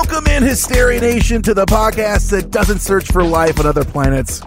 Welcome 0.00 0.28
in, 0.28 0.44
Hysteria 0.44 1.00
Nation, 1.00 1.42
to 1.42 1.52
the 1.52 1.66
podcast 1.66 2.30
that 2.30 2.52
doesn't 2.52 2.78
search 2.78 3.10
for 3.10 3.24
life 3.24 3.58
on 3.58 3.66
other 3.66 3.84
planets. 3.84 4.40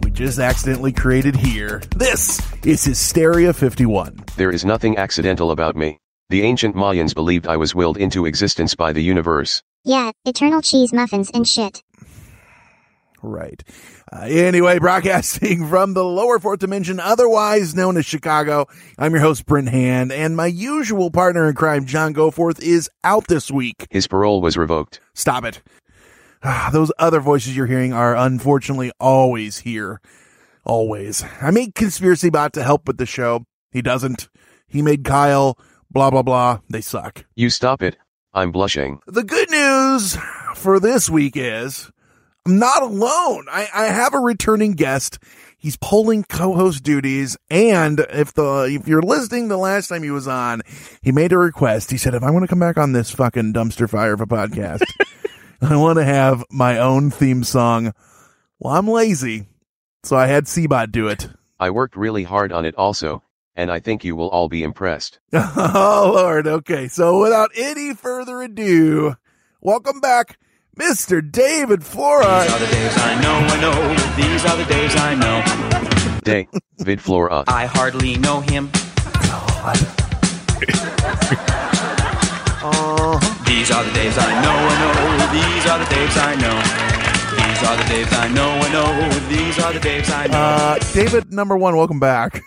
We 0.00 0.12
just 0.12 0.38
accidentally 0.38 0.92
created 0.92 1.34
here. 1.34 1.82
This 1.96 2.40
is 2.64 2.84
Hysteria 2.84 3.52
51. 3.52 4.24
There 4.36 4.52
is 4.52 4.64
nothing 4.64 4.96
accidental 4.98 5.50
about 5.50 5.74
me. 5.74 5.98
The 6.28 6.42
ancient 6.42 6.76
Mayans 6.76 7.16
believed 7.16 7.48
I 7.48 7.56
was 7.56 7.74
willed 7.74 7.96
into 7.96 8.26
existence 8.26 8.76
by 8.76 8.92
the 8.92 9.02
universe. 9.02 9.60
Yeah, 9.82 10.12
eternal 10.24 10.62
cheese 10.62 10.92
muffins 10.92 11.32
and 11.34 11.48
shit. 11.48 11.82
Right. 13.22 13.62
Uh, 14.12 14.22
anyway, 14.28 14.80
broadcasting 14.80 15.66
from 15.70 15.94
the 15.94 16.04
lower 16.04 16.40
fourth 16.40 16.58
dimension, 16.58 16.98
otherwise 16.98 17.74
known 17.74 17.96
as 17.96 18.04
Chicago, 18.04 18.66
I'm 18.98 19.12
your 19.12 19.20
host, 19.20 19.46
Brent 19.46 19.68
Hand, 19.68 20.10
and 20.10 20.36
my 20.36 20.46
usual 20.46 21.10
partner 21.10 21.48
in 21.48 21.54
crime, 21.54 21.84
John 21.86 22.12
Goforth, 22.14 22.60
is 22.60 22.90
out 23.04 23.28
this 23.28 23.48
week. 23.50 23.86
His 23.90 24.08
parole 24.08 24.40
was 24.40 24.56
revoked. 24.56 24.98
Stop 25.14 25.44
it. 25.44 25.62
Ah, 26.42 26.70
Those 26.72 26.90
other 26.98 27.20
voices 27.20 27.56
you're 27.56 27.66
hearing 27.66 27.92
are 27.92 28.16
unfortunately 28.16 28.90
always 28.98 29.58
here. 29.60 30.00
Always. 30.64 31.24
I 31.40 31.52
made 31.52 31.76
Conspiracy 31.76 32.28
Bot 32.30 32.52
to 32.54 32.64
help 32.64 32.88
with 32.88 32.98
the 32.98 33.06
show. 33.06 33.44
He 33.70 33.82
doesn't. 33.82 34.28
He 34.66 34.82
made 34.82 35.04
Kyle, 35.04 35.56
blah, 35.92 36.10
blah, 36.10 36.22
blah. 36.22 36.58
They 36.68 36.80
suck. 36.80 37.24
You 37.36 37.50
stop 37.50 37.82
it. 37.82 37.96
I'm 38.34 38.50
blushing. 38.50 38.98
The 39.06 39.22
good 39.22 39.50
news 39.50 40.16
for 40.56 40.80
this 40.80 41.08
week 41.08 41.34
is 41.36 41.91
I'm 42.44 42.58
not 42.58 42.82
alone. 42.82 43.46
I, 43.50 43.68
I 43.72 43.84
have 43.86 44.14
a 44.14 44.18
returning 44.18 44.72
guest. 44.72 45.18
He's 45.56 45.76
pulling 45.76 46.24
co-host 46.24 46.82
duties. 46.82 47.36
And 47.48 48.00
if 48.10 48.34
the, 48.34 48.64
if 48.64 48.88
you're 48.88 49.02
listening 49.02 49.46
the 49.46 49.56
last 49.56 49.88
time 49.88 50.02
he 50.02 50.10
was 50.10 50.26
on, 50.26 50.62
he 51.02 51.12
made 51.12 51.32
a 51.32 51.38
request. 51.38 51.92
He 51.92 51.98
said, 51.98 52.14
if 52.14 52.22
I 52.24 52.30
want 52.32 52.42
to 52.42 52.48
come 52.48 52.58
back 52.58 52.78
on 52.78 52.92
this 52.92 53.10
fucking 53.12 53.52
dumpster 53.52 53.88
fire 53.88 54.14
of 54.14 54.20
a 54.20 54.26
podcast, 54.26 54.82
I 55.62 55.76
want 55.76 55.98
to 55.98 56.04
have 56.04 56.44
my 56.50 56.78
own 56.78 57.12
theme 57.12 57.44
song. 57.44 57.92
Well, 58.58 58.74
I'm 58.74 58.88
lazy. 58.88 59.46
So 60.02 60.16
I 60.16 60.26
had 60.26 60.46
Seabot 60.46 60.90
do 60.90 61.06
it. 61.06 61.28
I 61.60 61.70
worked 61.70 61.94
really 61.94 62.24
hard 62.24 62.50
on 62.50 62.64
it 62.64 62.74
also, 62.74 63.22
and 63.54 63.70
I 63.70 63.78
think 63.78 64.02
you 64.02 64.16
will 64.16 64.28
all 64.30 64.48
be 64.48 64.64
impressed. 64.64 65.20
Oh, 65.32 66.12
Lord. 66.16 66.48
Okay. 66.48 66.88
So 66.88 67.20
without 67.20 67.50
any 67.56 67.94
further 67.94 68.42
ado, 68.42 69.14
welcome 69.60 70.00
back, 70.00 70.38
Mr. 70.78 71.20
David 71.20 71.84
Flora. 71.84 72.44
These 72.44 72.52
are 72.54 72.58
the 72.58 72.66
days 72.66 72.96
I 72.96 73.20
know, 73.20 73.36
I 73.44 73.60
know. 73.60 73.76
These 74.16 74.44
are 74.46 74.56
the 74.56 74.64
days 74.64 74.96
I 74.96 75.14
know. 75.14 76.20
Day, 76.22 76.48
vid 76.78 76.98
flora. 76.98 77.44
I 77.46 77.66
hardly 77.66 78.16
know 78.16 78.40
him. 78.40 78.70
These 83.44 83.70
are 83.70 83.84
the 83.84 83.92
days 83.92 84.16
I 84.16 84.32
know, 84.40 84.56
I 84.56 84.76
know. 84.80 84.94
These 85.32 85.66
are 85.66 85.78
the 85.78 85.84
days 85.92 86.16
I 86.16 86.34
know. 86.40 86.56
These 87.36 87.62
are 87.68 87.76
the 87.76 87.84
days 87.88 88.12
I 88.12 88.28
know, 88.28 88.48
I 88.48 88.72
know. 88.72 89.28
These 89.28 89.58
are 89.58 89.72
the 89.74 89.80
days 89.80 90.10
I 90.10 90.26
know. 90.28 90.38
Uh, 90.38 90.78
David, 90.94 91.32
number 91.32 91.56
one, 91.56 91.76
welcome 91.76 92.00
back. 92.00 92.42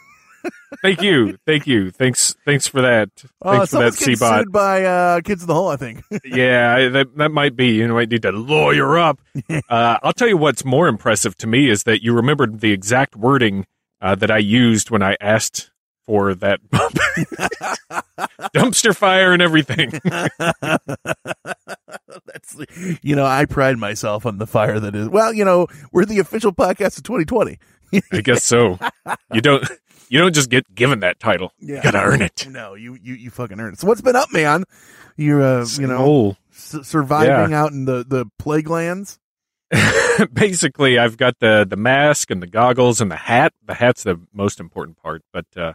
Thank 0.81 1.01
you, 1.01 1.37
thank 1.45 1.67
you. 1.67 1.91
Thanks, 1.91 2.35
thanks 2.45 2.67
for 2.67 2.81
that. 2.81 3.09
Uh, 3.41 3.57
Thanks 3.57 3.71
for 3.71 3.79
that, 3.79 3.93
sued 3.93 4.51
by 4.51 4.83
uh, 4.83 5.21
Kids 5.21 5.41
in 5.41 5.47
the 5.47 5.53
Hall, 5.53 5.69
I 5.69 5.77
think. 5.77 6.03
Yeah, 6.25 6.89
that 6.89 7.15
that 7.17 7.31
might 7.31 7.55
be. 7.55 7.69
You 7.75 7.87
might 7.87 8.09
need 8.09 8.21
to 8.23 8.31
lawyer 8.31 8.97
up. 8.97 9.19
Uh, 9.69 9.97
I'll 10.03 10.13
tell 10.13 10.27
you 10.27 10.37
what's 10.37 10.63
more 10.65 10.87
impressive 10.87 11.35
to 11.37 11.47
me 11.47 11.69
is 11.69 11.83
that 11.83 12.03
you 12.03 12.13
remembered 12.13 12.59
the 12.61 12.71
exact 12.71 13.15
wording 13.15 13.65
uh, 14.01 14.15
that 14.15 14.29
I 14.31 14.37
used 14.37 14.89
when 14.91 15.01
I 15.01 15.17
asked 15.21 15.71
for 16.05 16.35
that 16.35 16.59
dumpster 18.55 18.95
fire 18.95 19.33
and 19.33 19.41
everything. 19.41 19.91
That's, 22.25 22.57
you 23.01 23.15
know, 23.15 23.25
I 23.25 23.45
pride 23.45 23.77
myself 23.77 24.25
on 24.25 24.37
the 24.37 24.47
fire 24.47 24.79
that 24.79 24.95
is. 24.95 25.09
Well, 25.09 25.33
you 25.33 25.43
know, 25.45 25.67
we're 25.91 26.05
the 26.05 26.19
official 26.19 26.51
podcast 26.53 26.97
of 26.97 27.03
2020. 27.03 27.57
I 28.11 28.21
guess 28.21 28.43
so. 28.43 28.77
You 29.33 29.41
don't 29.41 29.63
you 30.09 30.19
don't 30.19 30.33
just 30.33 30.49
get 30.49 30.73
given 30.73 30.99
that 31.01 31.19
title. 31.19 31.51
Yeah. 31.59 31.77
You 31.77 31.83
gotta 31.83 32.01
earn 32.01 32.21
it. 32.21 32.47
No, 32.49 32.73
you 32.75 32.97
you 33.01 33.15
you 33.15 33.29
fucking 33.29 33.59
earn 33.59 33.73
it. 33.73 33.79
So 33.79 33.87
what's 33.87 34.01
been 34.01 34.15
up, 34.15 34.31
man? 34.31 34.63
You're 35.17 35.41
uh, 35.41 35.65
you 35.77 35.87
know 35.87 36.37
s- 36.51 36.77
surviving 36.83 37.53
out 37.53 37.71
in 37.71 37.85
the 37.85 38.05
the 38.07 38.25
plague 38.39 38.69
lands. 38.69 39.19
basically 40.33 40.97
I've 40.99 41.17
got 41.17 41.39
the 41.39 41.65
the 41.67 41.75
mask 41.75 42.29
and 42.31 42.41
the 42.41 42.47
goggles 42.47 43.01
and 43.01 43.11
the 43.11 43.15
hat. 43.15 43.53
The 43.65 43.73
hat's 43.73 44.03
the 44.03 44.19
most 44.33 44.59
important 44.59 45.01
part, 45.01 45.23
but 45.33 45.45
uh 45.57 45.73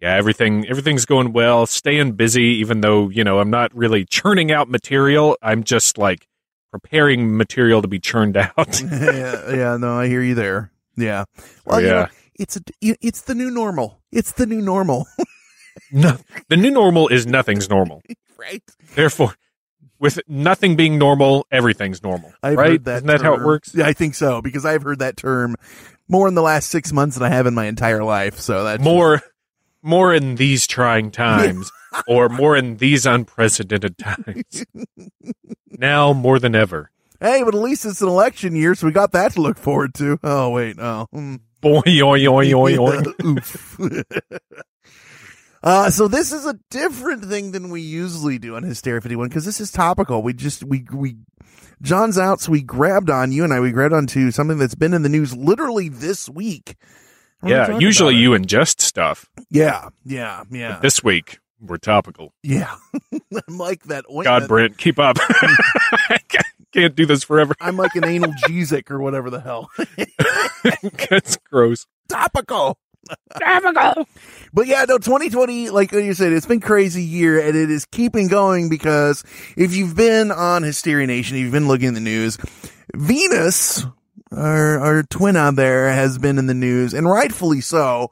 yeah, 0.00 0.14
everything 0.14 0.66
everything's 0.66 1.06
going 1.06 1.32
well. 1.32 1.66
Staying 1.66 2.12
busy 2.12 2.42
even 2.42 2.82
though, 2.82 3.08
you 3.08 3.24
know, 3.24 3.38
I'm 3.38 3.50
not 3.50 3.74
really 3.74 4.04
churning 4.04 4.52
out 4.52 4.68
material. 4.68 5.36
I'm 5.40 5.64
just 5.64 5.96
like 5.96 6.28
preparing 6.70 7.36
material 7.36 7.80
to 7.82 7.88
be 7.88 7.98
churned 7.98 8.36
out. 8.56 8.80
yeah, 8.90 9.50
yeah, 9.54 9.76
no, 9.78 9.98
I 9.98 10.08
hear 10.08 10.22
you 10.22 10.34
there. 10.34 10.70
Yeah. 10.96 11.24
Well, 11.64 11.80
you 11.80 11.86
yeah. 11.86 11.92
know, 11.92 12.06
it's 12.38 12.56
a 12.56 12.60
it's 12.80 13.22
the 13.22 13.34
new 13.34 13.50
normal. 13.50 14.00
It's 14.12 14.32
the 14.32 14.46
new 14.46 14.60
normal, 14.60 15.06
No, 15.92 16.18
the 16.48 16.56
new 16.56 16.70
normal 16.70 17.08
is 17.08 17.26
nothing's 17.26 17.68
normal. 17.68 18.02
right? 18.38 18.62
Therefore, 18.94 19.34
with 19.98 20.20
nothing 20.28 20.76
being 20.76 20.98
normal, 20.98 21.46
everything's 21.50 22.02
normal. 22.02 22.32
I've 22.42 22.56
right? 22.58 22.70
heard 22.72 22.84
that. 22.84 22.96
Isn't 22.96 23.06
that 23.08 23.20
how 23.22 23.34
it 23.34 23.42
works? 23.44 23.74
Yeah, 23.74 23.86
I 23.86 23.92
think 23.92 24.14
so 24.14 24.42
because 24.42 24.64
I've 24.64 24.82
heard 24.82 24.98
that 25.00 25.16
term 25.16 25.56
more 26.08 26.28
in 26.28 26.34
the 26.34 26.42
last 26.42 26.70
six 26.70 26.92
months 26.92 27.16
than 27.16 27.30
I 27.30 27.34
have 27.34 27.46
in 27.46 27.54
my 27.54 27.66
entire 27.66 28.04
life. 28.04 28.38
So 28.38 28.64
that's 28.64 28.82
More, 28.82 29.22
more 29.82 30.14
in 30.14 30.36
these 30.36 30.66
trying 30.66 31.10
times, 31.10 31.70
or 32.08 32.28
more 32.28 32.56
in 32.56 32.76
these 32.76 33.06
unprecedented 33.06 33.98
times. 33.98 34.64
now 35.70 36.12
more 36.12 36.38
than 36.38 36.54
ever. 36.54 36.90
Hey, 37.20 37.42
but 37.42 37.54
at 37.54 37.60
least 37.60 37.84
it's 37.84 38.02
an 38.02 38.08
election 38.08 38.54
year, 38.54 38.74
so 38.74 38.86
we 38.86 38.92
got 38.92 39.12
that 39.12 39.32
to 39.32 39.40
look 39.40 39.58
forward 39.58 39.94
to. 39.94 40.18
Oh 40.22 40.50
wait, 40.50 40.76
oh. 40.78 41.06
hmm. 41.12 41.36
Boy, 41.60 41.80
oy, 41.86 42.26
oy, 42.26 42.52
oy, 42.52 42.76
oy. 42.78 43.02
Oof. 43.24 43.80
uh, 45.62 45.90
so 45.90 46.06
this 46.06 46.30
is 46.32 46.46
a 46.46 46.58
different 46.70 47.24
thing 47.24 47.50
than 47.52 47.70
we 47.70 47.80
usually 47.80 48.38
do 48.38 48.54
on 48.56 48.62
Hysteria 48.62 49.00
51 49.00 49.28
because 49.28 49.44
this 49.44 49.60
is 49.60 49.72
topical. 49.72 50.22
We 50.22 50.32
just, 50.34 50.62
we, 50.62 50.84
we, 50.92 51.16
John's 51.82 52.18
out, 52.18 52.40
so 52.40 52.52
we 52.52 52.62
grabbed 52.62 53.10
on, 53.10 53.32
you 53.32 53.42
and 53.42 53.52
I, 53.52 53.60
we 53.60 53.72
grabbed 53.72 53.94
onto 53.94 54.30
something 54.30 54.58
that's 54.58 54.74
been 54.76 54.94
in 54.94 55.02
the 55.02 55.08
news 55.08 55.34
literally 55.34 55.88
this 55.88 56.28
week. 56.28 56.76
We're 57.42 57.50
Yeah, 57.50 57.78
usually 57.78 58.16
you 58.16 58.30
ingest 58.30 58.80
stuff. 58.80 59.28
Yeah, 59.50 59.88
yeah, 60.04 60.44
yeah, 60.50 60.78
This 60.80 61.02
week, 61.02 61.38
we're 61.60 61.78
topical. 61.78 62.32
yeah. 62.42 62.76
I'm 63.48 63.58
like 63.58 63.84
that 63.84 64.04
ointment. 64.08 64.24
God, 64.26 64.48
Brent, 64.48 64.78
keep 64.78 64.98
up. 64.98 65.16
I 66.74 66.78
can't 66.80 66.94
do 66.96 67.06
this 67.06 67.22
forever. 67.24 67.54
I'm 67.60 67.76
like 67.76 67.94
an 67.94 68.02
analgesic 68.02 68.90
or 68.90 68.98
whatever 69.00 69.30
the 69.30 69.40
hell. 69.40 69.70
That's 71.10 71.36
gross. 71.50 71.86
topical. 72.08 72.78
Topical. 73.38 74.08
But 74.52 74.66
yeah, 74.66 74.84
no, 74.88 74.98
2020, 74.98 75.70
like 75.70 75.92
you 75.92 76.12
said, 76.12 76.32
it's 76.32 76.46
been 76.46 76.60
crazy 76.60 77.04
year 77.04 77.38
and 77.40 77.56
it 77.56 77.70
is 77.70 77.86
keeping 77.86 78.26
going 78.28 78.68
because 78.68 79.22
if 79.56 79.76
you've 79.76 79.94
been 79.96 80.32
on 80.32 80.64
Hysteria 80.64 81.06
Nation, 81.06 81.36
if 81.36 81.42
you've 81.44 81.52
been 81.52 81.68
looking 81.68 81.88
at 81.88 81.94
the 81.94 82.00
news, 82.00 82.36
Venus, 82.94 83.84
our, 84.32 84.78
our 84.80 85.02
twin 85.04 85.36
out 85.36 85.54
there 85.56 85.92
has 85.92 86.18
been 86.18 86.36
in 86.36 86.46
the 86.48 86.54
news 86.54 86.94
and 86.94 87.08
rightfully 87.08 87.60
so. 87.60 88.10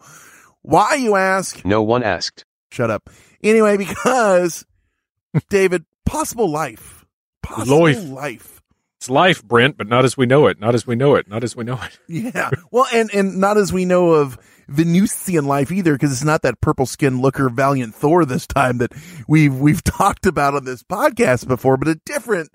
Why 0.62 0.94
you 0.94 1.17
ask? 1.17 1.64
No 1.64 1.82
one 1.82 2.02
asked. 2.05 2.44
Shut 2.70 2.88
up. 2.90 3.11
Anyway, 3.43 3.76
because 3.76 4.64
David, 5.50 5.84
possible 6.06 6.49
life, 6.50 7.05
possible 7.43 7.81
Life. 7.82 8.05
life. 8.05 8.53
It's 9.04 9.10
life, 9.10 9.44
Brent, 9.44 9.76
but 9.76 9.86
not 9.86 10.06
as 10.06 10.16
we 10.16 10.24
know 10.24 10.46
it. 10.46 10.58
Not 10.58 10.74
as 10.74 10.86
we 10.86 10.96
know 10.96 11.14
it. 11.14 11.28
Not 11.28 11.44
as 11.44 11.54
we 11.54 11.62
know 11.62 11.78
it. 11.82 11.98
Yeah. 12.08 12.48
Well, 12.70 12.86
and, 12.90 13.12
and 13.12 13.38
not 13.38 13.58
as 13.58 13.70
we 13.70 13.84
know 13.84 14.12
of 14.12 14.38
Venusian 14.66 15.44
life 15.44 15.70
either, 15.70 15.92
because 15.92 16.10
it's 16.10 16.24
not 16.24 16.40
that 16.40 16.62
purple 16.62 16.86
skinned 16.86 17.20
looker 17.20 17.50
valiant 17.50 17.94
Thor 17.94 18.24
this 18.24 18.46
time 18.46 18.78
that 18.78 18.92
we've, 19.28 19.54
we've 19.54 19.84
talked 19.84 20.24
about 20.24 20.54
on 20.54 20.64
this 20.64 20.82
podcast 20.82 21.46
before, 21.46 21.76
but 21.76 21.86
a 21.88 21.96
different, 22.06 22.50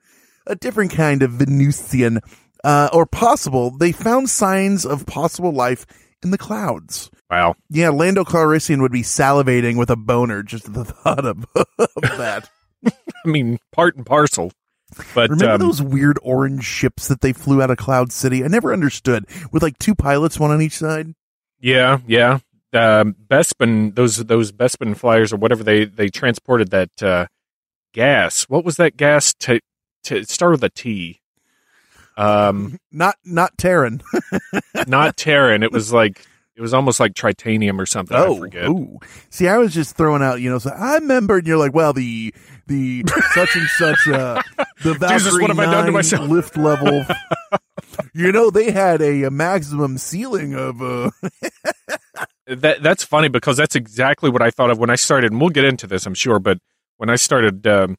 a 0.47 0.55
different 0.55 0.91
kind 0.91 1.21
of 1.21 1.33
Venusian, 1.33 2.19
uh, 2.63 2.89
or 2.93 3.05
possible. 3.05 3.69
They 3.77 3.91
found 3.91 4.31
signs 4.31 4.87
of 4.87 5.05
possible 5.05 5.51
life 5.51 5.85
in 6.23 6.31
the 6.31 6.37
clouds. 6.39 7.11
Wow. 7.29 7.57
Yeah, 7.69 7.89
Lando 7.89 8.23
Calrissian 8.23 8.81
would 8.81 8.91
be 8.91 9.03
salivating 9.03 9.77
with 9.77 9.91
a 9.91 9.95
boner 9.95 10.41
just 10.41 10.65
at 10.67 10.73
the 10.73 10.85
thought 10.85 11.25
of, 11.25 11.45
of 11.55 12.17
that. 12.17 12.49
I 12.83 13.27
mean, 13.27 13.59
part 13.71 13.97
and 13.97 14.05
parcel. 14.05 14.51
But 15.13 15.29
Remember 15.29 15.53
um, 15.53 15.59
those 15.59 15.81
weird 15.81 16.17
orange 16.21 16.63
ships 16.63 17.07
that 17.07 17.21
they 17.21 17.33
flew 17.33 17.61
out 17.61 17.71
of 17.71 17.77
Cloud 17.77 18.11
City? 18.11 18.43
I 18.43 18.47
never 18.47 18.73
understood. 18.73 19.25
With 19.51 19.63
like 19.63 19.77
two 19.79 19.95
pilots, 19.95 20.39
one 20.39 20.51
on 20.51 20.61
each 20.61 20.77
side. 20.77 21.13
Yeah, 21.59 21.99
yeah. 22.07 22.39
Um, 22.73 23.15
Bespin, 23.27 23.95
those 23.95 24.17
those 24.17 24.51
Bespin 24.51 24.95
flyers 24.95 25.33
or 25.33 25.37
whatever 25.37 25.63
they 25.63 25.85
they 25.85 26.09
transported 26.09 26.71
that 26.71 27.03
uh, 27.03 27.27
gas. 27.93 28.43
What 28.43 28.63
was 28.63 28.77
that 28.77 28.97
gas? 28.97 29.33
To 29.41 29.59
to 30.03 30.23
start 30.25 30.51
with 30.51 30.63
a 30.63 30.69
T. 30.69 31.19
Um, 32.17 32.79
Not 32.91 33.15
not 33.23 33.57
Terran. 33.57 34.01
not 34.87 35.17
Terran. 35.17 35.63
It 35.63 35.71
was 35.71 35.93
like 35.93 36.25
it 36.59 36.61
was 36.61 36.73
almost 36.73 36.99
like 36.99 37.13
tritanium 37.13 37.79
or 37.79 37.85
something. 37.85 38.17
I 38.17 38.25
oh, 38.25 38.37
forget. 38.37 38.67
ooh. 38.67 38.99
See, 39.29 39.47
I 39.47 39.57
was 39.57 39.73
just 39.73 39.95
throwing 39.95 40.21
out, 40.21 40.41
you 40.41 40.49
know, 40.49 40.59
so 40.59 40.71
I 40.71 40.95
remember, 40.95 41.37
and 41.37 41.47
you're 41.47 41.57
like, 41.57 41.73
well, 41.73 41.93
the 41.93 42.33
the 42.67 43.03
such 43.33 43.55
and 43.55 43.67
such, 43.77 44.07
uh, 44.09 44.41
the 44.83 44.93
Valkyrie 44.93 45.09
Jesus, 45.19 45.33
what 45.39 45.49
have 45.49 45.59
I 45.59 45.65
done 45.65 45.85
to 45.85 45.91
9 45.91 45.93
myself? 45.93 46.29
lift 46.29 46.57
level. 46.57 47.05
you 48.13 48.31
know, 48.31 48.49
they 48.49 48.71
had 48.71 49.01
a, 49.01 49.23
a 49.23 49.31
maximum 49.31 49.97
ceiling 49.97 50.53
of 50.53 50.81
uh, 50.81 51.11
That 52.47 52.81
that's 52.81 53.03
funny 53.03 53.27
because 53.27 53.57
that's 53.57 53.75
exactly 53.75 54.29
what 54.29 54.41
I 54.41 54.49
thought 54.49 54.71
of 54.71 54.79
when 54.79 54.89
I 54.89 54.95
started. 54.95 55.31
And 55.31 55.39
we'll 55.39 55.51
get 55.51 55.65
into 55.65 55.85
this, 55.85 56.05
I'm 56.07 56.15
sure. 56.15 56.39
But 56.39 56.57
when 56.97 57.09
I 57.09 57.15
started 57.15 57.67
um, 57.67 57.95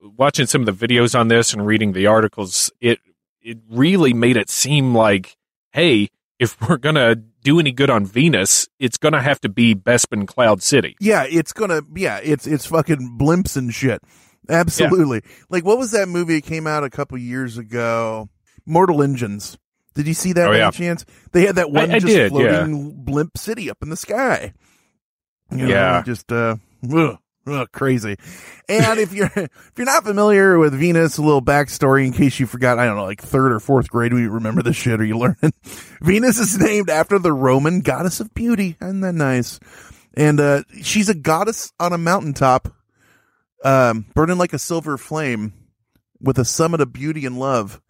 watching 0.00 0.46
some 0.46 0.66
of 0.66 0.78
the 0.78 0.86
videos 0.86 1.18
on 1.18 1.28
this 1.28 1.52
and 1.52 1.64
reading 1.64 1.92
the 1.92 2.06
articles, 2.08 2.72
it 2.80 2.98
it 3.40 3.58
really 3.70 4.12
made 4.12 4.36
it 4.36 4.50
seem 4.50 4.94
like, 4.96 5.36
hey, 5.72 6.08
if 6.40 6.60
we're 6.68 6.76
gonna 6.78 7.14
do 7.14 7.60
any 7.60 7.70
good 7.70 7.88
on 7.88 8.04
Venus, 8.04 8.68
it's 8.80 8.96
gonna 8.96 9.22
have 9.22 9.40
to 9.42 9.48
be 9.48 9.76
Bespin 9.76 10.26
Cloud 10.26 10.60
City. 10.60 10.96
yeah, 10.98 11.24
it's 11.28 11.52
gonna, 11.52 11.82
yeah, 11.94 12.18
it's 12.22 12.48
it's 12.48 12.66
fucking 12.66 13.16
blimps 13.16 13.56
and 13.56 13.72
shit. 13.72 14.02
Absolutely. 14.48 15.22
Like, 15.48 15.64
what 15.64 15.78
was 15.78 15.92
that 15.92 16.08
movie 16.08 16.36
that 16.36 16.44
came 16.46 16.66
out 16.66 16.84
a 16.84 16.90
couple 16.90 17.16
years 17.18 17.58
ago? 17.58 18.28
Mortal 18.66 19.02
Engines. 19.02 19.56
Did 19.94 20.06
you 20.08 20.14
see 20.14 20.32
that 20.32 20.48
Oh, 20.48 20.52
by 20.52 20.58
yeah. 20.58 20.70
chance? 20.70 21.04
They 21.32 21.46
had 21.46 21.56
that 21.56 21.70
one 21.70 21.90
I 21.90 21.98
just 22.00 22.06
did, 22.06 22.30
floating 22.32 23.04
blimp 23.04 23.38
city 23.38 23.70
up 23.70 23.78
in 23.82 23.90
the 23.90 23.96
sky. 23.96 24.52
You 25.50 25.58
know, 25.58 25.66
Yeah. 25.68 26.02
just 26.04 26.32
uh, 26.32 26.56
ugh, 26.92 27.18
ugh, 27.46 27.68
crazy. 27.72 28.16
And 28.68 28.98
if 28.98 29.12
you're 29.12 29.30
if 29.36 29.72
you're 29.76 29.84
not 29.86 30.02
familiar 30.04 30.58
with 30.58 30.74
Venus, 30.74 31.16
a 31.18 31.22
little 31.22 31.42
backstory 31.42 32.06
in 32.06 32.12
case 32.12 32.40
you 32.40 32.46
forgot. 32.46 32.78
I 32.80 32.86
don't 32.86 32.96
know, 32.96 33.04
like 33.04 33.22
third 33.22 33.52
or 33.52 33.60
fourth 33.60 33.88
grade, 33.88 34.12
we 34.12 34.26
remember 34.26 34.62
this 34.62 34.74
shit. 34.76 35.00
Are 35.00 35.04
you 35.04 35.16
learning? 35.18 35.52
Venus 36.02 36.38
is 36.38 36.58
named 36.58 36.90
after 36.90 37.18
the 37.20 37.32
Roman 37.32 37.80
goddess 37.80 38.18
of 38.18 38.34
beauty. 38.34 38.76
Isn't 38.82 39.00
that 39.02 39.14
nice? 39.14 39.60
And 40.14 40.40
uh, 40.40 40.62
she's 40.82 41.08
a 41.08 41.14
goddess 41.14 41.72
on 41.78 41.92
a 41.92 41.98
mountaintop, 41.98 42.68
um, 43.64 44.06
burning 44.14 44.38
like 44.38 44.52
a 44.52 44.58
silver 44.58 44.96
flame, 44.96 45.52
with 46.20 46.38
a 46.38 46.44
summit 46.44 46.80
of 46.80 46.92
beauty 46.92 47.26
and 47.26 47.38
love. 47.38 47.80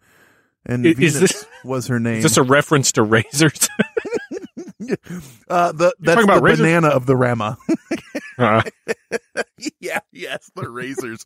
And 0.65 0.85
is 0.85 0.95
Venus 0.97 1.19
this- 1.19 1.45
was 1.63 1.87
her 1.87 1.99
name. 1.99 2.17
Is 2.17 2.23
this 2.23 2.37
a 2.37 2.43
reference 2.43 2.91
to 2.93 3.03
razors? 3.03 3.67
uh, 5.49 5.71
the 5.71 5.93
that's 5.99 6.15
talking 6.21 6.27
the 6.35 6.41
razors? 6.41 6.59
banana 6.59 6.87
of 6.89 7.05
the 7.05 7.15
Rama. 7.15 7.57
Uh, 8.37 8.61
yeah, 9.79 9.99
yes, 10.11 10.49
the 10.55 10.69
razors. 10.69 11.23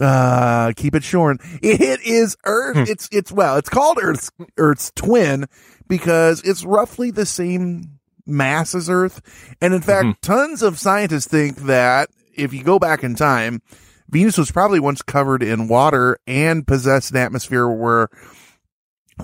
Uh, 0.00 0.72
keep 0.76 0.94
it 0.94 1.02
short. 1.04 1.38
It 1.62 2.00
is 2.02 2.36
Earth. 2.44 2.76
Hmm. 2.76 2.82
It's 2.86 3.08
it's 3.12 3.32
well, 3.32 3.56
it's 3.56 3.68
called 3.68 3.98
Earth's 4.00 4.30
Earth's 4.56 4.92
twin 4.94 5.46
because 5.88 6.42
it's 6.42 6.64
roughly 6.64 7.10
the 7.10 7.26
same 7.26 7.98
mass 8.26 8.74
as 8.74 8.88
Earth, 8.90 9.20
and 9.60 9.72
in 9.74 9.80
fact, 9.80 10.06
Mhm. 10.06 10.20
tons 10.20 10.62
of 10.62 10.78
scientists 10.78 11.26
think 11.28 11.58
that 11.62 12.10
if 12.36 12.52
you 12.52 12.62
go 12.62 12.78
back 12.78 13.02
in 13.02 13.14
time, 13.14 13.62
Venus 14.08 14.38
was 14.38 14.50
probably 14.50 14.80
once 14.80 15.02
covered 15.02 15.42
in 15.42 15.68
water 15.68 16.18
and 16.26 16.66
possessed 16.66 17.10
an 17.10 17.16
atmosphere 17.16 17.68
where 17.68 18.08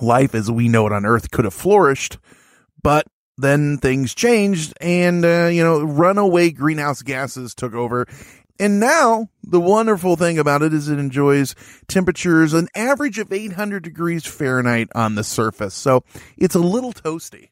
life 0.01 0.35
as 0.35 0.51
we 0.51 0.67
know 0.67 0.87
it 0.87 0.93
on 0.93 1.05
Earth 1.05 1.31
could 1.31 1.45
have 1.45 1.53
flourished, 1.53 2.17
but 2.81 3.07
then 3.37 3.77
things 3.77 4.13
changed 4.13 4.73
and, 4.81 5.25
uh, 5.25 5.45
you 5.45 5.63
know, 5.63 5.81
runaway 5.81 6.51
greenhouse 6.51 7.01
gases 7.01 7.55
took 7.55 7.73
over. 7.73 8.05
And 8.59 8.79
now 8.79 9.29
the 9.43 9.59
wonderful 9.59 10.15
thing 10.15 10.37
about 10.37 10.61
it 10.61 10.73
is 10.73 10.87
it 10.87 10.99
enjoys 10.99 11.55
temperatures 11.87 12.53
an 12.53 12.67
average 12.75 13.17
of 13.17 13.31
800 13.31 13.83
degrees 13.83 14.25
Fahrenheit 14.25 14.89
on 14.93 15.15
the 15.15 15.23
surface. 15.23 15.73
So 15.73 16.03
it's 16.37 16.55
a 16.55 16.59
little 16.59 16.93
toasty. 16.93 17.49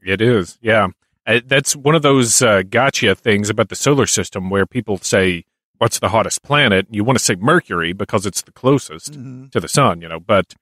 It 0.00 0.20
is, 0.20 0.58
yeah. 0.60 0.88
Uh, 1.26 1.40
That's 1.44 1.74
one 1.74 1.94
of 1.94 2.02
those 2.02 2.40
uh, 2.42 2.62
gotcha 2.68 3.14
things 3.14 3.50
about 3.50 3.68
the 3.68 3.74
solar 3.74 4.06
system 4.06 4.48
where 4.50 4.66
people 4.66 4.98
say, 4.98 5.44
"What's 5.78 5.98
the 5.98 6.10
hottest 6.10 6.42
planet?" 6.42 6.86
You 6.90 7.02
want 7.04 7.18
to 7.18 7.24
say 7.24 7.34
Mercury 7.34 7.92
because 7.92 8.26
it's 8.26 8.42
the 8.42 8.52
closest 8.52 9.12
Mm-hmm. 9.12 9.46
to 9.48 9.60
the 9.60 9.68
sun, 9.68 10.00
you 10.02 10.08
know. 10.08 10.20
But 10.20 10.54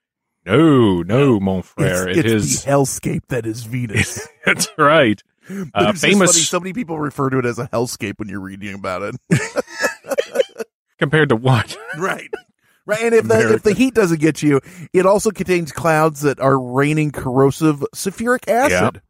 no, 0.46 1.02
no, 1.02 1.38
mon 1.40 1.62
frere, 1.62 2.08
it's 2.08 2.18
it 2.18 2.26
it's 2.26 2.62
the 2.64 2.70
hellscape 2.70 3.26
that 3.28 3.46
is 3.46 3.64
Venus. 3.64 4.26
That's 4.46 4.68
right. 4.78 5.22
Uh, 5.46 5.90
it's 5.90 6.00
famous 6.00 6.48
so 6.48 6.58
many 6.58 6.72
people 6.72 6.98
refer 6.98 7.28
to 7.28 7.38
it 7.38 7.44
as 7.44 7.58
a 7.58 7.68
hellscape 7.68 8.14
when 8.18 8.30
you're 8.30 8.40
reading 8.40 8.72
about 8.74 9.02
it. 9.02 9.14
compared 10.98 11.28
to 11.28 11.36
what? 11.36 11.76
right. 11.98 12.30
Right. 12.86 13.00
And 13.02 13.14
if 13.14 13.28
the, 13.28 13.52
if 13.54 13.62
the 13.62 13.74
heat 13.74 13.92
doesn't 13.92 14.20
get 14.20 14.42
you, 14.42 14.60
it 14.94 15.04
also 15.04 15.30
contains 15.30 15.70
clouds 15.70 16.22
that 16.22 16.40
are 16.40 16.58
raining 16.58 17.10
corrosive 17.12 17.84
sulfuric 17.94 18.48
acid. 18.48 19.02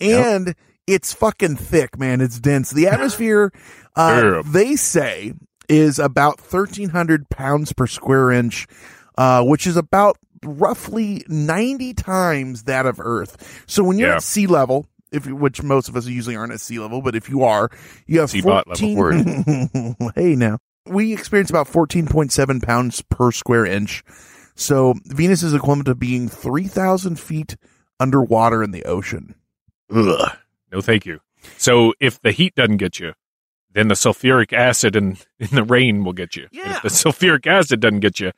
And 0.00 0.54
it's 0.94 1.12
fucking 1.12 1.56
thick, 1.56 1.98
man. 1.98 2.20
It's 2.20 2.38
dense. 2.38 2.70
The 2.70 2.86
atmosphere, 2.88 3.52
uh, 3.96 4.42
they 4.46 4.76
say 4.76 5.34
is 5.68 5.98
about 5.98 6.40
1300 6.40 7.28
pounds 7.28 7.72
per 7.72 7.86
square 7.86 8.30
inch, 8.30 8.66
uh, 9.16 9.42
which 9.44 9.66
is 9.66 9.76
about 9.76 10.18
roughly 10.44 11.24
90 11.28 11.94
times 11.94 12.64
that 12.64 12.84
of 12.86 12.98
Earth. 13.00 13.64
So 13.66 13.84
when 13.84 13.98
you're 13.98 14.08
Yeah. 14.10 14.16
at 14.16 14.22
sea 14.22 14.46
level, 14.46 14.86
if 15.12 15.26
which 15.26 15.62
most 15.62 15.88
of 15.88 15.96
us 15.96 16.06
usually 16.06 16.36
aren't 16.36 16.52
at 16.52 16.60
sea 16.60 16.78
level, 16.78 17.00
but 17.02 17.14
if 17.14 17.28
you 17.28 17.42
are, 17.44 17.70
you 18.06 18.20
have 18.20 18.34
level. 18.34 18.74
14 18.74 19.96
hey 20.14 20.34
now. 20.34 20.58
We 20.86 21.12
experience 21.12 21.48
about 21.50 21.68
14.7 21.68 22.60
pounds 22.62 23.02
per 23.08 23.30
square 23.30 23.64
inch. 23.64 24.02
So 24.56 24.94
Venus 25.06 25.42
is 25.44 25.54
equivalent 25.54 25.86
to 25.86 25.94
being 25.94 26.28
3,000 26.28 27.20
feet 27.20 27.56
underwater 28.00 28.62
in 28.64 28.72
the 28.72 28.84
ocean. 28.84 29.34
Ugh. 29.94 30.32
No, 30.72 30.80
thank 30.80 31.04
you. 31.06 31.20
So 31.58 31.92
if 32.00 32.20
the 32.20 32.32
heat 32.32 32.54
doesn't 32.54 32.78
get 32.78 32.98
you, 32.98 33.12
then 33.72 33.88
the 33.88 33.94
sulfuric 33.94 34.52
acid 34.52 34.96
in, 34.96 35.18
in 35.38 35.48
the 35.52 35.64
rain 35.64 36.04
will 36.04 36.12
get 36.12 36.36
you. 36.36 36.44
And 36.44 36.50
Yeah. 36.52 36.76
If 36.76 36.82
the 36.82 36.88
sulfuric 36.88 37.46
acid 37.46 37.80
doesn't 37.80 38.00
get 38.00 38.20
you, 38.20 38.32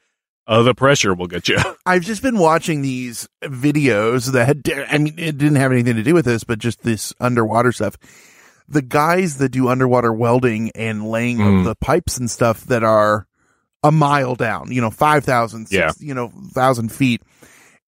uh, 0.47 0.63
the 0.63 0.75
pressure 0.75 1.15
will 1.15 1.27
get 1.27 1.49
you. 1.49 1.59
I've 1.87 2.03
just 2.03 2.23
been 2.23 2.39
watching 2.39 2.83
these 2.83 3.29
videos 3.43 4.33
that 4.33 4.47
had, 4.47 4.87
I 4.91 4.99
mean, 4.99 5.15
it 5.19 5.39
didn't 5.39 5.57
have 5.57 5.73
anything 5.73 5.97
to 5.97 6.03
do 6.03 6.13
with 6.15 6.25
this, 6.27 6.45
but 6.45 6.59
just 6.59 6.83
this 6.83 7.13
underwater 7.21 7.73
stuff. 7.73 7.97
The 8.69 8.83
guys 8.83 9.39
that 9.39 9.51
do 9.51 9.69
underwater 9.69 10.13
welding 10.13 10.71
and 10.75 11.09
laying 11.09 11.39
Mm. 11.39 11.59
of 11.61 11.65
the 11.65 11.75
pipes 11.77 12.17
and 12.19 12.31
stuff 12.31 12.65
that 12.67 12.83
are 12.83 13.27
a 13.83 13.93
mile 13.93 14.35
down, 14.35 14.73
you 14.73 14.81
know, 14.81 14.91
5,000, 14.91 15.69
Yeah. 15.71 15.93
you 15.99 16.15
know, 16.15 16.33
thousand 16.53 16.91
feet. 16.91 17.23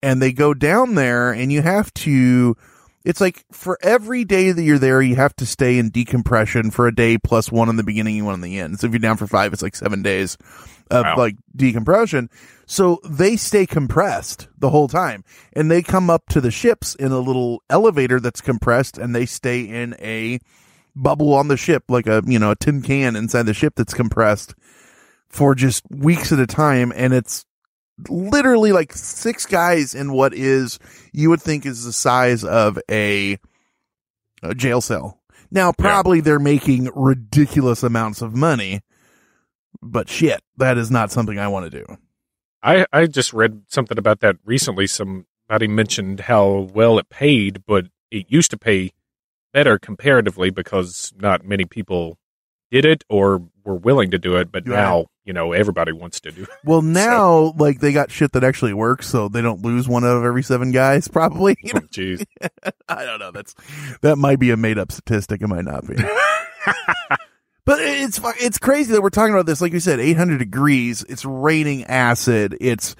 And 0.02 0.20
they 0.20 0.32
go 0.32 0.52
down 0.52 0.94
there 0.94 1.32
and 1.32 1.50
you 1.50 1.62
have 1.62 1.92
to, 1.94 2.54
it's 3.06 3.20
like 3.20 3.44
for 3.52 3.78
every 3.82 4.24
day 4.24 4.50
that 4.50 4.62
you're 4.62 4.80
there, 4.80 5.00
you 5.00 5.14
have 5.14 5.34
to 5.36 5.46
stay 5.46 5.78
in 5.78 5.90
decompression 5.90 6.72
for 6.72 6.88
a 6.88 6.94
day 6.94 7.16
plus 7.18 7.52
one 7.52 7.68
in 7.68 7.76
the 7.76 7.84
beginning 7.84 8.16
and 8.16 8.26
one 8.26 8.34
in 8.34 8.40
the 8.40 8.58
end. 8.58 8.80
So 8.80 8.88
if 8.88 8.92
you're 8.92 8.98
down 8.98 9.16
for 9.16 9.28
five, 9.28 9.52
it's 9.52 9.62
like 9.62 9.76
seven 9.76 10.02
days 10.02 10.36
of 10.90 11.04
Wow. 11.04 11.16
like 11.16 11.36
decompression. 11.54 12.28
So 12.66 12.98
they 13.08 13.36
stay 13.36 13.64
compressed 13.64 14.48
the 14.58 14.70
whole 14.70 14.88
time 14.88 15.22
and 15.52 15.70
they 15.70 15.82
come 15.82 16.10
up 16.10 16.26
to 16.30 16.40
the 16.40 16.50
ships 16.50 16.96
in 16.96 17.12
a 17.12 17.20
little 17.20 17.62
elevator 17.70 18.18
that's 18.18 18.40
compressed 18.40 18.98
and 18.98 19.14
they 19.14 19.24
stay 19.24 19.60
in 19.60 19.94
a 20.00 20.40
bubble 20.96 21.32
on 21.32 21.46
the 21.46 21.56
ship, 21.56 21.84
like 21.88 22.08
a, 22.08 22.22
you 22.26 22.40
know, 22.40 22.50
a 22.50 22.56
tin 22.56 22.82
can 22.82 23.14
inside 23.14 23.44
the 23.44 23.54
ship 23.54 23.74
that's 23.76 23.94
compressed 23.94 24.54
for 25.28 25.54
just 25.54 25.84
weeks 25.90 26.32
at 26.32 26.40
a 26.40 26.46
time. 26.46 26.92
And 26.96 27.14
it's 27.14 27.46
literally 28.08 28.72
like 28.72 28.92
six 28.92 29.46
guys 29.46 29.94
in 29.94 30.12
what 30.12 30.34
is, 30.34 30.78
you 31.12 31.30
would 31.30 31.42
think 31.42 31.64
is 31.66 31.84
the 31.84 31.92
size 31.92 32.44
of 32.44 32.78
a, 32.90 33.38
a 34.42 34.54
jail 34.54 34.80
cell. 34.80 35.20
Now, 35.50 35.72
probably 35.72 36.20
they're 36.20 36.38
making 36.38 36.90
ridiculous 36.94 37.82
amounts 37.82 38.20
of 38.20 38.34
money, 38.34 38.80
but 39.80 40.08
shit, 40.08 40.40
that 40.56 40.76
is 40.76 40.90
not 40.90 41.12
something 41.12 41.38
I 41.38 41.48
want 41.48 41.70
to 41.70 41.78
do. 41.78 41.96
I, 42.62 42.86
I 42.92 43.06
just 43.06 43.32
read 43.32 43.62
something 43.68 43.98
about 43.98 44.20
that 44.20 44.36
recently. 44.44 44.86
Somebody 44.86 45.68
mentioned 45.68 46.20
how 46.20 46.68
well 46.74 46.98
it 46.98 47.08
paid, 47.08 47.64
but 47.64 47.86
it 48.10 48.26
used 48.28 48.50
to 48.50 48.58
pay 48.58 48.92
better 49.52 49.78
comparatively 49.78 50.50
because 50.50 51.12
not 51.16 51.44
many 51.44 51.64
people 51.64 52.18
did 52.70 52.84
it 52.84 53.04
or 53.08 53.42
were 53.64 53.74
willing 53.76 54.10
to 54.12 54.18
do 54.18 54.36
it, 54.36 54.50
but 54.52 54.66
Right. 54.68 54.76
now 54.76 55.06
you 55.24 55.32
know 55.32 55.52
everybody 55.52 55.92
wants 55.92 56.20
to 56.20 56.30
do. 56.30 56.42
it. 56.44 56.48
Well, 56.64 56.82
now 56.82 57.52
like 57.58 57.80
they 57.80 57.92
got 57.92 58.10
shit 58.10 58.32
that 58.32 58.44
actually 58.44 58.74
works, 58.74 59.08
so 59.08 59.28
they 59.28 59.42
don't 59.42 59.62
lose 59.62 59.88
one 59.88 60.04
out 60.04 60.16
of 60.16 60.24
every 60.24 60.42
seven 60.42 60.70
guys. 60.72 61.08
Probably. 61.12 61.56
You 61.62 61.74
know? 61.74 61.80
Jeez. 61.80 62.24
I 62.88 63.04
don't 63.04 63.18
know. 63.18 63.30
That's 63.32 63.54
that 64.02 64.16
might 64.16 64.38
be 64.38 64.50
a 64.50 64.56
made 64.56 64.78
up 64.78 64.92
statistic. 64.92 65.42
It 65.42 65.48
might 65.48 65.64
not 65.64 65.86
be. 65.86 65.96
but 67.64 67.80
it's 67.80 68.20
it's 68.40 68.58
crazy 68.58 68.92
that 68.92 69.02
we're 69.02 69.10
talking 69.10 69.34
about 69.34 69.46
this. 69.46 69.60
Like 69.60 69.72
you 69.72 69.80
said, 69.80 69.98
800 70.00 70.38
degrees. 70.38 71.04
It's 71.08 71.24
raining 71.24 71.84
acid. 71.84 72.56
It's 72.60 72.94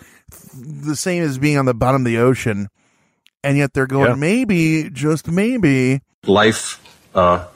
the 0.55 0.97
same 0.97 1.23
as 1.23 1.39
being 1.39 1.59
on 1.59 1.67
the 1.67 1.75
bottom 1.75 2.03
of 2.03 2.07
the 2.07 2.19
ocean, 2.19 2.69
and 3.45 3.57
yet 3.57 3.73
they're 3.75 3.87
going 3.87 4.09
Yeah. 4.11 4.15
maybe, 4.17 4.91
just 4.91 5.29
maybe. 5.29 6.01
Life 6.25 6.81
uh, 7.15 7.47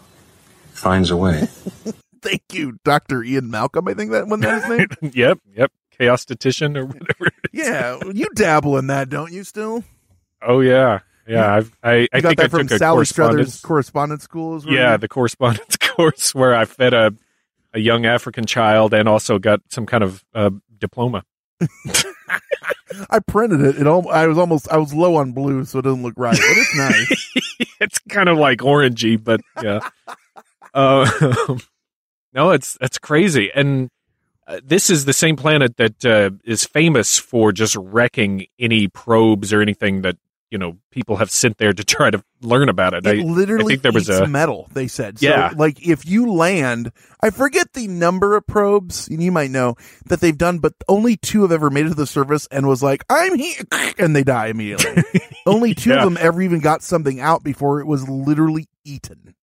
finds 0.80 1.10
a 1.10 1.16
way. 1.16 1.46
Thank 2.22 2.42
you, 2.52 2.78
Doctor 2.84 3.22
Ian 3.22 3.50
Malcolm. 3.50 3.88
I 3.88 3.94
think 3.94 4.10
that 4.12 4.26
one 4.26 4.40
that 4.40 4.62
his 4.62 4.78
name. 5.02 5.12
yep, 5.14 5.38
yep. 5.54 5.70
Chaos 5.98 6.22
statistician 6.22 6.76
or 6.76 6.86
whatever. 6.86 7.30
yeah, 7.52 7.98
you 8.12 8.26
dabble 8.34 8.76
in 8.78 8.86
that, 8.88 9.08
don't 9.08 9.32
you? 9.32 9.44
Still, 9.44 9.84
Oh 10.42 10.60
yeah, 10.60 11.00
yeah. 11.26 11.54
I've, 11.56 11.76
I 11.82 11.94
you 11.96 12.08
I 12.12 12.20
got 12.20 12.28
think 12.30 12.38
that 12.38 12.44
I 12.44 12.48
from 12.48 12.66
took 12.68 12.76
a 12.76 12.78
Sally 12.78 13.04
Struthers 13.04 13.60
correspondence. 13.60 13.60
correspondence 13.60 14.22
school. 14.24 14.56
Is 14.56 14.64
where 14.66 14.74
Yeah, 14.74 14.92
you- 14.92 14.98
the 14.98 15.08
correspondence 15.08 15.76
course 15.80 16.34
where 16.34 16.54
I 16.54 16.64
fed 16.64 16.94
a 16.94 17.12
a 17.72 17.78
young 17.78 18.04
African 18.06 18.46
child 18.46 18.92
and 18.94 19.08
also 19.08 19.38
got 19.38 19.60
some 19.68 19.86
kind 19.86 20.02
of 20.02 20.24
uh, 20.34 20.50
diploma. 20.78 21.22
I 23.08 23.20
printed 23.20 23.60
it. 23.60 23.76
It 23.78 23.86
all. 23.86 24.08
I 24.10 24.26
was 24.26 24.36
almost. 24.38 24.68
I 24.70 24.76
was 24.78 24.92
low 24.92 25.16
on 25.16 25.32
blue, 25.32 25.64
so 25.64 25.78
it 25.78 25.82
doesn't 25.82 26.02
look 26.02 26.14
right, 26.16 26.36
but 26.36 26.56
it's 26.56 26.76
nice. 26.76 27.30
it's 27.80 27.98
kind 28.08 28.28
of 28.28 28.36
like 28.38 28.58
orangey, 28.60 29.22
but 29.22 29.40
yeah. 29.62 29.80
Uh, 30.74 31.08
no, 32.32 32.50
it's 32.50 32.76
that's 32.80 32.98
crazy, 32.98 33.50
and 33.54 33.88
uh, 34.46 34.60
this 34.64 34.90
is 34.90 35.04
the 35.04 35.12
same 35.12 35.36
planet 35.36 35.76
that 35.76 36.04
uh, 36.04 36.30
is 36.44 36.64
famous 36.64 37.18
for 37.18 37.52
just 37.52 37.76
wrecking 37.76 38.46
any 38.58 38.88
probes 38.88 39.52
or 39.52 39.60
anything 39.62 40.02
that 40.02 40.16
you 40.50 40.58
know 40.58 40.76
people 40.90 41.16
have 41.16 41.30
sent 41.30 41.58
there 41.58 41.72
to 41.72 41.84
try 41.96 42.10
to 42.10 42.22
learn 42.42 42.68
about 42.68 42.94
it. 42.94 43.06
It 43.06 43.20
I, 43.20 43.22
literally 43.22 43.64
I 43.64 43.68
think 43.76 43.82
there 43.82 43.92
was 43.92 44.08
a 44.08 44.26
metal. 44.26 44.68
They 44.72 44.88
said, 44.88 45.18
so, 45.20 45.26
Yeah. 45.28 45.52
Like 45.56 45.86
if 45.86 46.04
you 46.06 46.32
land, 46.32 46.90
I 47.22 47.30
forget 47.30 47.72
the 47.74 47.86
number 47.86 48.34
of 48.36 48.46
probes, 48.46 49.06
and 49.08 49.22
you 49.22 49.30
might 49.30 49.50
know 49.50 49.76
that 50.06 50.20
they've 50.20 50.36
done, 50.36 50.58
but 50.58 50.72
only 50.88 51.16
two 51.16 51.42
have 51.42 51.52
ever 51.52 51.70
made 51.70 51.86
it 51.86 51.90
to 51.90 51.94
the 51.94 52.06
surface 52.06 52.48
and 52.50 52.66
was 52.66 52.82
like, 52.82 53.04
"I'm 53.08 53.36
here," 53.36 53.62
and 53.98 54.16
they 54.16 54.24
die 54.24 54.48
immediately. 54.48 55.04
only 55.46 55.74
two 55.74 55.90
Yeah. 55.90 55.98
of 55.98 56.04
them 56.04 56.18
ever 56.20 56.42
even 56.42 56.58
got 56.60 56.82
something 56.82 57.20
out 57.20 57.44
before 57.44 57.80
it 57.80 57.86
was 57.86 58.08
literally 58.08 58.66
eaten. 58.84 59.34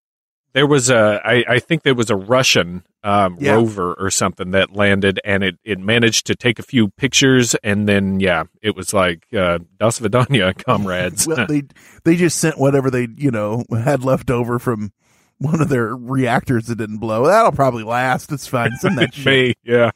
There 0.58 0.66
was 0.66 0.90
a 0.90 1.22
I, 1.24 1.46
I 1.48 1.60
think 1.60 1.84
there 1.84 1.94
was 1.94 2.10
a 2.10 2.16
Russian 2.16 2.82
um, 3.04 3.38
Yeah. 3.40 3.54
rover 3.54 3.94
or 3.94 4.10
something 4.10 4.50
that 4.52 4.76
landed 4.76 5.20
and 5.24 5.44
it, 5.44 5.60
it 5.64 5.78
managed 5.78 6.26
to 6.26 6.36
take 6.36 6.58
a 6.58 6.64
few 6.64 6.88
pictures 6.88 7.54
and 7.64 7.88
then 7.88 8.20
yeah 8.20 8.46
it 8.64 8.76
was 8.76 8.92
like 8.92 9.28
uh, 9.36 9.60
Das 9.80 10.00
Vidania 10.00 10.58
comrades 10.66 11.28
Well, 11.28 11.46
they 11.50 11.62
they 12.06 12.16
just 12.16 12.40
sent 12.40 12.58
whatever 12.58 12.90
they 12.90 13.08
you 13.18 13.30
know 13.30 13.66
had 13.72 14.04
left 14.04 14.32
over 14.32 14.58
from 14.58 14.92
one 15.38 15.62
of 15.62 15.70
their 15.70 15.96
reactors 15.96 16.66
that 16.66 16.80
didn't 16.80 16.98
blow. 16.98 17.28
That'll 17.28 17.52
probably 17.52 17.84
last. 17.84 18.32
It's 18.32 18.48
fine. 18.48 18.72
Send 18.80 18.98
that 18.98 19.14
shit. 19.14 19.26
May, 19.28 19.54
yeah 19.64 19.92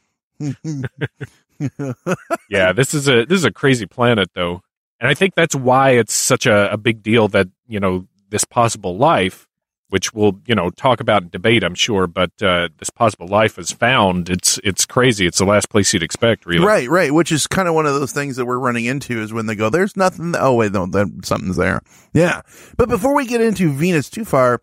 yeah 2.50 2.72
this 2.72 2.94
is 2.94 3.08
a 3.08 3.26
this 3.26 3.38
is 3.40 3.46
a 3.46 3.52
crazy 3.52 3.88
planet 3.88 4.30
though 4.36 4.62
and 5.00 5.10
I 5.10 5.16
think 5.16 5.34
that's 5.34 5.56
why 5.56 5.92
it's 5.92 6.14
such 6.14 6.46
a, 6.46 6.72
a 6.72 6.78
big 6.78 7.02
deal 7.02 7.28
that 7.30 7.48
you 7.68 7.80
know 7.80 8.06
this 8.30 8.44
possible 8.46 8.96
life 8.98 9.48
which 9.92 10.14
we'll 10.14 10.40
you 10.46 10.56
know 10.56 10.70
talk 10.72 11.00
about 11.00 11.22
and 11.22 11.32
debate 11.32 11.64
I'm 11.64 11.76
sure 11.76 12.08
but 12.08 12.32
uh, 12.42 12.70
this 12.80 12.90
possible 12.90 13.28
life 13.28 13.60
is 13.60 13.72
found 13.72 14.30
it's 14.30 14.60
it's 14.64 14.86
crazy 14.86 15.28
it's 15.28 15.38
the 15.38 15.46
last 15.46 15.70
place 15.70 15.94
you'd 15.94 16.04
expect 16.04 16.46
really 16.46 16.66
Right, 16.72 16.90
right. 16.90 17.14
Which 17.14 17.32
is 17.32 17.48
kind 17.48 17.68
of 17.68 17.74
one 17.74 17.86
of 17.86 17.94
those 17.94 18.14
things 18.14 18.38
that 18.38 18.46
we're 18.46 18.58
running 18.58 18.86
into 18.86 19.22
is 19.22 19.34
when 19.34 19.46
they 19.46 19.56
go, 19.56 19.70
"There's 19.70 19.98
nothing." 19.98 20.34
Oh 20.38 20.56
wait, 20.56 20.72
no, 20.72 20.86
that, 20.86 21.08
something's 21.24 21.58
there. 21.58 21.82
Yeah, 22.14 22.42
but 22.78 22.88
before 22.88 23.14
we 23.16 23.26
get 23.26 23.42
into 23.42 23.72
Venus 23.72 24.10
too 24.10 24.24
far, 24.24 24.62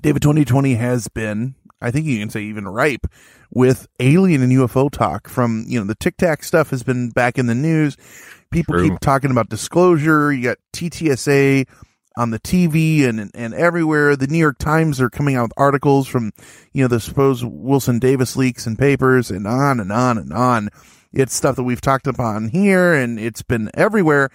David 0.00 0.22
2020 0.22 0.74
has 0.76 1.08
been, 1.08 1.54
I 1.80 1.90
think 1.90 2.06
you 2.06 2.18
can 2.18 2.30
say, 2.30 2.42
even 2.42 2.66
ripe 2.66 3.06
with 3.50 3.88
alien 4.00 4.42
and 4.42 4.52
UFO 4.52 4.90
talk. 4.90 5.28
From 5.28 5.64
you 5.68 5.78
know, 5.78 5.86
the 5.86 5.94
Tic 5.94 6.16
Tac 6.16 6.44
stuff 6.44 6.70
has 6.70 6.82
been 6.82 7.10
back 7.10 7.38
in 7.38 7.46
the 7.46 7.54
news. 7.54 7.96
People 8.50 8.74
True. 8.74 8.90
keep 8.90 9.00
talking 9.00 9.30
about 9.30 9.48
disclosure. 9.48 10.32
You 10.32 10.42
got 10.44 10.58
TTSA 10.72 11.68
on 12.16 12.30
the 12.30 12.40
TV 12.40 13.04
and 13.08 13.30
and 13.34 13.54
everywhere. 13.54 14.16
The 14.16 14.26
New 14.26 14.38
York 14.38 14.58
Times 14.58 15.00
are 15.00 15.10
coming 15.10 15.36
out 15.36 15.44
with 15.44 15.52
articles 15.56 16.06
from 16.08 16.32
you 16.72 16.82
know 16.82 16.88
the 16.88 17.00
supposed 17.00 17.44
Wilson 17.44 17.98
Davis 17.98 18.36
leaks 18.36 18.66
and 18.66 18.78
papers 18.78 19.30
and 19.30 19.46
on 19.46 19.80
and 19.80 19.92
on 19.92 20.18
and 20.18 20.32
on. 20.32 20.70
It's 21.12 21.34
stuff 21.34 21.56
that 21.56 21.64
we've 21.64 21.80
talked 21.80 22.06
upon 22.06 22.48
here 22.48 22.94
and 22.94 23.18
it's 23.18 23.42
been 23.42 23.70
everywhere. 23.74 24.30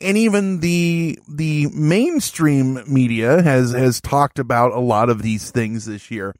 And 0.00 0.16
even 0.16 0.60
the 0.60 1.18
the 1.28 1.66
mainstream 1.74 2.82
media 2.86 3.42
has 3.42 3.72
has 3.72 4.00
talked 4.00 4.38
about 4.38 4.72
a 4.72 4.80
lot 4.80 5.10
of 5.10 5.22
these 5.22 5.50
things 5.50 5.84
this 5.86 6.10
year. 6.10 6.34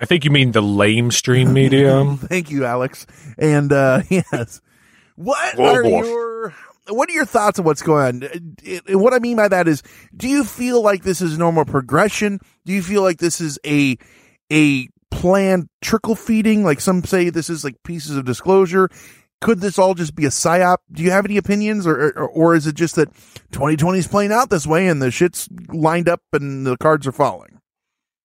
I 0.00 0.04
think 0.06 0.24
you 0.24 0.30
mean 0.30 0.52
the 0.52 0.62
lame 0.62 1.10
stream 1.10 1.52
media. 1.52 2.16
Thank 2.20 2.50
you, 2.50 2.64
Alex. 2.64 3.06
And 3.38 3.72
uh 3.72 4.02
yes. 4.08 4.60
What 5.16 5.58
are 5.58 5.82
boy. 5.82 6.04
your 6.04 6.54
what 6.88 7.08
are 7.08 7.12
your 7.12 7.24
thoughts 7.26 7.58
on 7.58 7.64
what's 7.64 7.82
going 7.82 8.04
on? 8.04 8.22
Uh, 8.24 8.28
it- 8.32 8.42
it- 8.86 8.94
uh, 8.94 8.98
what 8.98 9.14
I 9.14 9.18
mean 9.18 9.36
by 9.36 9.48
that 9.48 9.68
is, 9.68 9.82
do 10.16 10.28
you 10.28 10.44
feel 10.44 10.82
like 10.82 11.02
this 11.02 11.20
is 11.20 11.38
normal 11.38 11.64
progression? 11.64 12.38
Do 12.64 12.72
you 12.72 12.82
feel 12.82 13.02
like 13.02 13.18
this 13.18 13.40
is 13.40 13.58
a 13.66 13.96
a 14.52 14.88
planned 15.10 15.68
trickle 15.82 16.14
feeding? 16.14 16.64
Like 16.64 16.80
some 16.80 17.04
say 17.04 17.30
this 17.30 17.48
is 17.50 17.64
like 17.64 17.76
pieces 17.84 18.16
of 18.16 18.24
disclosure. 18.24 18.88
Could 19.40 19.60
this 19.60 19.76
all 19.78 19.94
just 19.94 20.14
be 20.14 20.24
a 20.24 20.28
psyop? 20.28 20.78
Do 20.92 21.02
you 21.02 21.10
have 21.10 21.24
any 21.24 21.36
opinions, 21.36 21.86
or 21.86 22.12
or, 22.16 22.28
or 22.28 22.54
is 22.54 22.66
it 22.66 22.74
just 22.76 22.94
that 22.96 23.12
2020 23.52 23.98
is 23.98 24.06
playing 24.06 24.32
out 24.32 24.50
this 24.50 24.66
way 24.66 24.86
and 24.88 25.02
the 25.02 25.10
shit's 25.10 25.48
lined 25.72 26.08
up 26.08 26.20
and 26.32 26.64
the 26.66 26.76
cards 26.76 27.06
are 27.06 27.12
falling? 27.12 27.58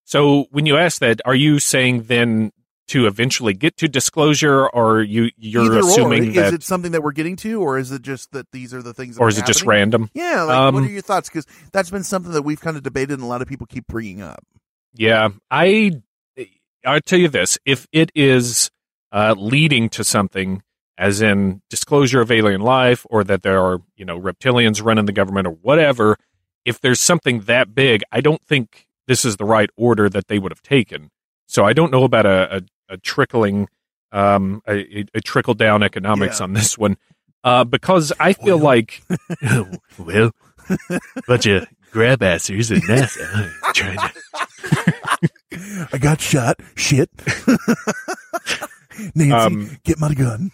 So 0.06 0.46
when 0.52 0.66
you 0.66 0.78
ask 0.78 1.00
that, 1.00 1.20
are 1.26 1.36
you 1.36 1.60
saying 1.60 2.04
then 2.04 2.52
to 2.88 3.08
eventually 3.08 3.54
get 3.54 3.78
to 3.78 3.88
disclosure, 3.88 4.68
or 4.68 5.02
you 5.02 5.30
you're 5.38 5.66
Either 5.66 5.80
assuming 5.80 6.30
or. 6.30 6.32
that, 6.34 6.48
is 6.48 6.54
it 6.54 6.64
something 6.64 6.92
that 6.94 7.04
we're 7.04 7.12
getting 7.12 7.36
to, 7.38 7.62
or 7.62 7.78
is 7.78 7.92
it 7.92 8.02
just 8.02 8.32
that 8.32 8.52
these 8.52 8.74
are 8.74 8.82
the 8.82 8.94
things? 8.94 9.16
That 9.16 9.22
or 9.22 9.28
is 9.28 9.38
it 9.38 9.46
just 9.46 9.64
random? 9.64 10.10
Yeah, 10.14 10.44
like 10.44 10.74
what 10.74 10.80
Um, 10.80 10.86
are 10.86 10.90
your 10.90 11.02
thoughts? 11.02 11.30
Because 11.30 11.46
that's 11.72 11.90
been 11.90 12.04
something 12.04 12.32
that 12.32 12.44
we've 12.44 12.62
kind 12.62 12.78
of 12.78 12.84
debated, 12.84 13.14
and 13.14 13.24
a 13.24 13.26
lot 13.26 13.42
of 13.42 13.48
people 13.48 13.68
keep 13.68 13.88
bringing 13.88 14.22
up. 14.22 14.44
Yeah, 14.94 15.30
I 15.52 16.02
I'll 16.86 17.02
tell 17.02 17.20
you 17.20 17.28
this: 17.28 17.58
if 17.66 17.88
it 17.92 18.12
is 18.16 18.72
uh, 19.12 19.36
leading 19.38 19.90
to 19.90 20.04
something, 20.04 20.64
as 20.98 21.22
in 21.22 21.62
disclosure 21.70 22.22
of 22.22 22.32
alien 22.32 22.62
life, 22.62 23.06
or 23.10 23.24
that 23.26 23.44
there 23.44 23.62
are 23.62 23.82
you 23.96 24.06
know 24.06 24.20
reptilians 24.20 24.84
running 24.84 25.06
the 25.06 25.12
government, 25.12 25.48
or 25.48 25.52
whatever, 25.52 26.18
if 26.66 26.80
there's 26.80 27.02
something 27.02 27.42
that 27.42 27.76
big, 27.76 28.02
I 28.12 28.22
don't 28.22 28.42
think 28.46 28.88
this 29.08 29.26
is 29.26 29.38
the 29.38 29.46
right 29.46 29.70
order 29.78 30.10
that 30.10 30.28
they 30.28 30.40
would 30.40 30.52
have 30.52 30.62
taken. 30.62 31.12
So 31.48 31.64
I 31.64 31.72
don't 31.72 31.92
know 31.92 32.04
about 32.04 32.26
a, 32.26 32.58
a, 32.58 32.62
a 32.90 32.98
trickling, 32.98 33.68
um, 34.12 34.62
a, 34.68 35.06
a 35.14 35.22
trickle 35.22 35.54
down 35.54 35.84
economics 35.84 36.40
Yeah. 36.40 36.44
on 36.46 36.54
this 36.54 36.78
one, 36.78 36.98
uh, 37.44 37.64
because 37.64 38.12
I 38.20 38.34
feel 38.34 38.58
like, 38.58 39.02
well, 39.98 40.32
bunch 41.28 41.46
of 41.48 41.68
grab 41.92 42.20
assers 42.20 42.76
at 42.76 42.84
NASA 42.84 43.52
trying 43.74 43.98
to. 43.98 45.88
I 45.94 45.98
got 45.98 46.22
shot. 46.22 46.60
Shit. 46.76 47.10
Nancy, 49.16 49.32
Um, 49.32 49.78
get 49.84 50.00
my 50.00 50.14
gun. 50.14 50.52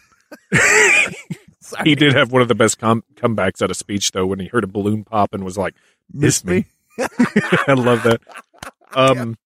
He 1.84 1.96
did 1.96 2.14
have 2.14 2.32
one 2.32 2.42
of 2.42 2.48
the 2.48 2.56
best 2.56 2.78
com- 2.80 3.04
comebacks 3.16 3.62
at 3.62 3.72
a 3.72 3.74
speech, 3.74 4.12
though, 4.12 4.26
when 4.26 4.40
he 4.40 4.48
heard 4.48 4.64
a 4.64 4.68
balloon 4.68 5.04
pop 5.04 5.34
and 5.34 5.44
was 5.44 5.58
like, 5.58 5.74
Miss 6.12 6.44
me. 6.46 6.66
I 7.00 7.74
love 7.74 8.04
that. 8.04 8.22
Um, 8.94 9.38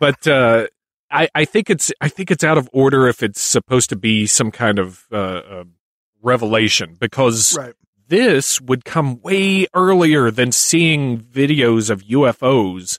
but 0.00 0.26
uh, 0.26 0.66
I, 1.10 1.28
I 1.34 1.44
think 1.44 1.70
it's 1.70 1.92
I 2.00 2.08
think 2.08 2.30
it's 2.30 2.44
out 2.44 2.58
of 2.58 2.68
order 2.72 3.08
if 3.08 3.22
it's 3.22 3.40
supposed 3.40 3.88
to 3.90 3.96
be 3.96 4.26
some 4.26 4.50
kind 4.50 4.78
of 4.78 5.06
uh, 5.12 5.16
uh, 5.16 5.64
revelation 6.22 6.96
because 6.98 7.56
Right. 7.56 7.74
this 8.08 8.60
would 8.60 8.84
come 8.84 9.20
way 9.20 9.66
earlier 9.74 10.30
than 10.30 10.52
seeing 10.52 11.18
videos 11.20 11.90
of 11.90 12.02
UFOs 12.04 12.98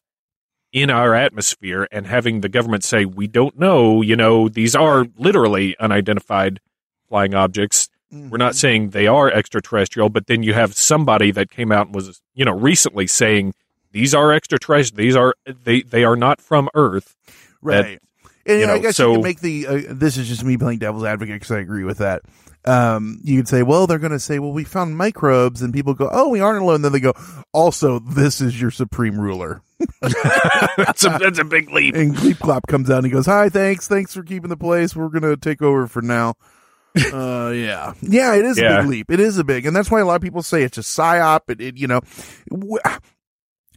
in 0.73 0.89
our 0.89 1.13
atmosphere 1.13 1.87
and 1.91 2.07
having 2.07 2.41
the 2.41 2.49
government 2.49 2.83
say 2.83 3.05
we 3.05 3.27
don't 3.27 3.59
know. 3.59 4.01
You 4.01 4.15
know, 4.15 4.47
these 4.49 4.75
are 4.75 5.05
literally 5.17 5.77
unidentified 5.79 6.59
flying 7.07 7.33
objects. 7.33 7.89
We're 8.13 8.37
not 8.37 8.55
saying 8.55 8.89
they 8.89 9.07
are 9.07 9.31
extraterrestrial, 9.31 10.09
but 10.09 10.27
then 10.27 10.43
you 10.43 10.53
have 10.53 10.75
somebody 10.75 11.31
that 11.31 11.49
came 11.49 11.71
out 11.71 11.85
and 11.85 11.95
was, 11.95 12.21
you 12.33 12.43
know, 12.43 12.51
recently 12.51 13.07
saying 13.07 13.53
these 13.93 14.13
are 14.13 14.33
extraterrestrial. 14.33 14.97
These 15.05 15.15
are 15.15 15.33
they 15.45 15.81
they 15.83 16.03
are 16.03 16.17
not 16.17 16.41
from 16.41 16.67
Earth. 16.73 17.15
That- 17.63 17.83
Right. 17.85 17.99
And 18.43 18.59
you 18.59 18.65
know, 18.65 18.73
I 18.73 18.79
guess 18.79 18.95
so 18.95 19.09
you 19.09 19.13
can 19.17 19.23
make 19.23 19.39
the. 19.39 19.67
Uh, 19.67 19.81
this 19.89 20.17
is 20.17 20.27
just 20.27 20.43
me 20.43 20.57
playing 20.57 20.79
devil's 20.79 21.03
advocate 21.03 21.35
because 21.35 21.51
I 21.51 21.59
agree 21.59 21.83
with 21.83 21.99
that. 21.99 22.23
Um, 22.65 23.19
you 23.23 23.37
could 23.37 23.47
say, 23.47 23.61
well, 23.61 23.85
they're 23.85 23.99
going 23.99 24.11
to 24.13 24.19
say, 24.19 24.39
well, 24.39 24.51
we 24.51 24.63
found 24.63 24.97
microbes, 24.97 25.61
and 25.61 25.71
people 25.71 25.93
go, 25.93 26.09
oh, 26.11 26.29
we 26.29 26.39
aren't 26.39 26.63
alone. 26.63 26.81
Then 26.81 26.91
they 26.91 26.99
go, 26.99 27.13
also, 27.53 27.99
this 27.99 28.41
is 28.41 28.59
your 28.59 28.71
supreme 28.71 29.19
ruler. 29.19 29.61
that's 30.01 31.03
a 31.05 31.17
that's 31.19 31.37
a 31.39 31.43
big 31.43 31.69
leap. 31.71 31.93
And 31.95 32.15
Gleep 32.15 32.39
Clop 32.39 32.65
comes 32.67 32.89
out 32.89 32.97
and 32.97 33.05
he 33.05 33.11
goes, 33.11 33.25
hi, 33.27 33.49
thanks, 33.49 33.87
thanks 33.87 34.13
for 34.13 34.23
keeping 34.23 34.49
the 34.49 34.57
place. 34.57 34.95
We're 34.95 35.09
going 35.09 35.21
to 35.23 35.37
take 35.37 35.61
over 35.61 35.85
for 35.87 36.01
now. 36.01 36.33
uh, 37.13 37.51
yeah, 37.55 37.93
yeah, 38.01 38.35
it 38.35 38.45
is 38.45 38.57
a 38.57 38.61
big 38.81 38.89
leap. 38.89 39.11
It 39.11 39.19
is 39.19 39.37
a 39.37 39.43
big, 39.43 39.65
and 39.67 39.75
that's 39.75 39.89
why 39.91 39.99
a 40.01 40.05
lot 40.05 40.15
of 40.15 40.21
people 40.21 40.41
say 40.43 40.63
it's 40.63 40.77
a 40.77 40.81
psyop. 40.81 41.41
It, 41.47 41.61
it 41.61 41.77
you 41.77 41.87
know, 41.87 42.01
w- 42.49 42.79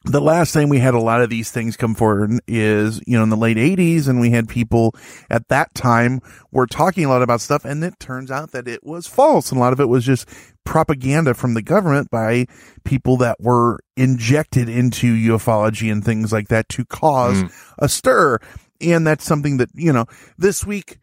the 0.05 0.21
last 0.21 0.53
time 0.53 0.69
we 0.69 0.79
had 0.79 0.95
a 0.95 1.01
lot 1.01 1.23
of 1.23 1.31
these 1.31 1.51
things 1.51 1.77
come 1.77 1.95
forward 1.95 2.31
is, 2.47 3.01
you 3.07 3.17
know, 3.17 3.23
in 3.23 3.31
the 3.31 3.37
late 3.37 3.57
80s, 3.57 4.07
and 4.07 4.21
we 4.21 4.31
had 4.31 4.49
people 4.49 4.95
at 5.31 5.49
that 5.49 5.75
time 5.75 6.21
were 6.53 6.67
talking 6.67 7.05
a 7.07 7.09
lot 7.09 7.23
about 7.23 7.41
stuff, 7.41 7.65
and 7.65 7.83
it 7.83 7.99
turns 7.99 8.31
out 8.31 8.53
that 8.53 8.69
it 8.69 8.85
was 8.85 9.07
false. 9.07 9.51
And 9.51 9.59
a 9.59 9.61
lot 9.63 9.73
of 9.73 9.81
it 9.81 9.89
was 9.89 10.05
just 10.05 10.29
propaganda 10.65 11.33
from 11.35 11.55
the 11.55 11.63
government 11.63 12.11
by 12.11 12.47
people 12.85 13.17
that 13.19 13.41
were 13.41 13.79
injected 13.97 14.69
into 14.69 15.15
ufology 15.15 15.91
and 15.91 16.05
things 16.05 16.33
like 16.33 16.49
that 16.49 16.69
to 16.71 16.85
cause 16.85 17.43
Mm. 17.43 17.53
a 17.79 17.89
stir. 17.89 18.39
And 18.81 19.07
that's 19.07 19.25
something 19.25 19.57
that, 19.57 19.71
you 19.75 19.93
know, 19.93 20.05
this 20.37 20.67
week, 20.67 20.99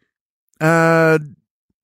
uh, 0.60 1.18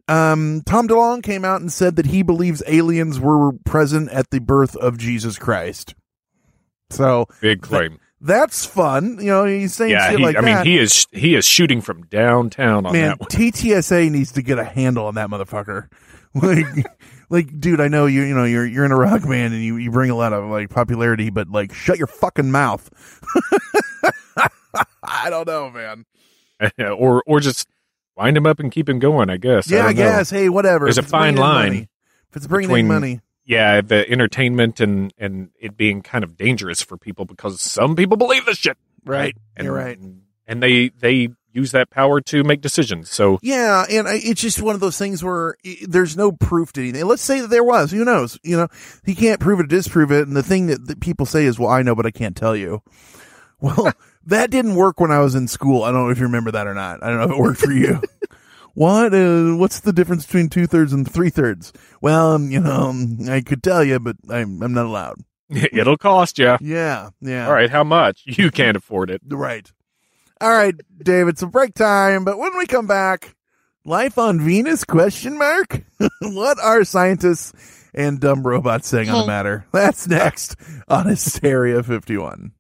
um, 0.07 0.63
Tom 0.65 0.89
DeLonge 0.89 1.23
came 1.23 1.45
out 1.45 1.61
and 1.61 1.73
said 1.73 1.97
that 1.97 2.07
he 2.07 2.23
believes 2.23 2.63
aliens 2.67 3.19
were 3.21 3.53
present 3.65 4.09
at 4.11 4.31
the 4.31 4.39
birth 4.41 4.77
of 4.77 4.97
Jesus 4.99 5.37
Christ. 5.39 5.95
So 6.91 7.27
Big 7.41 7.61
claim. 7.63 7.99
that's 8.21 8.65
fun. 8.65 9.19
You 9.21 9.27
know, 9.27 9.45
he's 9.45 9.75
saying 9.75 9.91
yeah, 9.93 10.11
shit 10.11 10.19
he, 10.19 10.25
like 10.25 10.37
I 10.37 10.41
that. 10.41 10.65
mean, 10.65 10.73
he 10.75 10.79
is 10.79 11.07
he 11.13 11.35
is 11.35 11.45
shooting 11.45 11.81
from 11.81 12.03
downtown 12.07 12.87
on 12.87 12.93
Man, 12.93 13.09
that 13.09 13.21
one. 13.21 13.29
TTSA 13.29 14.11
needs 14.11 14.33
to 14.33 14.43
get 14.43 14.59
a 14.59 14.65
handle 14.65 15.07
on 15.07 15.15
that 15.17 15.29
motherfucker. 15.29 15.89
Like, 16.35 16.67
like, 17.31 17.59
dude, 17.59 17.81
I 17.81 17.89
know 17.89 18.05
you. 18.05 18.23
You 18.23 18.35
know, 18.35 18.45
you're 18.45 18.67
you're 18.67 18.85
in 18.85 18.93
a 18.93 18.97
rock 18.97 19.23
band 19.23 19.55
and 19.55 19.63
you 19.63 19.77
you 19.79 19.91
bring 19.91 20.11
a 20.11 20.15
lot 20.15 20.35
of 20.35 20.45
like 20.51 20.69
popularity, 20.69 21.31
but 21.31 21.49
like, 21.49 21.73
shut 21.73 21.97
your 21.97 22.07
fucking 22.07 22.51
mouth. 22.53 22.89
I 25.03 25.31
don't 25.31 25.47
know, 25.47 25.71
man. 25.71 26.05
or 26.79 27.23
or 27.27 27.41
just 27.41 27.67
wind 28.17 28.37
him 28.37 28.47
up 28.47 28.61
and 28.61 28.71
keep 28.71 28.89
him 28.89 28.99
going. 28.99 29.31
I 29.31 29.39
guess. 29.39 29.71
Yeah, 29.71 29.87
I, 29.87 29.89
know. 29.89 29.93
guess. 29.95 30.31
Hey, 30.31 30.49
whatever. 30.51 30.85
There's 30.87 30.99
If 30.99 31.07
a 31.07 31.09
fine 31.09 31.37
line 31.37 31.69
money- 31.73 31.89
if 32.31 32.37
it's 32.37 32.47
bringing 32.47 32.87
money, 32.87 33.21
Yeah, 33.49 33.81
the 33.81 34.09
entertainment 34.11 34.79
and 34.79 35.13
and 35.17 35.49
it 35.59 35.75
being 35.75 36.03
kind 36.03 36.23
of 36.23 36.37
dangerous 36.37 36.83
for 36.83 36.99
people 36.99 37.25
because 37.25 37.63
some 37.63 37.97
people 37.97 38.19
believe 38.19 38.45
this 38.45 38.59
shit. 38.59 38.77
right? 39.07 39.35
And, 39.57 39.65
You're 39.65 39.75
right. 39.75 39.99
And 40.47 40.63
they 40.63 40.91
they 40.91 41.31
use 41.51 41.73
that 41.73 41.89
power 41.89 42.21
to 42.21 42.45
make 42.45 42.61
decisions. 42.61 43.11
So 43.11 43.39
Yeah, 43.41 43.87
and 43.91 44.07
I, 44.07 44.21
it's 44.23 44.43
just 44.43 44.61
one 44.61 44.75
of 44.75 44.83
those 44.83 44.99
things 44.99 45.25
where 45.25 45.57
there's 45.87 46.15
no 46.15 46.31
proof 46.31 46.75
to 46.75 46.83
anything. 46.83 47.07
Let's 47.07 47.23
say 47.23 47.41
that 47.41 47.49
there 47.49 47.65
was. 47.65 47.91
Who 47.91 48.05
knows? 48.05 48.39
You 48.43 48.59
know, 48.59 48.69
he 49.07 49.15
can't 49.15 49.41
prove 49.41 49.61
it 49.61 49.65
or 49.65 49.67
disprove 49.67 50.13
it. 50.13 50.29
And 50.29 50.37
the 50.37 50.43
thing 50.43 50.67
that, 50.67 50.87
that 50.87 51.01
people 51.01 51.25
say 51.25 51.47
is, 51.47 51.59
"Well, 51.59 51.71
I 51.71 51.81
know, 51.81 51.95
but 51.95 52.05
I 52.05 52.11
can't 52.11 52.37
tell 52.37 52.55
you." 52.55 52.83
Well, 53.63 53.95
that 54.27 54.51
didn't 54.51 54.75
work 54.75 55.01
when 55.01 55.11
I 55.11 55.21
was 55.21 55.35
in 55.35 55.49
school. 55.49 55.85
I 55.85 55.91
don't 55.91 56.05
know 56.05 56.11
if 56.11 56.19
you 56.19 56.25
remember 56.25 56.51
that 56.51 56.67
or 56.67 56.75
not. 56.75 57.03
I 57.03 57.09
don't 57.09 57.17
know 57.17 57.25
if 57.25 57.31
it 57.31 57.39
worked 57.39 57.61
for 57.61 57.73
you. 57.73 58.03
what? 58.75 59.15
Uh, 59.15 59.57
what's 59.57 59.81
the 59.81 59.93
difference 59.93 60.27
between 60.27 60.49
two 60.49 60.67
thirds 60.67 60.93
and 60.93 61.11
three 61.11 61.31
thirds? 61.31 61.73
Well, 62.01 62.33
um, 62.33 62.51
you 62.51 62.61
know, 62.61 62.91
um, 62.91 63.19
I 63.29 63.41
could 63.41 63.63
tell 63.63 63.83
you, 63.85 63.99
but 63.99 64.17
I'm 64.31 64.63
I'm 64.63 64.73
not 64.73 64.87
allowed. 64.87 65.19
it'll 65.51 65.97
cost 65.97 66.39
you. 66.39 66.57
Yeah, 66.61 67.11
yeah. 67.21 67.47
All 67.47 67.53
right, 67.53 67.71
how 67.71 67.85
much? 67.85 68.23
You 68.27 68.51
can't 68.51 68.77
afford 68.77 69.11
it. 69.11 69.23
Right. 69.27 69.71
All 70.41 70.51
right, 70.51 70.75
David, 71.03 71.31
it's 71.31 71.43
a 71.43 71.49
break 71.49 71.75
time, 71.75 72.25
but 72.25 72.39
when 72.39 72.57
we 72.57 72.67
come 72.67 72.87
back, 72.87 73.35
life 73.85 74.19
on 74.19 74.41
Venus 74.41 74.85
question 74.85 75.37
mark? 75.37 75.83
what 76.21 76.61
are 76.61 76.85
scientists 76.85 77.53
and 77.93 78.21
dumb 78.21 78.47
robots 78.47 78.87
saying 78.87 79.11
on 79.11 79.23
the 79.23 79.27
matter? 79.27 79.67
That's 79.73 80.07
next 80.07 80.55
on 80.87 81.07
Hysteria 81.07 81.83
51. 81.83 82.53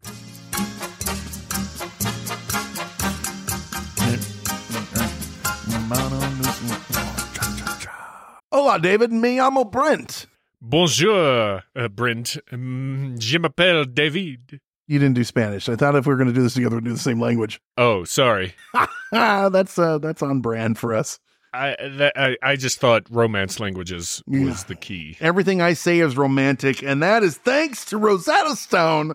Hola, 8.50 8.78
David. 8.80 9.12
Me 9.12 9.36
llamo 9.36 9.70
Brent. 9.70 10.26
Bonjour, 10.60 11.62
uh, 11.76 11.88
Brent. 11.88 12.36
Um, 12.50 13.16
je 13.18 13.38
m'appelle 13.38 13.84
David. 13.84 14.60
You 14.86 14.98
didn't 14.98 15.14
do 15.16 15.24
Spanish. 15.24 15.68
I 15.68 15.76
thought 15.76 15.94
if 15.96 16.06
we 16.06 16.12
were 16.12 16.16
going 16.16 16.28
to 16.28 16.34
do 16.34 16.42
this 16.42 16.54
together, 16.54 16.76
we'd 16.76 16.84
do 16.84 16.92
the 16.92 16.98
same 16.98 17.20
language. 17.20 17.60
Oh, 17.76 18.04
sorry. 18.04 18.54
That's 19.12 19.78
uh, 19.78 19.98
that's 19.98 20.22
on 20.22 20.40
brand 20.40 20.78
for 20.78 20.94
us. 20.94 21.18
I 21.52 21.76
that, 21.96 22.12
I, 22.16 22.36
I 22.42 22.56
just 22.56 22.78
thought 22.80 23.04
romance 23.10 23.58
languages 23.60 24.22
was 24.26 24.40
Yeah. 24.40 24.64
the 24.68 24.74
key. 24.74 25.16
Everything 25.20 25.60
I 25.62 25.72
say 25.74 26.00
is 26.00 26.16
romantic, 26.16 26.82
and 26.82 27.02
that 27.02 27.22
is 27.22 27.36
thanks 27.36 27.84
to 27.86 27.98
Rosetta 27.98 28.56
Stone. 28.56 29.12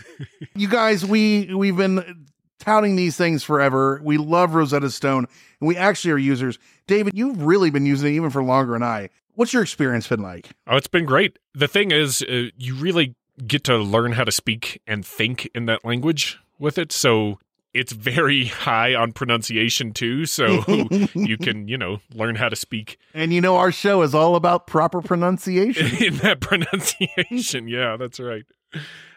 you 0.56 0.68
guys, 0.68 1.04
we 1.04 1.52
we've 1.54 1.76
been 1.76 2.26
touting 2.60 2.94
these 2.96 3.16
things 3.16 3.42
forever. 3.44 4.00
We 4.04 4.16
love 4.18 4.54
Rosetta 4.54 4.90
Stone, 4.90 5.26
and 5.62 5.68
we 5.68 5.76
actually 5.76 6.10
are 6.10 6.18
users. 6.18 6.58
David, 6.88 7.12
you've 7.16 7.40
really 7.40 7.70
been 7.70 7.86
using 7.86 8.12
it 8.12 8.16
even 8.16 8.30
for 8.30 8.42
longer 8.42 8.72
than 8.72 8.82
I. 8.82 9.10
What's 9.34 9.52
your 9.52 9.62
experience 9.62 10.08
been 10.08 10.20
like? 10.20 10.50
Oh, 10.66 10.76
it's 10.76 10.88
been 10.88 11.06
great. 11.06 11.38
The 11.54 11.68
thing 11.68 11.92
is, 11.92 12.20
uh, 12.22 12.48
you 12.58 12.74
really 12.74 13.14
get 13.46 13.62
to 13.64 13.76
learn 13.76 14.12
how 14.12 14.24
to 14.24 14.32
speak 14.32 14.82
and 14.88 15.06
think 15.06 15.48
in 15.54 15.66
that 15.66 15.84
language 15.84 16.40
with 16.58 16.78
it. 16.78 16.90
So 16.90 17.38
it's 17.72 17.92
very 17.92 18.46
high 18.66 18.92
on 18.96 19.12
pronunciation 19.12 19.92
too. 19.92 20.26
So 20.26 20.64
you 21.14 21.38
can, 21.38 21.68
you 21.68 21.78
know, 21.78 22.00
learn 22.12 22.34
how 22.34 22.48
to 22.48 22.56
speak 22.56 22.98
And 23.14 23.32
you 23.32 23.40
know, 23.40 23.56
our 23.56 23.70
show 23.70 24.02
is 24.02 24.16
all 24.16 24.34
about 24.34 24.66
proper 24.66 25.00
pronunciation. 25.00 25.86
in 26.04 26.16
that 26.18 26.40
pronunciation. 26.40 27.68
Yeah, 27.68 27.96
that's 27.96 28.18
right. 28.18 28.44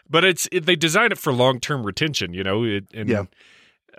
But 0.08 0.24
it's 0.24 0.48
it, 0.52 0.64
they 0.64 0.76
design 0.76 1.10
it 1.10 1.18
for 1.18 1.32
long 1.32 1.58
term 1.58 1.84
retention. 1.84 2.32
You 2.32 2.44
know, 2.44 2.62
it, 2.62 2.84
and 2.94 3.08
Yeah. 3.08 3.24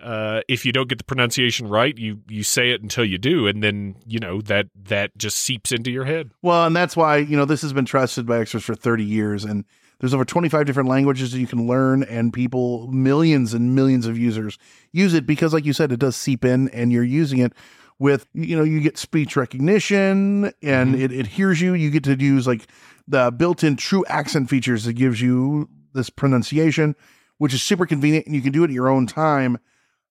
Uh, 0.01 0.41
if 0.47 0.65
you 0.65 0.71
don't 0.71 0.87
get 0.89 0.97
the 0.97 1.03
pronunciation 1.03 1.67
right, 1.67 1.97
you 1.97 2.21
you 2.27 2.43
say 2.43 2.71
it 2.71 2.81
until 2.81 3.05
you 3.05 3.17
do, 3.17 3.47
and 3.47 3.63
then 3.63 3.95
you 4.05 4.19
know 4.19 4.41
that 4.41 4.67
that 4.75 5.17
just 5.17 5.39
seeps 5.39 5.71
into 5.71 5.91
your 5.91 6.05
head. 6.05 6.31
Well, 6.41 6.65
and 6.65 6.75
that's 6.75 6.95
why, 6.95 7.17
you 7.17 7.35
know, 7.35 7.45
this 7.45 7.61
has 7.61 7.73
been 7.73 7.85
trusted 7.85 8.25
by 8.25 8.39
experts 8.39 8.65
for 8.65 8.75
30 8.75 9.03
years 9.03 9.43
and 9.43 9.65
there's 9.99 10.13
over 10.13 10.25
25 10.25 10.65
different 10.65 10.89
languages 10.89 11.31
that 11.31 11.39
you 11.39 11.47
can 11.47 11.67
learn 11.67 12.03
and 12.03 12.31
people 12.31 12.87
millions 12.87 13.53
and 13.53 13.73
millions 13.73 14.05
of 14.05 14.17
users 14.17 14.57
use 14.91 15.13
it 15.13 15.25
because 15.25 15.53
like 15.53 15.65
you 15.65 15.73
said 15.73 15.91
it 15.91 15.99
does 15.99 16.15
seep 16.15 16.45
in 16.45 16.69
and 16.69 16.91
you're 16.91 17.03
using 17.03 17.39
it 17.39 17.53
with 17.99 18.27
you 18.33 18.55
know 18.55 18.63
you 18.63 18.79
get 18.79 18.97
speech 18.97 19.35
recognition 19.35 20.51
and 20.61 20.95
it, 20.95 21.11
it 21.11 21.27
hears 21.27 21.59
you. 21.59 21.73
You 21.73 21.89
get 21.89 22.03
to 22.03 22.15
use 22.15 22.45
like 22.45 22.67
the 23.07 23.31
built-in 23.31 23.75
true 23.75 24.05
accent 24.07 24.49
features 24.49 24.83
that 24.83 24.93
gives 24.93 25.21
you 25.21 25.69
this 25.93 26.09
pronunciation 26.09 26.95
which 27.39 27.53
is 27.53 27.63
super 27.63 27.85
convenient 27.85 28.25
and 28.25 28.35
you 28.35 28.41
can 28.41 28.51
do 28.51 28.63
it 28.63 28.67
at 28.67 28.73
your 28.73 28.89
own 28.89 29.07
time 29.07 29.57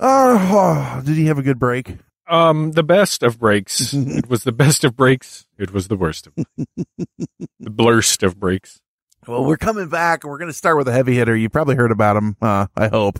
Oh, 0.00 1.02
did 1.04 1.16
he 1.16 1.26
have 1.26 1.38
a 1.38 1.42
good 1.42 1.58
break? 1.58 1.96
Um, 2.28 2.72
the 2.72 2.82
best 2.82 3.22
of 3.22 3.38
breaks. 3.38 3.92
it 3.94 4.28
was 4.28 4.44
the 4.44 4.52
best 4.52 4.84
of 4.84 4.96
breaks. 4.96 5.46
It 5.58 5.72
was 5.72 5.88
the 5.88 5.96
worst 5.96 6.26
of 6.26 6.34
the 7.58 7.70
blurst 7.70 8.22
of 8.22 8.38
breaks. 8.38 8.80
Well, 9.26 9.44
we're 9.44 9.56
coming 9.56 9.88
back 9.88 10.24
we're 10.24 10.38
going 10.38 10.50
to 10.50 10.56
start 10.56 10.76
with 10.78 10.88
a 10.88 10.92
heavy 10.92 11.14
hitter. 11.14 11.36
You 11.36 11.48
probably 11.48 11.74
heard 11.74 11.90
about 11.90 12.16
him. 12.16 12.36
Uh, 12.40 12.66
I 12.76 12.88
hope. 12.88 13.18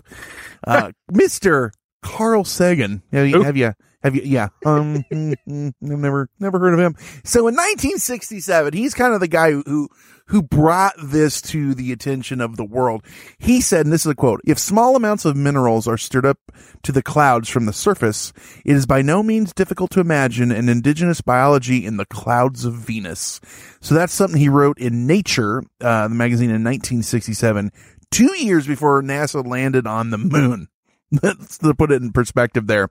Uh, 0.65 0.91
Mr. 1.11 1.71
Carl 2.01 2.43
Sagan. 2.43 3.03
Have 3.11 3.27
you, 3.27 3.41
have 3.43 3.57
you, 3.57 3.73
have 4.01 4.15
you, 4.15 4.21
yeah. 4.23 4.49
Um, 4.65 5.03
mm, 5.11 5.35
mm, 5.47 5.73
I've 5.83 5.99
never, 5.99 6.29
never 6.39 6.59
heard 6.59 6.73
of 6.73 6.79
him. 6.79 6.95
So 7.23 7.47
in 7.47 7.55
1967, 7.55 8.73
he's 8.73 8.93
kind 8.93 9.13
of 9.13 9.19
the 9.19 9.27
guy 9.27 9.51
who, 9.51 9.89
who 10.27 10.41
brought 10.41 10.93
this 11.01 11.41
to 11.41 11.73
the 11.73 11.91
attention 11.91 12.39
of 12.39 12.55
the 12.55 12.63
world. 12.63 13.03
He 13.39 13.61
said, 13.61 13.85
and 13.85 13.91
this 13.91 14.05
is 14.05 14.11
a 14.11 14.15
quote, 14.15 14.41
if 14.45 14.57
small 14.57 14.95
amounts 14.95 15.25
of 15.25 15.35
minerals 15.35 15.87
are 15.87 15.97
stirred 15.97 16.25
up 16.25 16.37
to 16.83 16.91
the 16.91 17.03
clouds 17.03 17.49
from 17.49 17.65
the 17.65 17.73
surface, 17.73 18.31
it 18.63 18.75
is 18.75 18.85
by 18.85 19.01
no 19.01 19.21
means 19.21 19.53
difficult 19.53 19.91
to 19.91 19.99
imagine 19.99 20.51
an 20.51 20.69
indigenous 20.69 21.19
biology 21.19 21.85
in 21.85 21.97
the 21.97 22.05
clouds 22.05 22.63
of 22.63 22.75
Venus. 22.75 23.41
So 23.81 23.95
that's 23.95 24.13
something 24.13 24.39
he 24.39 24.49
wrote 24.49 24.79
in 24.79 25.07
Nature, 25.07 25.63
uh, 25.81 26.07
the 26.07 26.15
magazine 26.15 26.49
in 26.49 26.63
1967, 26.63 27.71
two 28.11 28.37
years 28.37 28.65
before 28.65 29.01
NASA 29.01 29.45
landed 29.45 29.87
on 29.87 30.11
the 30.11 30.17
moon. 30.17 30.67
Let's 31.23 31.57
put 31.57 31.91
it 31.91 32.01
in 32.01 32.11
perspective 32.11 32.67
there. 32.67 32.89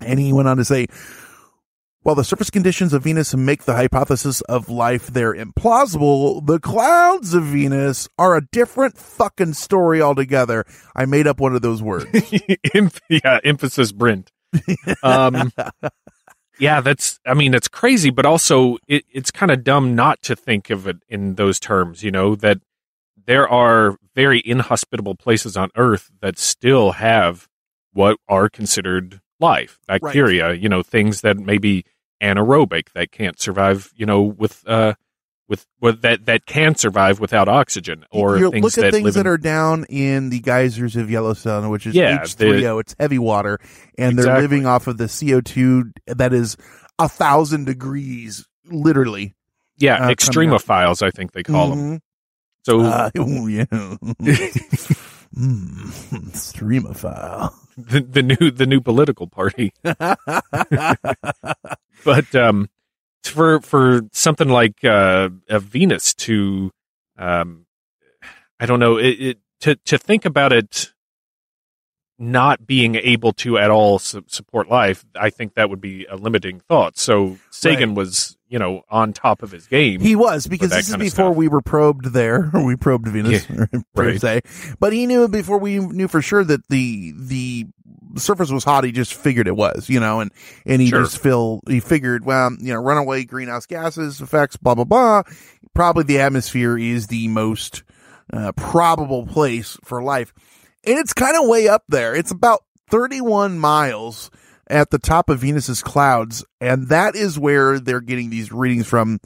And 0.00 0.18
he 0.18 0.32
went 0.32 0.48
on 0.48 0.56
to 0.56 0.64
say, 0.64 0.86
while 2.02 2.14
the 2.14 2.24
surface 2.24 2.48
conditions 2.48 2.94
of 2.94 3.04
Venus 3.04 3.34
make 3.34 3.64
the 3.64 3.74
hypothesis 3.74 4.40
of 4.42 4.70
life 4.70 5.08
there 5.08 5.34
implausible, 5.34 6.44
the 6.46 6.58
clouds 6.58 7.34
of 7.34 7.44
Venus 7.44 8.08
are 8.18 8.36
a 8.36 8.46
different 8.52 8.96
fucking 8.96 9.52
story 9.52 10.00
altogether. 10.00 10.64
I 10.96 11.04
made 11.04 11.26
up 11.26 11.40
one 11.40 11.54
of 11.54 11.60
those 11.60 11.82
words. 11.82 12.06
yeah, 13.10 13.40
emphasis 13.44 13.92
Brent. 13.92 14.32
Um, 15.02 15.52
yeah, 16.58 16.80
that's, 16.80 17.20
I 17.26 17.34
mean, 17.34 17.52
it's 17.52 17.68
crazy, 17.68 18.08
but 18.08 18.24
also 18.24 18.78
it, 18.88 19.04
it's 19.12 19.30
kind 19.30 19.52
of 19.52 19.62
dumb 19.62 19.94
not 19.94 20.22
to 20.22 20.34
think 20.34 20.70
of 20.70 20.86
it 20.86 20.96
in 21.06 21.34
those 21.34 21.60
terms, 21.60 22.02
you 22.02 22.10
know, 22.10 22.34
that 22.36 22.60
there 23.26 23.46
are 23.46 23.96
very 24.14 24.42
inhospitable 24.44 25.16
places 25.16 25.54
on 25.54 25.68
Earth 25.76 26.10
that 26.22 26.38
still 26.38 26.92
have 26.92 27.46
what 27.92 28.16
are 28.26 28.48
considered 28.48 29.20
life, 29.40 29.78
bacteria, 29.86 30.48
right. 30.48 30.60
you 30.60 30.68
know, 30.68 30.82
things 30.82 31.22
that 31.22 31.36
may 31.36 31.58
be 31.58 31.84
anaerobic 32.22 32.92
that 32.92 33.10
can't 33.10 33.40
survive, 33.40 33.92
you 33.96 34.06
know, 34.06 34.22
with, 34.22 34.62
uh, 34.66 34.94
with, 35.48 35.66
with 35.80 36.02
that 36.02 36.26
that 36.26 36.46
can 36.46 36.76
survive 36.76 37.18
without 37.18 37.48
oxygen 37.48 38.04
or 38.12 38.38
You're, 38.38 38.50
things 38.52 38.62
look 38.62 38.78
at 38.78 38.92
that 38.92 38.92
things 38.92 39.14
that 39.14 39.22
in, 39.22 39.26
are 39.26 39.36
down 39.36 39.84
in 39.88 40.30
the 40.30 40.38
geysers 40.38 40.94
of 40.94 41.10
Yellowstone, 41.10 41.68
which 41.70 41.88
is 41.88 41.94
Yeah, 41.94 42.18
H3O. 42.18 42.80
It's 42.80 42.94
heavy 43.00 43.18
water, 43.18 43.58
and 43.98 44.16
they're 44.16 44.40
living 44.40 44.64
off 44.64 44.86
of 44.86 44.96
the 44.96 45.06
CO2 45.06 45.90
that 46.06 46.32
is 46.32 46.56
a 47.00 47.08
thousand 47.08 47.64
degrees, 47.64 48.46
literally. 48.66 49.34
yeah 49.76 50.06
uh, 50.06 50.10
extremophiles 50.10 51.02
I 51.02 51.10
think 51.10 51.32
they 51.32 51.42
call 51.42 51.70
them. 51.70 51.98
Mhm. 51.98 52.00
So 52.62 52.80
Uh, 52.82 53.10
yeah. 53.48 53.64
mm, 55.40 56.30
streamophile. 56.32 57.54
the, 57.76 58.00
the 58.00 58.22
new 58.22 58.50
the 58.50 58.66
new 58.66 58.80
political 58.80 59.26
party. 59.26 59.72
but 62.04 62.34
um, 62.34 62.68
for 63.24 63.60
for 63.60 64.02
something 64.12 64.48
like 64.48 64.84
uh, 64.84 65.30
a 65.48 65.58
Venus 65.58 66.14
to, 66.14 66.70
um, 67.18 67.66
I 68.58 68.66
don't 68.66 68.80
know, 68.80 68.96
it, 68.98 69.20
it 69.20 69.38
to 69.60 69.76
to 69.76 69.98
think 69.98 70.24
about 70.24 70.52
it 70.52 70.92
not 72.20 72.66
being 72.66 72.94
able 72.96 73.32
to 73.32 73.56
at 73.58 73.70
all 73.70 73.98
su- 73.98 74.22
support 74.28 74.68
life, 74.68 75.04
I 75.18 75.30
think 75.30 75.54
that 75.54 75.70
would 75.70 75.80
be 75.80 76.04
a 76.06 76.16
limiting 76.16 76.60
thought. 76.60 76.98
So 76.98 77.38
Sagan 77.50 77.94
was, 77.94 78.36
you 78.48 78.58
know, 78.58 78.82
on 78.90 79.12
top 79.14 79.42
of 79.42 79.50
his 79.50 79.66
game. 79.66 80.00
He 80.00 80.14
was 80.14 80.46
because 80.46 80.70
this 80.70 80.90
is 80.90 80.96
before 80.96 81.32
we 81.32 81.48
were 81.48 81.62
probed 81.62 82.12
there. 82.12 82.50
We 82.64 82.76
probed 82.76 83.08
Venus, 83.08 83.48
Yeah, 83.48 83.64
per 83.94 84.08
right. 84.10 84.20
se. 84.20 84.42
But 84.78 84.92
he 84.92 85.06
knew 85.06 85.26
before 85.28 85.58
we 85.58 85.78
knew 85.78 86.08
for 86.08 86.20
sure 86.20 86.44
that 86.44 86.68
the 86.68 87.14
the 87.16 87.66
surface 88.16 88.50
was 88.50 88.64
hot. 88.64 88.84
He 88.84 88.92
just 88.92 89.14
figured 89.14 89.46
it 89.48 89.56
was, 89.56 89.88
you 89.88 89.98
know, 89.98 90.20
and 90.20 90.30
and 90.66 90.82
he 90.82 90.88
Sure. 90.88 91.02
just 91.04 91.18
feel 91.22 91.60
he 91.68 91.80
figured, 91.80 92.24
well, 92.26 92.50
you 92.60 92.74
know, 92.74 92.80
runaway 92.80 93.24
greenhouse 93.24 93.64
gases 93.66 94.20
effects, 94.20 94.56
blah 94.58 94.74
blah 94.74 94.84
blah. 94.84 95.22
Probably 95.74 96.04
the 96.04 96.20
atmosphere 96.20 96.76
is 96.76 97.06
the 97.06 97.28
most 97.28 97.82
uh, 98.32 98.52
probable 98.52 99.26
place 99.26 99.78
for 99.84 100.02
life, 100.02 100.32
and 100.84 100.98
it's 100.98 101.12
kind 101.12 101.36
of 101.36 101.48
way 101.48 101.68
up 101.68 101.84
there. 101.88 102.14
It's 102.14 102.30
about 102.30 102.60
thirty 102.90 103.20
one 103.20 103.58
miles 103.58 104.30
at 104.68 104.90
the 104.90 104.98
top 104.98 105.28
of 105.28 105.40
Venus's 105.40 105.82
clouds, 105.82 106.44
and 106.60 106.88
that 106.88 107.16
is 107.16 107.38
where 107.38 107.80
they're 107.80 108.00
getting 108.00 108.30
these 108.30 108.52
readings 108.52 108.86
from. 108.86 109.18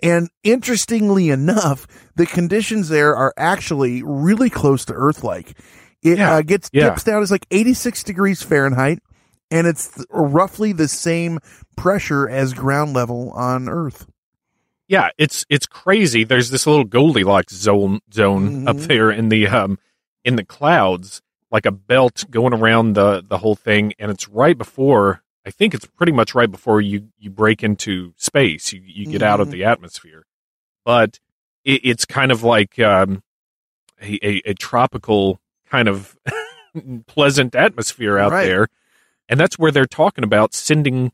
And 0.00 0.28
interestingly 0.44 1.30
enough, 1.30 1.86
the 2.16 2.26
conditions 2.26 2.88
there 2.88 3.14
are 3.16 3.32
actually 3.36 4.02
really 4.04 4.50
close 4.50 4.84
to 4.86 4.92
Earth-like. 4.92 5.58
It 6.02 6.18
Yeah, 6.18 6.34
uh, 6.34 6.42
gets 6.42 6.70
yeah. 6.72 6.90
dips 6.90 7.04
down. 7.04 7.22
It's 7.22 7.30
like 7.32 7.46
86 7.50 8.02
degrees 8.04 8.42
Fahrenheit, 8.42 9.00
and 9.50 9.66
it's 9.66 9.88
th- 9.88 10.06
roughly 10.10 10.72
the 10.72 10.86
same 10.88 11.38
pressure 11.76 12.28
as 12.28 12.52
ground 12.54 12.92
level 12.94 13.30
on 13.32 13.68
Earth. 13.68 14.06
yeah, 14.88 15.10
it's 15.18 15.44
it's 15.50 15.66
crazy. 15.66 16.24
There's 16.24 16.50
this 16.50 16.66
little 16.66 16.84
Goldilocks 16.84 17.54
zone 17.54 18.00
zone 18.12 18.66
up 18.66 18.76
Mhm. 18.76 18.86
there 18.88 19.10
in 19.10 19.28
the 19.28 19.46
um 19.48 19.78
in 20.24 20.36
the 20.36 20.44
clouds, 20.44 21.22
like 21.50 21.66
a 21.66 21.70
belt 21.72 22.24
going 22.30 22.52
around 22.54 22.94
the 22.94 23.22
the 23.26 23.38
whole 23.38 23.54
thing, 23.54 23.92
and 23.98 24.10
it's 24.10 24.28
right 24.28 24.56
before. 24.58 25.22
I 25.46 25.50
think 25.50 25.72
it's 25.72 25.86
pretty 25.86 26.12
much 26.12 26.34
right 26.34 26.50
before 26.50 26.80
you 26.80 27.08
you 27.18 27.30
break 27.30 27.62
into 27.64 28.12
space. 28.16 28.72
You 28.72 28.82
you 28.84 29.06
get 29.06 29.22
out 29.22 29.40
of 29.40 29.48
Mhm. 29.48 29.52
the 29.52 29.64
atmosphere, 29.64 30.26
but 30.84 31.18
it, 31.64 31.80
it's 31.84 32.04
kind 32.04 32.30
of 32.32 32.42
like 32.42 32.78
um, 32.78 33.22
a, 34.02 34.18
a, 34.26 34.42
a 34.50 34.54
tropical 34.54 35.40
kind 35.70 35.88
of 35.88 36.16
pleasant 37.06 37.54
atmosphere 37.54 38.18
out 38.18 38.32
Right. 38.32 38.44
there, 38.46 38.68
and 39.28 39.38
that's 39.40 39.58
where 39.58 39.70
they're 39.70 39.86
talking 39.86 40.24
about 40.24 40.54
sending 40.54 41.12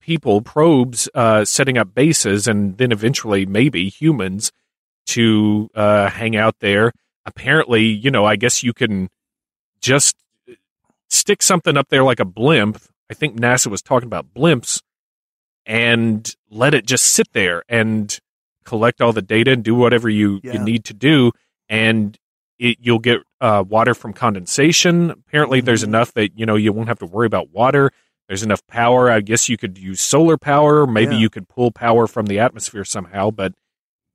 people 0.00 0.40
probes, 0.42 1.08
uh, 1.14 1.44
setting 1.44 1.78
up 1.78 1.94
bases, 1.94 2.46
and 2.46 2.76
then 2.78 2.92
eventually 2.92 3.46
maybe 3.46 3.88
humans 3.88 4.52
to 5.06 5.70
uh, 5.74 6.08
hang 6.10 6.36
out 6.36 6.56
there. 6.60 6.92
Apparently, 7.30 7.84
you 7.84 8.10
know, 8.10 8.24
I 8.24 8.36
guess 8.36 8.62
you 8.62 8.72
can 8.72 9.08
just 9.80 10.16
stick 11.08 11.42
something 11.42 11.76
up 11.76 11.88
there 11.88 12.02
like 12.04 12.20
a 12.20 12.24
blimp. 12.24 12.80
I 13.10 13.14
think 13.14 13.36
NASA 13.38 13.68
was 13.68 13.82
talking 13.82 14.06
about 14.06 14.32
blimps 14.34 14.80
and 15.66 16.34
let 16.50 16.74
it 16.74 16.86
just 16.86 17.04
sit 17.06 17.32
there 17.32 17.62
and 17.68 18.18
collect 18.64 19.00
all 19.00 19.12
the 19.12 19.22
data 19.22 19.52
and 19.52 19.62
do 19.64 19.74
whatever 19.74 20.08
you, 20.08 20.40
Yeah. 20.42 20.54
you 20.54 20.58
need 20.60 20.84
to 20.86 20.94
do. 20.94 21.32
And 21.68 22.16
it, 22.58 22.76
you'll 22.80 22.98
get 22.98 23.20
uh, 23.40 23.64
water 23.66 23.94
from 23.94 24.12
condensation. 24.12 25.10
Apparently, 25.10 25.60
there's 25.60 25.82
Mm-hmm. 25.82 25.90
enough 25.94 26.12
that 26.14 26.38
you 26.38 26.44
know 26.46 26.56
you 26.56 26.72
won't 26.72 26.88
have 26.88 26.98
to 26.98 27.06
worry 27.06 27.26
about 27.26 27.50
water. 27.50 27.90
There's 28.28 28.42
enough 28.42 28.64
power. 28.66 29.10
I 29.10 29.20
guess 29.22 29.48
you 29.48 29.56
could 29.56 29.78
use 29.78 30.00
solar 30.00 30.36
power. 30.36 30.86
Maybe 30.86 31.14
Yeah. 31.14 31.20
you 31.22 31.30
could 31.30 31.48
pull 31.48 31.70
power 31.72 32.06
from 32.06 32.26
the 32.26 32.38
atmosphere 32.38 32.84
somehow. 32.84 33.30
But 33.30 33.54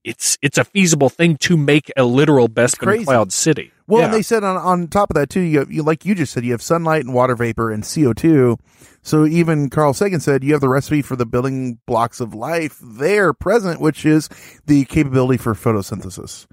it's 0.06 0.38
it's 0.42 0.58
a 0.58 0.64
feasible 0.64 1.10
thing 1.10 1.36
to 1.38 1.58
make 1.58 1.92
a 1.98 2.04
literal 2.06 2.48
Bespin 2.48 2.78
crazy. 2.84 3.06
cloud 3.06 3.34
city. 3.34 3.72
Well, 3.88 4.00
Yeah. 4.02 4.06
and 4.06 4.14
they 4.14 4.22
said 4.22 4.44
on 4.44 4.56
on 4.56 4.88
top 4.88 5.10
of 5.10 5.16
that 5.16 5.30
too, 5.30 5.42
you, 5.42 5.60
have, 5.60 5.72
you 5.72 5.84
like 5.84 6.06
you 6.06 6.16
just 6.16 6.32
said, 6.32 6.46
you 6.46 6.52
have 6.52 6.62
sunlight 6.62 7.04
and 7.04 7.14
water 7.14 7.36
vapor 7.36 7.72
and 7.72 7.84
CO 7.84 8.14
two. 8.14 8.58
So 9.02 9.26
even 9.26 9.70
Carl 9.70 9.94
Sagan 9.94 10.20
said 10.20 10.44
you 10.44 10.54
have 10.54 10.62
the 10.62 10.70
recipe 10.70 11.02
for 11.02 11.16
the 11.16 11.26
building 11.26 11.80
blocks 11.86 12.20
of 12.20 12.34
life 12.34 12.80
there 12.82 13.34
present, 13.34 13.82
which 13.82 14.06
is 14.06 14.30
the 14.66 14.86
capability 14.86 15.38
for 15.38 15.54
photosynthesis. 15.54 16.46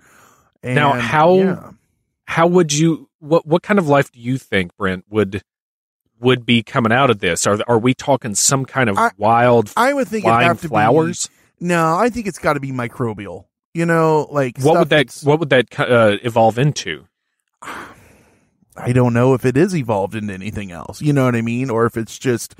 And, 0.62 0.75
now 0.75 0.93
how 0.93 1.35
yeah. 1.37 1.71
how 2.27 2.47
would 2.47 2.73
you 2.73 3.09
what 3.21 3.47
what 3.47 3.62
kind 3.62 3.79
of 3.79 3.87
life 3.87 4.11
do 4.11 4.19
you 4.21 4.38
think 4.38 4.77
Brent 4.77 5.05
would 5.11 5.43
would 6.21 6.47
be 6.47 6.62
coming 6.62 6.93
out 6.93 7.11
of 7.11 7.19
this? 7.19 7.47
Are 7.47 7.59
are 7.67 7.79
we 7.79 7.95
talking 7.95 8.35
some 8.35 8.65
kind 8.65 8.88
of 8.88 8.99
wild 9.19 9.73
I 9.77 9.93
would 9.93 10.09
think 10.09 10.25
it'd 10.25 10.31
flying 10.33 10.47
have 10.49 10.61
to 10.62 10.69
flowers? 10.69 11.27
be 11.29 11.35
no. 11.62 11.96
I 11.96 12.11
think 12.11 12.27
it's 12.27 12.38
got 12.38 12.55
to 12.55 12.61
be 12.61 12.72
microbial. 12.72 13.46
You 13.75 13.87
know, 13.87 14.29
like 14.31 14.59
what 14.59 14.79
would 14.79 14.90
that 14.90 15.18
what 15.22 15.40
would 15.40 15.51
that 15.51 15.79
uh, 15.79 16.18
evolve 16.22 16.59
into? 16.59 17.07
I 18.75 18.92
don't 18.92 19.12
know 19.12 19.35
if 19.35 19.44
it 19.44 19.57
is 19.57 19.77
evolved 19.77 20.14
into 20.14 20.33
anything 20.33 20.72
else. 20.72 21.03
You 21.03 21.12
know 21.12 21.27
what 21.27 21.37
I 21.37 21.42
mean, 21.42 21.68
or 21.68 21.85
if 21.87 21.96
it's 21.96 22.18
just 22.18 22.55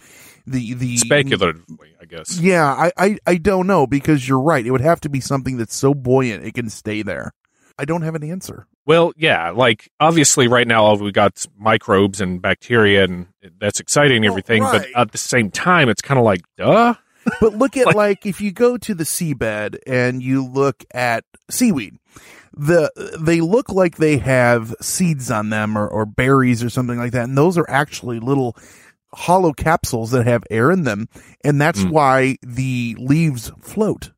the 0.47 0.75
the 0.75 0.97
Speculatively, 0.97 1.95
I 2.01 2.05
guess. 2.05 2.39
Yeah, 2.39 2.67
I, 2.67 2.93
I, 2.97 3.19
I 3.27 3.37
don't 3.37 3.67
know 3.67 3.87
because 3.87 4.27
you're 4.27 4.41
right. 4.41 4.65
It 4.65 4.71
would 4.71 4.81
have 4.81 5.01
to 5.03 5.09
be 5.09 5.21
something 5.21 5.57
that's 5.57 5.75
so 5.75 5.95
buoyant 5.95 6.45
it 6.45 6.55
can 6.55 6.69
stay 6.69 7.03
there. 7.03 7.33
I 7.79 7.85
don't 7.85 8.03
have 8.03 8.15
an 8.15 8.23
answer. 8.23 8.67
Well, 8.85 9.13
yeah, 9.17 9.51
like 9.51 9.91
obviously 10.01 10.49
right 10.49 10.67
now 10.67 10.85
all 10.85 10.99
we 10.99 11.13
got 11.13 11.45
microbes 11.59 12.21
and 12.21 12.43
bacteria 12.43 13.05
and 13.05 13.29
that's 13.59 13.81
exciting 13.81 14.19
and 14.19 14.27
everything, 14.27 14.63
right. 14.63 14.87
but 14.93 15.01
at 15.01 15.13
the 15.13 15.19
same 15.19 15.51
time 15.51 15.89
it's 15.89 16.03
kind 16.03 16.19
of 16.19 16.25
like 16.25 16.43
duh. 16.57 16.95
But 17.41 17.55
look 17.55 17.77
at 17.77 17.95
like, 17.95 18.27
if 18.27 18.41
you 18.41 18.53
go 18.53 18.77
to 18.79 18.95
the 18.95 19.05
seabed 19.05 19.79
and 19.87 20.23
you 20.23 20.45
look 20.45 20.85
at 20.93 21.25
seaweed, 21.51 21.99
the 22.55 22.91
they 23.19 23.41
look 23.41 23.71
like 23.71 23.97
they 23.97 24.19
have 24.19 24.75
seeds 24.81 25.31
on 25.31 25.51
them 25.51 25.77
or, 25.77 25.89
or 25.89 26.05
berries 26.07 26.63
or 26.63 26.71
something 26.71 26.99
like 26.99 27.13
that, 27.13 27.25
and 27.25 27.37
those 27.39 27.57
are 27.59 27.69
actually 27.69 28.21
little 28.21 28.57
hollow 29.15 29.53
capsules 29.53 30.11
that 30.13 30.27
have 30.27 30.45
air 30.51 30.71
in 30.71 30.85
them, 30.85 31.09
and 31.45 31.61
that's 31.61 31.83
Hmm. 31.83 31.91
why 31.91 32.37
the 32.43 32.97
leaves 32.99 33.51
float 33.61 34.11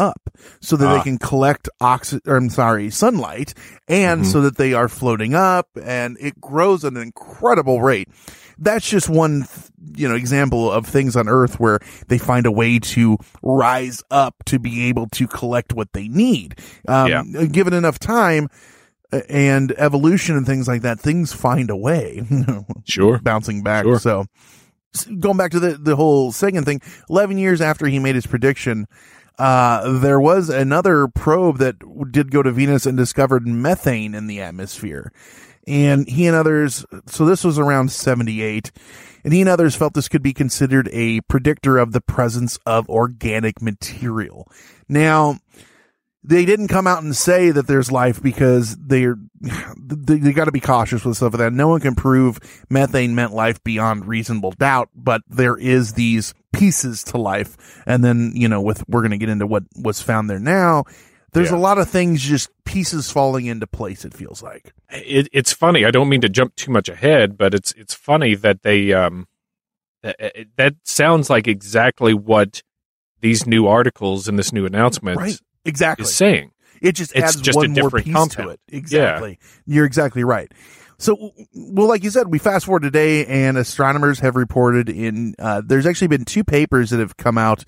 up 0.00 0.30
so 0.60 0.76
that 0.76 0.88
Ah. 0.88 0.96
they 0.96 1.02
can 1.04 1.18
collect 1.18 1.68
oxygen 1.80 2.22
or 2.26 2.36
I'm 2.36 2.48
sorry, 2.50 2.90
sunlight 2.90 3.54
and 3.88 4.22
Mhm. 4.22 4.26
so 4.26 4.40
that 4.40 4.56
they 4.56 4.72
are 4.72 4.88
floating 4.88 5.34
up 5.34 5.68
and 5.82 6.16
it 6.20 6.40
grows 6.40 6.84
at 6.84 6.92
an 6.92 6.98
incredible 7.02 7.82
rate. 7.82 8.08
That's 8.58 8.88
just 8.88 9.08
one, 9.08 9.46
you 9.96 10.08
know, 10.08 10.14
example 10.14 10.70
of 10.70 10.86
things 10.86 11.16
on 11.16 11.28
earth 11.28 11.58
where 11.60 11.78
they 12.08 12.18
find 12.18 12.44
a 12.46 12.52
way 12.52 12.78
to 12.78 13.16
rise 13.42 14.02
up 14.10 14.34
to 14.46 14.58
be 14.58 14.84
able 14.88 15.06
to 15.12 15.26
collect 15.26 15.72
what 15.72 15.88
they 15.94 16.08
need. 16.08 16.56
Um, 16.86 17.32
given 17.52 17.72
enough 17.72 17.98
time 17.98 18.48
uh, 19.12 19.20
and 19.28 19.72
evolution 19.78 20.36
and 20.36 20.46
things 20.46 20.68
like 20.68 20.82
that, 20.82 21.00
things 21.00 21.32
find 21.32 21.68
a 21.70 21.76
way. 21.76 22.22
Sure. 22.84 23.18
Bouncing 23.22 23.62
back. 23.62 23.84
Sure. 23.84 23.98
So 23.98 24.26
s- 24.94 25.06
going 25.18 25.36
back 25.36 25.52
to 25.52 25.60
the, 25.60 25.76
the 25.78 25.96
whole 25.96 26.30
Sagan 26.32 26.64
thing, 26.64 26.80
11 27.08 27.38
years 27.38 27.60
after 27.60 27.86
he 27.86 27.98
made 27.98 28.14
his 28.14 28.26
prediction, 28.26 28.86
uh, 29.40 29.98
there 30.00 30.20
was 30.20 30.50
another 30.50 31.08
probe 31.08 31.56
that 31.58 31.76
did 32.12 32.30
go 32.30 32.42
to 32.42 32.52
Venus 32.52 32.84
and 32.84 32.94
discovered 32.94 33.46
methane 33.46 34.14
in 34.14 34.26
the 34.26 34.42
atmosphere. 34.42 35.12
And 35.66 36.06
he 36.06 36.26
and 36.26 36.36
others, 36.36 36.84
so 37.06 37.24
this 37.24 37.42
was 37.42 37.58
around 37.58 37.90
78, 37.90 38.70
and 39.24 39.32
he 39.32 39.40
and 39.40 39.48
others 39.48 39.74
felt 39.74 39.94
this 39.94 40.08
could 40.08 40.22
be 40.22 40.34
considered 40.34 40.90
a 40.92 41.22
predictor 41.22 41.78
of 41.78 41.92
the 41.92 42.02
presence 42.02 42.58
of 42.66 42.86
organic 42.90 43.62
material. 43.62 44.46
Now, 44.90 45.38
they 46.22 46.44
didn't 46.44 46.68
come 46.68 46.86
out 46.86 47.02
and 47.02 47.16
say 47.16 47.50
that 47.50 47.66
there's 47.66 47.90
life 47.90 48.22
because 48.22 48.76
they're 48.76 49.16
they, 49.78 50.18
they 50.18 50.32
got 50.32 50.44
to 50.46 50.52
be 50.52 50.60
cautious 50.60 51.04
with 51.04 51.16
stuff 51.16 51.32
like 51.32 51.38
that. 51.38 51.52
No 51.52 51.68
one 51.68 51.80
can 51.80 51.94
prove 51.94 52.38
methane 52.68 53.14
meant 53.14 53.32
life 53.32 53.62
beyond 53.64 54.06
reasonable 54.06 54.52
doubt, 54.52 54.90
but 54.94 55.22
there 55.28 55.56
is 55.56 55.94
these 55.94 56.34
pieces 56.52 57.02
to 57.04 57.16
life. 57.18 57.82
And 57.86 58.04
then 58.04 58.32
you 58.34 58.48
know, 58.48 58.60
with 58.60 58.84
we're 58.88 59.00
going 59.00 59.12
to 59.12 59.18
get 59.18 59.28
into 59.30 59.46
what 59.46 59.62
was 59.76 60.02
found 60.02 60.28
there 60.28 60.38
now. 60.40 60.84
There's 61.32 61.50
Yeah. 61.52 61.56
a 61.56 61.58
lot 61.58 61.78
of 61.78 61.88
things, 61.88 62.20
just 62.22 62.50
pieces 62.64 63.08
falling 63.10 63.46
into 63.46 63.66
place. 63.66 64.04
It 64.04 64.12
feels 64.12 64.42
like. 64.42 64.72
it, 64.90 65.28
it's 65.32 65.52
funny. 65.52 65.84
I 65.84 65.92
don't 65.92 66.08
mean 66.08 66.20
to 66.22 66.28
jump 66.28 66.56
too 66.56 66.72
much 66.72 66.88
ahead, 66.88 67.38
but 67.38 67.54
it's 67.54 67.72
it's 67.72 67.94
funny 67.94 68.34
that 68.34 68.62
they 68.62 68.92
um 68.92 69.26
that, 70.02 70.18
that 70.56 70.74
sounds 70.84 71.30
like 71.30 71.46
exactly 71.46 72.14
what 72.14 72.62
these 73.20 73.46
new 73.46 73.66
articles 73.66 74.26
and 74.28 74.38
this 74.38 74.52
new 74.52 74.66
announcement 74.66 75.18
Right. 75.18 75.38
Exactly. 75.64 76.04
is 76.04 76.14
saying. 76.14 76.52
It 76.80 76.92
just 76.92 77.12
It's 77.14 77.22
adds 77.36 77.40
just 77.40 77.56
a 77.56 77.60
one 77.60 77.72
more 77.72 77.90
piece 77.90 78.12
compound. 78.12 78.30
to 78.32 78.48
it. 78.48 78.60
Exactly. 78.68 79.38
You're 79.66 79.84
exactly 79.84 80.24
right. 80.24 80.50
So, 80.98 81.32
well, 81.54 81.88
like 81.88 82.04
you 82.04 82.10
said, 82.10 82.28
we 82.28 82.38
fast 82.38 82.66
forward 82.66 82.82
today, 82.82 83.24
and 83.24 83.56
astronomers 83.56 84.18
have 84.20 84.36
reported 84.36 84.90
in. 84.90 85.34
Uh, 85.38 85.62
there's 85.64 85.86
actually 85.86 86.08
been 86.08 86.26
two 86.26 86.44
papers 86.44 86.90
that 86.90 87.00
have 87.00 87.16
come 87.16 87.38
out 87.38 87.64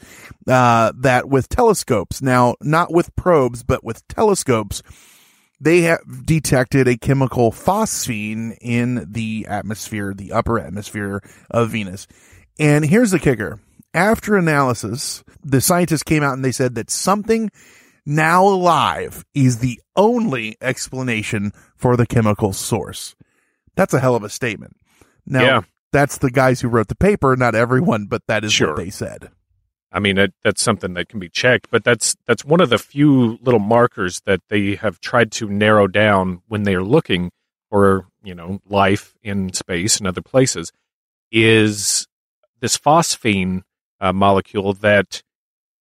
uh, 0.47 0.93
that 0.99 1.29
with 1.31 1.49
telescopes. 1.49 2.21
Now, 2.21 2.57
not 2.61 2.93
with 2.93 3.15
probes, 3.17 3.63
but 3.63 3.83
with 3.83 4.07
telescopes, 4.09 4.83
they 5.59 5.81
have 5.83 6.01
detected 6.27 6.87
a 6.89 6.99
chemical 6.99 7.53
phosphine 7.53 8.55
in 8.61 9.07
the 9.11 9.47
atmosphere, 9.49 10.13
the 10.15 10.33
upper 10.33 10.59
atmosphere 10.59 11.23
of 11.51 11.71
Venus. 11.71 12.07
And 12.59 12.85
here's 12.85 13.13
the 13.13 13.19
kicker: 13.19 13.61
after 13.95 14.37
analysis, 14.37 15.25
the 15.43 15.63
scientists 15.63 16.03
came 16.03 16.23
out 16.23 16.35
and 16.35 16.45
they 16.45 16.53
said 16.53 16.75
that 16.75 16.91
something 16.91 17.51
now 18.07 18.45
alive 18.47 19.25
is 19.35 19.59
the 19.59 19.81
only 19.97 20.57
explanation 20.61 21.53
for 21.77 21.97
the 21.97 22.07
chemical 22.07 22.53
source. 22.53 23.15
That's 23.77 23.95
a 23.95 24.01
hell 24.01 24.15
of 24.17 24.25
a 24.25 24.29
statement. 24.29 24.77
Now, 25.27 25.43
Yeah. 25.43 25.61
that's 25.93 26.19
the 26.19 26.31
guys 26.31 26.61
who 26.61 26.69
wrote 26.69 26.89
the 26.89 26.95
paper, 26.95 27.37
not 27.37 27.55
everyone, 27.55 28.07
but 28.07 28.23
that 28.27 28.45
is 28.45 28.53
Sure. 28.53 28.69
what 28.69 28.77
they 28.79 28.91
said. 28.91 29.31
I 29.95 30.01
mean, 30.01 30.17
that, 30.17 30.33
that's 30.43 30.63
something 30.63 30.95
that 30.95 31.09
can 31.09 31.21
be 31.21 31.29
checked, 31.29 31.69
but 31.71 31.85
that's 31.85 32.17
that's 32.27 32.45
one 32.47 32.61
of 32.63 32.71
the 32.71 32.79
few 32.79 33.39
little 33.43 33.61
markers 33.61 34.21
that 34.25 34.41
they 34.49 34.75
have 34.77 35.01
tried 35.01 35.31
to 35.33 35.49
narrow 35.51 35.87
down 35.87 36.41
when 36.49 36.63
they 36.63 36.75
are 36.75 36.83
looking 36.83 37.31
for 37.69 38.07
you 38.25 38.35
know 38.35 38.61
life 38.67 39.15
in 39.23 39.53
space 39.53 39.99
and 39.99 40.07
other 40.07 40.23
places. 40.23 40.73
Is 41.31 42.07
this 42.61 42.79
phosphine 42.79 43.63
uh, 44.01 44.13
molecule 44.15 44.73
that 44.75 45.23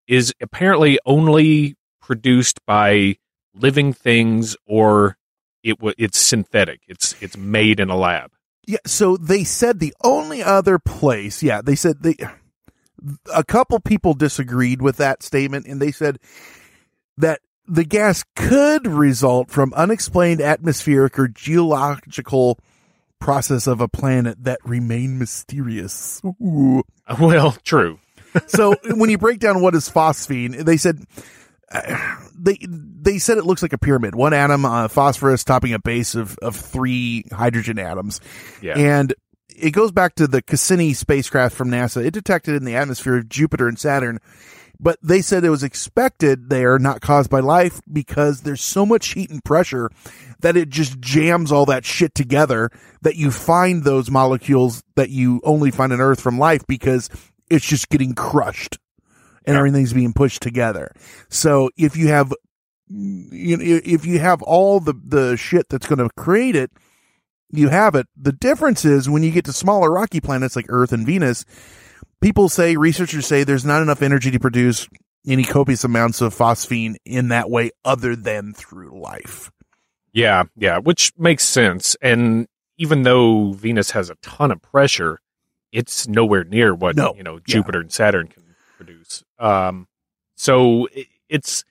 is 0.08 0.34
apparently 0.42 1.00
only 1.06 1.76
produced 2.02 2.66
by 2.66 3.18
living 3.54 3.94
things 3.94 4.56
or 4.66 5.18
it 5.64 5.82
wa 5.82 5.92
it's 5.98 6.20
synthetic. 6.20 6.82
It's 6.88 7.16
it's 7.22 7.38
made 7.38 7.80
in 7.80 7.90
a 7.90 7.98
lab. 7.98 8.32
Yeah, 8.68 8.80
so 8.86 9.18
they 9.18 9.44
said 9.44 9.80
the 9.80 9.94
only 10.04 10.44
other 10.44 10.80
place, 10.80 11.42
yeah, 11.42 11.62
they 11.62 11.76
said 11.76 12.04
they 12.04 12.16
a 13.34 13.44
couple 13.44 13.80
people 13.80 14.14
disagreed 14.14 14.82
with 14.82 14.98
that 14.98 15.24
statement 15.24 15.66
and 15.66 15.82
they 15.82 15.92
said 15.92 16.20
that 17.18 17.42
the 17.68 17.84
gas 17.84 18.24
could 18.36 18.86
result 18.86 19.50
from 19.50 19.74
unexplained 19.74 20.42
atmospheric 20.42 21.18
or 21.18 21.28
geological 21.28 22.60
process 23.20 23.68
of 23.68 23.80
a 23.80 23.88
planet 23.88 24.44
that 24.44 24.60
remain 24.66 25.18
mysterious. 25.18 26.22
Ooh. 26.26 26.84
Well, 27.20 27.54
true. 27.64 28.00
so 28.48 28.76
when 28.96 29.10
you 29.10 29.18
break 29.18 29.40
down 29.40 29.62
what 29.62 29.76
is 29.76 29.90
phosphine, 29.90 30.66
they 30.66 30.78
said 30.78 31.06
they 32.38 32.58
they 32.68 33.20
said 33.20 33.38
it 33.38 33.46
looks 33.46 33.62
like 33.62 33.74
a 33.74 33.78
pyramid. 33.78 34.16
One 34.16 34.34
atom, 34.34 34.66
uh, 34.66 34.88
phosphorus, 34.88 35.44
topping 35.44 35.74
a 35.74 35.80
base 35.80 36.16
of 36.16 36.38
of 36.40 36.56
three 36.56 37.26
hydrogen 37.32 37.80
atoms. 37.80 38.22
Yeah. 38.62 38.78
And 38.78 39.14
it 39.56 39.72
goes 39.72 39.92
back 39.92 40.16
to 40.16 40.28
the 40.28 40.42
Cassini 40.42 40.94
spacecraft 40.94 41.56
from 41.56 41.70
NASA. 41.70 42.04
It 42.04 42.12
detected 42.12 42.56
in 42.56 42.66
the 42.66 42.76
atmosphere 42.76 43.18
of 43.18 43.30
Jupiter 43.30 43.68
and 43.68 43.78
Saturn 43.78 44.20
But 44.80 44.98
they 45.04 45.22
said 45.22 45.44
it 45.44 45.50
was 45.50 45.64
expected 45.64 46.50
there, 46.50 46.80
not 46.80 47.02
caused 47.02 47.30
by 47.30 47.40
life, 47.42 47.80
because 47.92 48.42
there's 48.42 48.62
so 48.62 48.86
much 48.86 49.10
heat 49.10 49.30
and 49.30 49.44
pressure 49.44 49.92
that 50.40 50.58
it 50.58 50.70
just 50.70 51.00
jams 51.00 51.52
all 51.52 51.68
that 51.68 51.86
shit 51.86 52.16
together 52.16 52.72
that 53.04 53.16
you 53.16 53.30
find 53.30 53.84
those 53.84 54.10
molecules 54.10 54.84
that 54.96 55.12
you 55.12 55.40
only 55.44 55.70
find 55.70 55.94
on 55.94 56.02
Earth 56.02 56.20
from 56.20 56.40
life 56.40 56.66
because 56.66 57.10
it's 57.50 57.68
just 57.68 57.90
getting 57.90 58.16
crushed 58.16 58.80
and 59.46 59.58
everything's 59.58 59.94
being 59.94 60.14
pushed 60.14 60.42
together. 60.42 60.94
So 61.30 61.70
if 61.78 61.96
you 61.96 62.08
have, 62.10 62.34
you 62.88 63.58
know, 63.58 63.64
if 63.64 64.06
you 64.06 64.20
have 64.20 64.42
all 64.42 64.80
the, 64.80 64.94
the 65.04 65.38
shit 65.38 65.70
that's 65.70 65.88
going 65.88 66.00
to 66.00 66.10
create 66.16 66.56
it, 66.56 66.72
you 67.52 67.70
have 67.70 67.96
it. 67.96 68.08
The 68.16 68.32
difference 68.32 68.86
is 68.86 69.10
when 69.10 69.24
you 69.24 69.32
get 69.32 69.46
to 69.46 69.54
smaller 69.54 69.92
rocky 69.92 70.22
planets 70.22 70.56
like 70.56 70.66
Earth 70.70 70.94
and 70.94 71.06
Venus, 71.06 71.46
people 72.22 72.50
say, 72.50 72.78
researchers 72.78 73.28
say 73.28 73.44
there's 73.44 73.66
not 73.66 73.82
enough 73.82 74.02
energy 74.02 74.32
to 74.32 74.40
produce 74.40 74.88
any 75.28 75.44
copious 75.44 75.84
amounts 75.84 76.22
of 76.22 76.36
phosphine 76.36 76.96
in 77.06 77.28
that 77.28 77.50
way 77.50 77.72
other 77.84 78.16
than 78.16 78.54
through 78.54 79.00
life. 79.00 79.52
Yeah, 80.14 80.44
yeah, 80.58 80.80
which 80.80 81.14
makes 81.18 81.44
sense. 81.44 81.96
And 82.02 82.48
even 82.78 83.04
though 83.04 83.54
Venus 83.54 83.92
has 83.92 84.10
a 84.10 84.16
ton 84.22 84.52
of 84.52 84.62
pressure, 84.62 85.20
it's 85.72 86.08
nowhere 86.08 86.44
near 86.44 86.74
what 86.74 86.96
No, 86.96 87.14
you 87.16 87.24
know 87.24 87.36
yeah. 87.36 87.42
Jupiter 87.46 87.80
and 87.80 87.92
Saturn 87.92 88.28
can 88.28 88.44
produce. 88.84 89.24
Um, 89.40 89.88
so 90.36 90.88
it's 91.30 91.64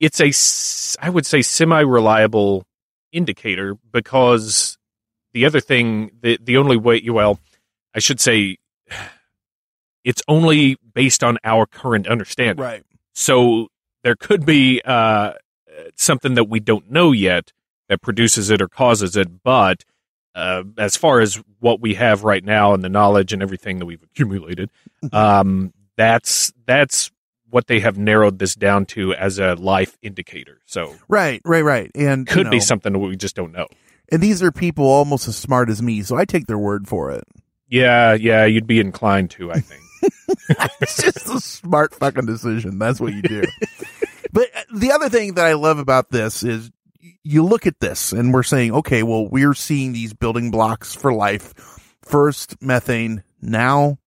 it's 0.00 0.20
a 0.20 1.04
I 1.04 1.10
would 1.10 1.26
say 1.26 1.42
semi 1.42 1.80
reliable 1.80 2.64
indicator 3.12 3.76
because 3.92 4.78
the 5.32 5.46
other 5.46 5.60
thing 5.60 6.10
the 6.20 6.38
the 6.42 6.56
only 6.56 6.76
way 6.76 7.02
well 7.08 7.38
I 7.94 8.00
should 8.00 8.20
say 8.20 8.58
it's 10.04 10.22
only 10.28 10.76
based 10.94 11.22
on 11.22 11.38
our 11.44 11.66
current 11.66 12.06
understanding. 12.06 12.62
Right. 12.62 12.82
So 13.14 13.68
there 14.02 14.16
could 14.16 14.46
be 14.46 14.80
uh, 14.84 15.32
something 15.96 16.34
that 16.34 16.44
we 16.44 16.60
don't 16.60 16.90
know 16.90 17.12
yet 17.12 17.52
that 17.88 18.00
produces 18.00 18.50
it 18.50 18.62
or 18.62 18.68
causes 18.68 19.16
it, 19.16 19.42
but 19.42 19.84
uh, 20.34 20.62
as 20.78 20.96
far 20.96 21.20
as 21.20 21.42
what 21.58 21.80
we 21.80 21.94
have 21.94 22.22
right 22.22 22.44
now 22.44 22.72
and 22.72 22.84
the 22.84 22.88
knowledge 22.88 23.32
and 23.32 23.42
everything 23.42 23.80
that 23.80 23.86
we've 23.86 24.02
accumulated, 24.02 24.70
um, 25.12 25.72
that's 25.98 26.52
that's 26.64 27.10
what 27.50 27.66
they 27.66 27.80
have 27.80 27.98
narrowed 27.98 28.38
this 28.38 28.54
down 28.54 28.86
to 28.86 29.12
as 29.14 29.38
a 29.38 29.54
life 29.56 29.98
indicator. 30.00 30.60
So 30.64 30.94
Right, 31.08 31.42
right, 31.44 31.64
right. 31.64 31.90
And 31.94 32.26
you 32.28 32.34
could 32.34 32.50
be 32.50 32.60
something 32.60 32.98
we 32.98 33.16
just 33.16 33.36
don't 33.36 33.52
know. 33.52 33.66
And 34.10 34.22
these 34.22 34.42
are 34.42 34.52
people 34.52 34.86
almost 34.86 35.28
as 35.28 35.36
smart 35.36 35.68
as 35.68 35.82
me, 35.82 36.02
so 36.02 36.16
I 36.16 36.24
take 36.24 36.46
their 36.46 36.58
word 36.58 36.88
for 36.88 37.10
it. 37.10 37.24
Yeah, 37.68 38.14
yeah, 38.14 38.46
you'd 38.46 38.66
be 38.66 38.80
inclined 38.80 39.30
to, 39.32 39.52
I 39.52 39.60
think. 39.60 39.82
it's 40.80 41.02
just 41.02 41.28
a 41.28 41.40
smart 41.40 41.94
fucking 41.94 42.24
decision. 42.24 42.78
That's 42.78 43.00
what 43.00 43.12
you 43.12 43.20
do. 43.20 43.42
but 44.32 44.48
uh, 44.56 44.62
the 44.74 44.92
other 44.92 45.10
thing 45.10 45.34
that 45.34 45.44
I 45.44 45.52
love 45.54 45.78
about 45.78 46.10
this 46.10 46.42
is 46.42 46.70
you 47.22 47.44
look 47.44 47.66
at 47.66 47.80
this 47.80 48.12
and 48.12 48.32
we're 48.32 48.42
saying, 48.42 48.72
okay, 48.72 49.02
well, 49.02 49.28
we're 49.28 49.52
seeing 49.52 49.92
these 49.92 50.14
building 50.14 50.50
blocks 50.50 50.94
for 50.94 51.12
life. 51.12 51.52
First 52.02 52.62
methane, 52.62 53.22
now 53.42 53.98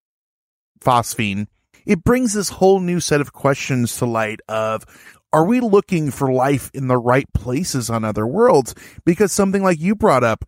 phosphine. 0.79 1.47
It 1.91 2.03
brings 2.03 2.33
this 2.33 2.49
whole 2.49 2.79
new 2.79 2.99
set 2.99 3.21
of 3.21 3.33
questions 3.33 3.97
to 3.97 4.05
light 4.05 4.39
of 4.47 4.85
are 5.33 5.45
we 5.45 5.59
looking 5.59 6.11
for 6.11 6.31
life 6.31 6.71
in 6.73 6.87
the 6.87 6.97
right 6.97 7.25
places 7.33 7.89
on 7.89 8.03
other 8.03 8.25
worlds? 8.27 8.75
Because 9.05 9.31
something 9.31 9.63
like 9.63 9.79
you 9.79 9.95
brought 9.95 10.23
up, 10.25 10.43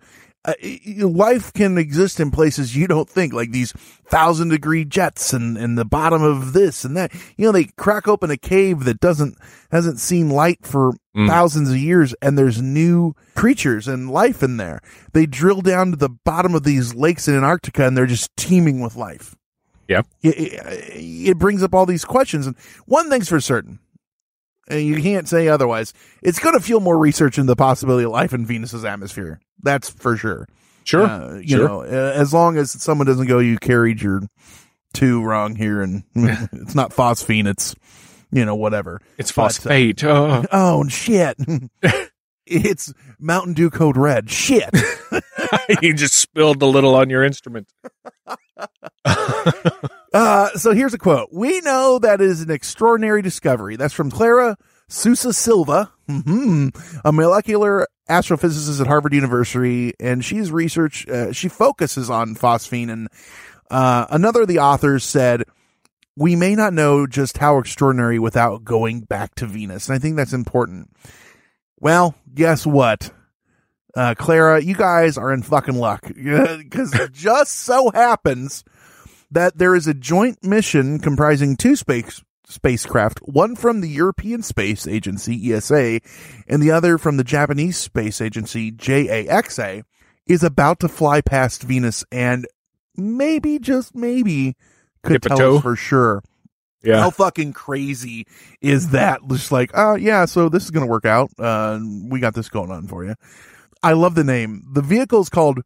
uh, 0.46 0.54
life 1.00 1.54
can 1.54 1.78
exist 1.78 2.20
in 2.20 2.32
places 2.32 2.76
you 2.76 2.86
don't 2.88 3.10
think, 3.10 3.32
like 3.32 3.52
these 3.52 3.72
thousand 4.08 4.50
degree 4.50 4.84
jets 4.84 5.32
and, 5.32 5.58
and 5.58 5.78
the 5.78 5.86
bottom 5.86 6.22
of 6.22 6.52
this 6.52 6.84
and 6.84 6.98
that. 6.98 7.14
You 7.38 7.46
know, 7.46 7.52
they 7.54 7.66
crack 7.78 8.10
open 8.10 8.30
a 8.30 8.36
cave 8.38 8.84
that 8.84 9.00
doesn't, 9.00 9.38
hasn't 9.72 10.00
seen 10.00 10.30
light 10.30 10.60
for 10.64 10.94
Mm. 11.16 11.28
thousands 11.28 11.70
of 11.70 11.78
years 11.78 12.16
and 12.24 12.36
there's 12.36 12.60
new 12.60 13.14
creatures 13.36 13.88
and 13.88 14.10
life 14.10 14.42
in 14.42 14.58
there. 14.58 14.82
They 15.14 15.28
drill 15.28 15.62
down 15.62 15.92
to 15.92 15.96
the 15.96 16.10
bottom 16.10 16.56
of 16.56 16.64
these 16.64 16.96
lakes 16.96 17.28
in 17.28 17.36
Antarctica 17.36 17.86
and 17.86 17.96
they're 17.96 18.08
just 18.08 18.36
teeming 18.36 18.80
with 18.80 18.96
life. 18.96 19.36
Yeah. 19.88 20.02
It, 20.22 21.30
it, 21.30 21.38
brings 21.38 21.62
up 21.64 21.74
all 21.74 21.86
these 21.86 22.06
questions. 22.06 22.48
And 22.48 22.56
one 22.86 23.10
thing's 23.10 23.30
for 23.30 23.42
certain, 23.42 23.80
and 24.68 24.82
you 24.82 25.02
can't 25.02 25.28
say 25.28 25.48
otherwise. 25.48 25.94
It's 26.22 26.40
going 26.40 26.56
to 26.58 26.64
fuel 26.64 26.80
more 26.80 26.98
research 26.98 27.38
into 27.38 27.48
the 27.48 27.56
possibility 27.56 28.06
of 28.06 28.12
life 28.12 28.34
in 28.34 28.46
Venus's 28.46 28.86
atmosphere. 28.86 29.40
That's 29.62 29.90
for 29.90 30.16
sure. 30.16 30.48
Sure. 30.86 31.04
Uh, 31.06 31.36
you 31.36 31.58
Sure. 31.58 31.68
know, 31.68 31.82
as 31.82 32.34
long 32.34 32.58
as 32.58 32.72
someone 32.72 33.08
doesn't 33.08 33.28
go, 33.28 33.40
you 33.40 33.58
carried 33.58 34.02
your 34.02 34.22
two 34.94 35.24
wrong 35.24 35.56
here, 35.56 35.82
and 35.82 36.04
it's 36.16 36.76
not 36.76 36.92
phosphine. 36.92 37.48
It's 37.48 37.76
you 38.32 38.46
know 38.46 38.56
whatever. 38.56 39.02
It's 39.18 39.32
But, 39.32 39.42
uh, 39.42 39.46
phosphate. 39.46 40.04
Oh. 40.04 40.46
oh 40.52 40.88
shit! 40.88 41.38
it's 42.46 42.94
Mountain 43.20 43.54
Dew 43.54 43.70
Code 43.70 43.98
Red. 43.98 44.30
Shit. 44.30 44.70
you 45.82 45.94
just 45.94 46.16
spilled 46.16 46.62
a 46.62 46.66
little 46.66 46.96
on 46.96 47.10
your 47.10 47.24
instrument. 47.24 47.68
Uh, 50.14 50.50
so 50.52 50.74
here's 50.74 50.94
a 50.94 50.98
quote. 51.00 51.30
We 51.32 51.60
know 51.62 51.98
that 51.98 52.22
is 52.22 52.42
an 52.42 52.52
extraordinary 52.52 53.24
discovery. 53.24 53.78
That's 53.78 53.96
from 53.96 54.12
Clara 54.12 54.58
Sousa 54.88 55.34
Silva, 55.34 55.92
hmm 56.08 56.68
a 57.04 57.12
molecular 57.12 57.88
astrophysicist 58.08 58.80
at 58.80 58.86
Harvard 58.86 59.14
University, 59.14 59.94
and 60.00 60.24
she's 60.24 60.52
research. 60.52 61.08
Uh, 61.08 61.32
she 61.32 61.50
focuses 61.50 62.12
on 62.12 62.36
phosphine, 62.36 62.92
and 62.92 63.08
uh, 63.72 64.06
another 64.12 64.44
of 64.44 64.48
the 64.48 64.60
authors 64.60 65.04
said, 65.04 65.46
"We 66.16 66.36
may 66.36 66.54
not 66.54 66.74
know 66.74 67.08
just 67.08 67.40
how 67.40 67.58
extraordinary 67.58 68.20
without 68.20 68.64
going 68.64 69.02
back 69.02 69.34
to 69.36 69.48
Venus." 69.48 69.90
And 69.90 69.96
I 69.96 70.00
think 70.00 70.16
that's 70.16 70.34
important. 70.34 70.92
Well, 71.80 72.14
guess 72.36 72.68
what? 72.68 73.12
Uh, 73.96 74.16
Clara, 74.18 74.62
you 74.62 74.76
guys 74.76 75.18
are 75.18 75.32
in 75.32 75.44
fucking 75.44 75.76
luck 75.76 76.02
because 76.08 76.94
it 76.94 77.12
just 77.12 77.56
so 77.56 77.92
happens 77.92 78.64
that 79.30 79.58
there 79.58 79.76
is 79.76 79.88
a 79.88 79.94
joint 79.94 80.44
mission 80.44 81.00
comprising 81.00 81.56
two 81.56 81.76
space 81.76 82.24
spacecraft, 82.48 83.20
one 83.20 83.56
from 83.56 83.82
the 83.82 83.90
European 83.90 84.42
Space 84.42 84.88
Agency 84.88 85.54
ESA 85.54 86.02
and 86.48 86.62
the 86.62 86.72
other 86.72 86.98
from 86.98 87.18
the 87.18 87.24
Japanese 87.24 87.78
Space 87.78 88.22
Agency 88.22 88.72
JAXA 88.72 89.84
is 90.28 90.44
about 90.44 90.80
to 90.80 90.88
fly 90.88 91.22
past 91.22 91.64
Venus 91.64 92.04
and 92.12 92.48
maybe 92.96 93.60
just 93.60 93.96
maybe 93.96 94.56
could 95.04 95.22
tell 95.22 95.58
us 95.58 95.62
for 95.62 95.76
sure. 95.76 96.24
Yeah. 96.84 97.00
How 97.00 97.12
fucking 97.12 97.54
crazy 97.54 98.28
is 98.62 98.90
that? 98.90 99.22
Just 99.30 99.54
like, 99.54 99.72
oh 99.74 99.96
yeah, 99.96 100.26
so 100.26 100.50
this 100.50 100.66
is 100.66 100.72
gonna 100.72 100.86
work 100.86 101.06
out. 101.06 101.32
Uh, 101.40 101.80
we 102.10 102.20
got 102.20 102.34
this 102.34 102.50
going 102.50 102.72
on 102.72 102.88
for 102.88 103.06
you. 103.06 103.16
I 103.84 103.94
love 103.94 104.16
the 104.16 104.24
name. 104.24 104.64
The 104.72 104.82
vehicle 104.82 105.20
is 105.20 105.30
called 105.30 105.60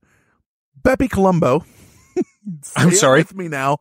Bepi 0.82 1.08
Colombo. 1.08 1.64
I'm 2.76 2.92
sorry? 2.92 3.20
with 3.20 3.36
me 3.36 3.48
now. 3.48 3.78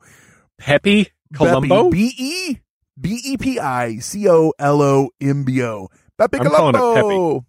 Pepe 0.58 1.08
Colombo? 1.34 1.90
B 1.90 2.12
E 2.16 2.58
B 3.00 3.20
E 3.24 3.36
P 3.38 3.58
I 3.58 3.96
C 3.98 4.28
O 4.28 4.52
L 4.58 4.82
O 4.82 5.10
M 5.20 5.44
B 5.44 5.62
O. 5.62 5.88
Bepi 6.18 6.40
I'm 6.40 6.50
calling 6.50 6.74
it 6.74 6.78
Colombo. 6.78 7.46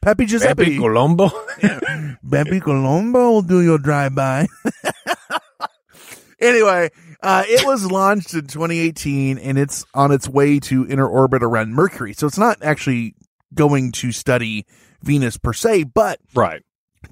Pepe 0.00 0.24
Giuseppe. 0.26 0.64
Pepe 0.64 0.78
Colombo? 0.78 1.28
Bepi 2.22 2.60
Colombo 2.60 3.30
will 3.30 3.42
do 3.42 3.60
your 3.60 3.78
drive 3.78 4.14
by. 4.14 4.46
anyway, 6.40 6.90
uh, 7.22 7.44
it 7.46 7.66
was 7.66 7.90
launched 7.90 8.34
in 8.34 8.46
2018 8.46 9.38
and 9.38 9.58
it's 9.58 9.84
on 9.94 10.12
its 10.12 10.28
way 10.28 10.60
to 10.60 10.86
inner 10.88 11.06
orbit 11.06 11.42
around 11.42 11.74
Mercury. 11.74 12.12
So 12.12 12.26
it's 12.26 12.38
not 12.38 12.58
actually 12.62 13.14
going 13.54 13.92
to 13.92 14.12
study 14.12 14.66
Venus 15.02 15.36
per 15.36 15.52
se, 15.52 15.84
but 15.84 16.18
right. 16.34 16.62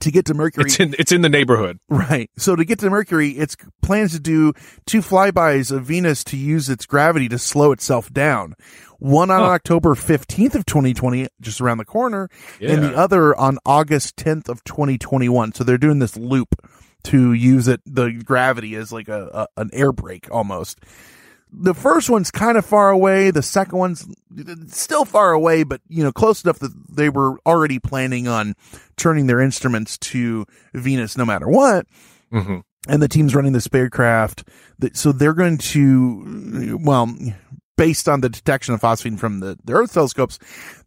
to 0.00 0.10
get 0.10 0.26
to 0.26 0.34
Mercury, 0.34 0.66
It's 0.66 0.80
in 0.80 0.94
it's 0.98 1.12
in 1.12 1.22
the 1.22 1.28
neighborhood. 1.28 1.78
Right. 1.88 2.30
So 2.36 2.56
to 2.56 2.64
get 2.64 2.78
to 2.80 2.90
Mercury, 2.90 3.30
it's 3.30 3.56
plans 3.82 4.12
to 4.12 4.20
do 4.20 4.52
two 4.86 5.00
flybys 5.00 5.70
of 5.72 5.84
Venus 5.84 6.24
to 6.24 6.36
use 6.36 6.68
its 6.68 6.86
gravity 6.86 7.28
to 7.30 7.38
slow 7.38 7.72
itself 7.72 8.12
down. 8.12 8.54
One 8.98 9.30
on 9.30 9.40
Huh. 9.40 9.46
October 9.50 9.94
15th 9.94 10.54
of 10.56 10.66
2020, 10.66 11.28
just 11.40 11.60
around 11.60 11.78
the 11.78 11.84
corner, 11.84 12.28
and 12.60 12.82
the 12.82 12.96
other 12.96 13.36
on 13.38 13.58
August 13.64 14.16
10th 14.16 14.48
of 14.48 14.64
2021. 14.64 15.54
So 15.54 15.62
they're 15.62 15.78
doing 15.78 16.00
this 16.00 16.16
loop 16.16 16.56
to 17.04 17.32
use 17.32 17.68
it, 17.68 17.80
the 17.86 18.10
gravity 18.10 18.74
as 18.74 18.90
like 18.92 19.08
a, 19.08 19.46
a 19.56 19.60
an 19.60 19.70
air 19.72 19.92
brake 19.92 20.26
almost. 20.32 20.80
The 21.52 21.74
first 21.74 22.10
one's 22.10 22.30
kind 22.30 22.58
of 22.58 22.64
far 22.64 22.90
away. 22.90 23.30
The 23.30 23.42
second 23.42 23.78
one's 23.78 24.06
still 24.68 25.04
far 25.04 25.32
away, 25.32 25.62
but 25.64 25.80
you 25.88 26.02
know, 26.04 26.12
close 26.12 26.44
enough 26.44 26.58
that 26.58 26.72
they 26.88 27.08
were 27.08 27.38
already 27.46 27.78
planning 27.78 28.28
on 28.28 28.54
turning 28.96 29.26
their 29.26 29.40
instruments 29.40 29.98
to 29.98 30.46
Venus 30.74 31.16
no 31.16 31.24
matter 31.24 31.48
what 31.48 31.86
hmm 32.30 32.58
and 32.88 33.02
the 33.02 33.08
team's 33.08 33.34
running 33.34 33.52
the 33.52 33.60
spacecraft. 33.60 34.44
So 34.94 35.12
they're 35.12 35.34
going 35.34 35.58
to, 35.58 36.78
well, 36.82 37.14
based 37.78 38.08
on 38.08 38.20
the 38.20 38.28
detection 38.28 38.74
of 38.74 38.80
phosphine 38.80 39.18
from 39.18 39.40
the, 39.40 39.56
the 39.64 39.72
Earth 39.72 39.94
telescopes, 39.94 40.38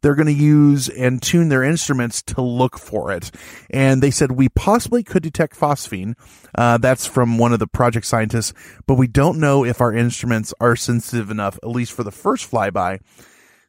they're 0.01 0.13
going 0.13 0.27
to 0.27 0.33
use 0.33 0.89
and 0.89 1.21
tune 1.21 1.49
their 1.49 1.63
instruments 1.63 2.21
to 2.21 2.41
look 2.41 2.77
for 2.77 3.11
it. 3.11 3.31
And 3.71 4.03
they 4.03 4.11
said 4.11 4.33
we 4.33 4.49
possibly 4.49 5.01
could 5.01 5.23
detect 5.23 5.57
phosphine. 5.57 6.15
Uh, 6.53 6.77
that's 6.77 7.07
from 7.07 7.37
one 7.39 7.53
of 7.53 7.59
the 7.59 7.67
project 7.67 8.05
scientists, 8.05 8.53
but 8.85 8.95
we 8.95 9.07
don't 9.07 9.39
know 9.39 9.63
if 9.65 9.81
our 9.81 9.93
instruments 9.93 10.53
are 10.59 10.75
sensitive 10.75 11.31
enough, 11.31 11.57
at 11.63 11.69
least 11.69 11.93
for 11.93 12.03
the 12.03 12.11
first 12.11 12.51
flyby. 12.51 12.99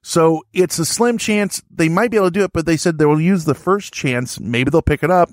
So 0.04 0.42
it's 0.52 0.78
a 0.80 0.84
slim 0.84 1.16
chance 1.16 1.62
they 1.70 1.88
might 1.88 2.10
be 2.10 2.16
able 2.16 2.26
to 2.26 2.30
do 2.32 2.42
it, 2.42 2.52
but 2.52 2.66
they 2.66 2.76
said 2.76 2.98
they 2.98 3.04
will 3.06 3.20
use 3.20 3.44
the 3.44 3.54
first 3.54 3.92
chance. 3.92 4.40
Maybe 4.40 4.68
they'll 4.70 4.82
pick 4.82 5.04
it 5.04 5.10
up 5.12 5.30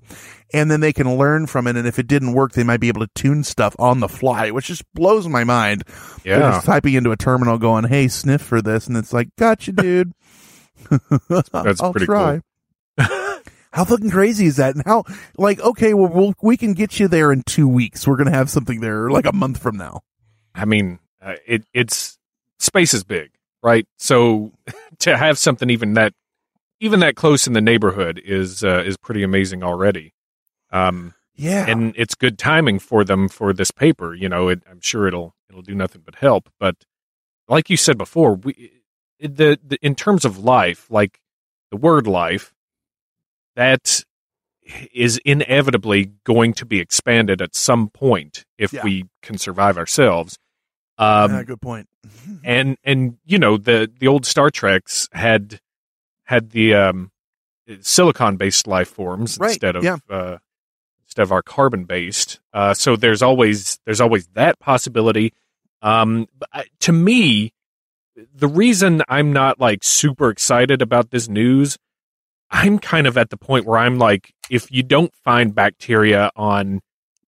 and 0.53 0.70
then 0.70 0.80
they 0.80 0.93
can 0.93 1.17
learn 1.17 1.47
from 1.47 1.65
it. 1.65 1.76
And 1.76 1.88
if 1.88 1.97
it 1.97 2.05
didn't 2.07 2.34
work, 2.34 2.51
they 2.51 2.63
might 2.63 2.80
be 2.80 2.88
able 2.88 3.01
to 3.01 3.11
tune 3.15 3.43
stuff 3.43 3.76
on 3.80 3.99
the 3.99 4.07
fly, 4.07 4.51
which 4.51 4.67
just 4.67 4.84
blows 4.93 5.28
my 5.28 5.43
mind. 5.43 5.84
They're 6.24 6.39
Yeah. 6.39 6.51
just 6.51 6.67
typing 6.67 6.93
into 6.93 7.11
a 7.11 7.17
terminal 7.17 7.57
going, 7.57 7.86
Hey, 7.86 8.07
sniff 8.07 8.41
for 8.41 8.61
this. 8.61 8.86
And 8.86 8.95
it's 8.95 9.11
like, 9.11 9.30
gotcha, 9.38 9.72
dude. 9.72 10.13
That's 11.30 11.49
I'll 11.82 11.91
pretty 11.91 12.05
try. 12.05 12.41
How 13.72 13.86
fucking 13.86 14.09
crazy 14.11 14.45
is 14.47 14.55
that? 14.57 14.76
And 14.76 14.84
how, 14.86 15.03
like, 15.38 15.59
okay, 15.59 15.93
well, 15.93 16.11
we'll, 16.11 16.34
we 16.41 16.57
can 16.57 16.74
get 16.74 16.99
you 16.99 17.07
there 17.07 17.32
in 17.32 17.43
two 17.43 17.67
weeks. 17.67 18.07
We're 18.07 18.17
going 18.17 18.26
to 18.30 18.34
have 18.36 18.49
something 18.49 18.82
there 18.82 19.11
like 19.11 19.26
a 19.28 19.32
month 19.32 19.61
from 19.61 19.78
now. 19.78 20.01
I 20.55 20.65
mean, 20.65 20.97
uh, 21.22 21.36
it 21.45 21.65
it's 21.72 22.17
space 22.57 22.95
is 22.95 23.03
big, 23.03 23.30
right? 23.64 23.86
So 23.97 24.51
to 24.99 25.18
have 25.18 25.38
something 25.38 25.70
even 25.70 25.93
that 25.93 26.14
even 26.80 27.01
that 27.01 27.16
close 27.16 27.45
in 27.47 27.53
the 27.53 27.62
neighborhood 27.62 28.22
is 28.24 28.64
uh, 28.64 28.84
is 28.86 28.97
pretty 28.97 29.24
amazing 29.24 29.64
already. 29.64 30.14
Um, 30.72 31.14
Yeah. 31.36 31.66
and 31.68 31.93
it's 31.97 32.16
good 32.16 32.38
timing 32.38 32.80
for 32.80 33.03
them 33.03 33.28
for 33.30 33.53
this 33.53 33.72
paper. 33.72 34.14
You 34.14 34.30
know, 34.30 34.49
it, 34.49 34.62
I'm 34.70 34.82
sure 34.82 35.07
it'll 35.07 35.36
it'll 35.49 35.62
do 35.62 35.76
nothing 35.76 36.01
but 36.05 36.16
help. 36.16 36.49
But 36.60 36.76
like 37.47 37.70
you 37.70 37.78
said 37.78 37.97
before, 37.97 38.36
we 38.36 38.72
the, 39.20 39.60
the 39.66 39.78
in 39.82 39.95
terms 39.95 40.24
of 40.26 40.38
life, 40.38 40.88
like 40.89 41.20
the 41.72 41.78
word 41.78 42.07
life, 42.07 42.53
that 43.55 44.03
is 44.93 45.20
inevitably 45.26 46.12
going 46.26 46.53
to 46.53 46.66
be 46.66 46.80
expanded 46.80 47.41
at 47.41 47.55
some 47.55 47.89
point 47.89 48.45
if 48.57 48.72
Yeah. 48.72 48.84
we 48.84 49.05
can 49.24 49.38
survive 49.38 49.78
ourselves. 49.78 50.38
Um, 50.99 51.31
yeah, 51.31 51.43
good 51.43 51.61
point. 51.61 51.87
and 52.43 52.77
and 52.83 53.17
you 53.25 53.39
know 53.39 53.57
the 53.57 53.89
the 53.99 54.07
old 54.07 54.25
Star 54.25 54.49
Treks 54.51 55.07
had 55.13 55.59
had 56.25 56.51
the 56.51 56.75
um, 56.75 57.11
silicon 57.81 58.35
based 58.37 58.67
life 58.67 58.89
forms 58.89 59.37
Right, 59.39 59.51
instead 59.51 59.75
of 59.75 59.83
yeah. 59.83 59.97
uh, 60.09 60.37
instead 61.05 61.23
of 61.23 61.31
our 61.31 61.41
carbon 61.41 61.85
based. 61.85 62.39
Uh, 62.53 62.73
so 62.73 62.95
there's 62.95 63.21
always 63.21 63.79
there's 63.85 64.01
always 64.01 64.27
that 64.33 64.59
possibility. 64.59 65.33
Um, 65.81 66.27
but 66.37 66.49
I- 66.53 66.65
to 66.81 66.91
me, 66.91 67.53
the 68.35 68.47
reason 68.47 69.01
I'm 69.07 69.31
not 69.33 69.59
like 69.59 69.83
super 69.83 70.29
excited 70.29 70.81
about 70.81 71.11
this 71.11 71.29
news, 71.29 71.77
I'm 72.51 72.77
kind 72.79 73.07
of 73.07 73.17
at 73.17 73.29
the 73.29 73.37
point 73.37 73.65
where 73.65 73.79
I'm 73.79 73.97
like, 73.97 74.33
if 74.49 74.71
you 74.71 74.83
don't 74.83 75.13
find 75.23 75.55
bacteria 75.55 76.29
on 76.35 76.81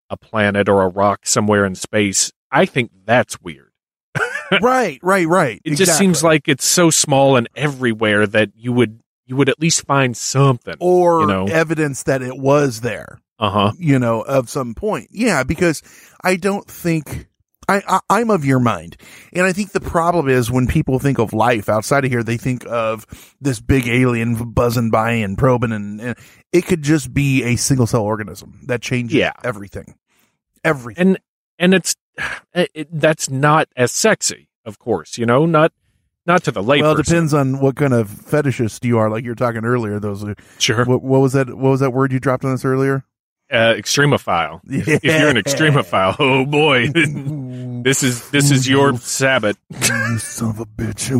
a 0.09 0.17
planet 0.17 0.67
or 0.67 0.81
a 0.81 0.89
rock 0.89 1.21
somewhere 1.25 1.63
in 1.65 1.75
space, 1.75 2.31
I 2.51 2.65
think 2.65 2.91
that's 3.05 3.39
weird. 3.41 3.71
right, 4.61 4.99
right, 5.01 5.27
right. 5.27 5.61
It 5.63 5.75
just 5.75 5.97
seems 5.97 6.23
like 6.23 6.47
it's 6.47 6.65
so 6.65 6.89
small 6.89 7.37
and 7.37 7.47
everywhere 7.55 8.27
that 8.27 8.49
you 8.55 8.73
would 8.73 8.99
you 9.25 9.35
would 9.37 9.47
at 9.49 9.61
least 9.61 9.85
find 9.85 10.15
something. 10.17 10.75
or 10.79 11.21
you 11.21 11.27
know, 11.27 11.45
evidence 11.45 12.03
that 12.03 12.21
it 12.21 12.37
was 12.37 12.81
there. 12.81 13.19
uh 13.39 13.49
huh. 13.49 13.71
you 13.77 13.97
know, 13.99 14.21
of 14.21 14.49
some 14.49 14.73
point. 14.75 15.07
Yeah, 15.11 15.43
because 15.43 15.81
I 16.23 16.35
don't 16.35 16.67
think 16.67 17.27
I, 17.69 17.81
I 17.87 17.99
I'm 18.09 18.29
of 18.29 18.43
your 18.43 18.59
mind, 18.59 18.97
and 19.31 19.43
I 19.45 19.53
think 19.53 19.71
the 19.71 19.79
problem 19.79 20.27
is 20.27 20.51
when 20.51 20.67
people 20.67 20.99
think 20.99 21.17
of 21.19 21.31
life 21.31 21.69
outside 21.69 22.03
of 22.03 22.11
here, 22.11 22.23
they 22.23 22.35
think 22.35 22.65
of 22.67 23.05
this 23.39 23.61
big 23.61 23.87
alien 23.87 24.51
buzzing 24.51 24.89
by 24.91 25.11
and 25.13 25.37
probing, 25.37 25.71
and, 25.71 26.01
and 26.01 26.17
it 26.51 26.65
could 26.65 26.81
just 26.81 27.13
be 27.13 27.43
a 27.43 27.55
single 27.55 27.87
cell 27.87 28.01
organism 28.03 28.59
that 28.65 28.81
changes 28.81 29.15
Yeah. 29.15 29.31
everything, 29.45 29.95
everything. 30.65 31.01
And 31.07 31.19
and 31.61 31.73
it's 31.73 31.95
it, 32.53 32.89
that's 32.91 33.29
not 33.29 33.69
as 33.77 33.93
sexy, 33.93 34.49
of 34.65 34.79
course. 34.79 35.17
You 35.17 35.25
know, 35.25 35.45
not 35.45 35.71
not 36.25 36.43
to 36.43 36.51
the 36.51 36.61
layperson. 36.61 36.81
well, 36.81 36.99
it 36.99 37.05
depends 37.05 37.33
on 37.33 37.59
what 37.61 37.75
kind 37.77 37.93
of 37.93 38.09
fetishist 38.09 38.83
you 38.83 38.97
are. 38.97 39.09
Like 39.09 39.23
you 39.23 39.31
were 39.31 39.35
talking 39.35 39.63
earlier, 39.63 39.99
those 39.99 40.23
are, 40.23 40.35
Sure. 40.59 40.83
what, 40.85 41.01
what 41.01 41.19
was 41.19 41.33
that? 41.33 41.47
What 41.47 41.69
was 41.69 41.79
that 41.79 41.91
word 41.91 42.11
you 42.11 42.19
dropped 42.19 42.43
on 42.43 42.51
us 42.51 42.65
earlier? 42.65 43.05
Uh, 43.51 43.73
extremophile. 43.75 44.61
If, 44.69 44.87
if 44.87 45.03
you're 45.03 45.27
an 45.29 45.35
extremophile, 45.35 46.15
oh 46.19 46.45
boy, 46.45 46.87
this 47.83 48.01
is 48.01 48.29
this 48.31 48.49
is 48.51 48.67
your 48.67 48.95
sabbat. 48.97 49.57
you 49.69 50.17
son 50.19 50.51
of 50.51 50.59
a 50.61 50.65
bitch. 50.65 51.11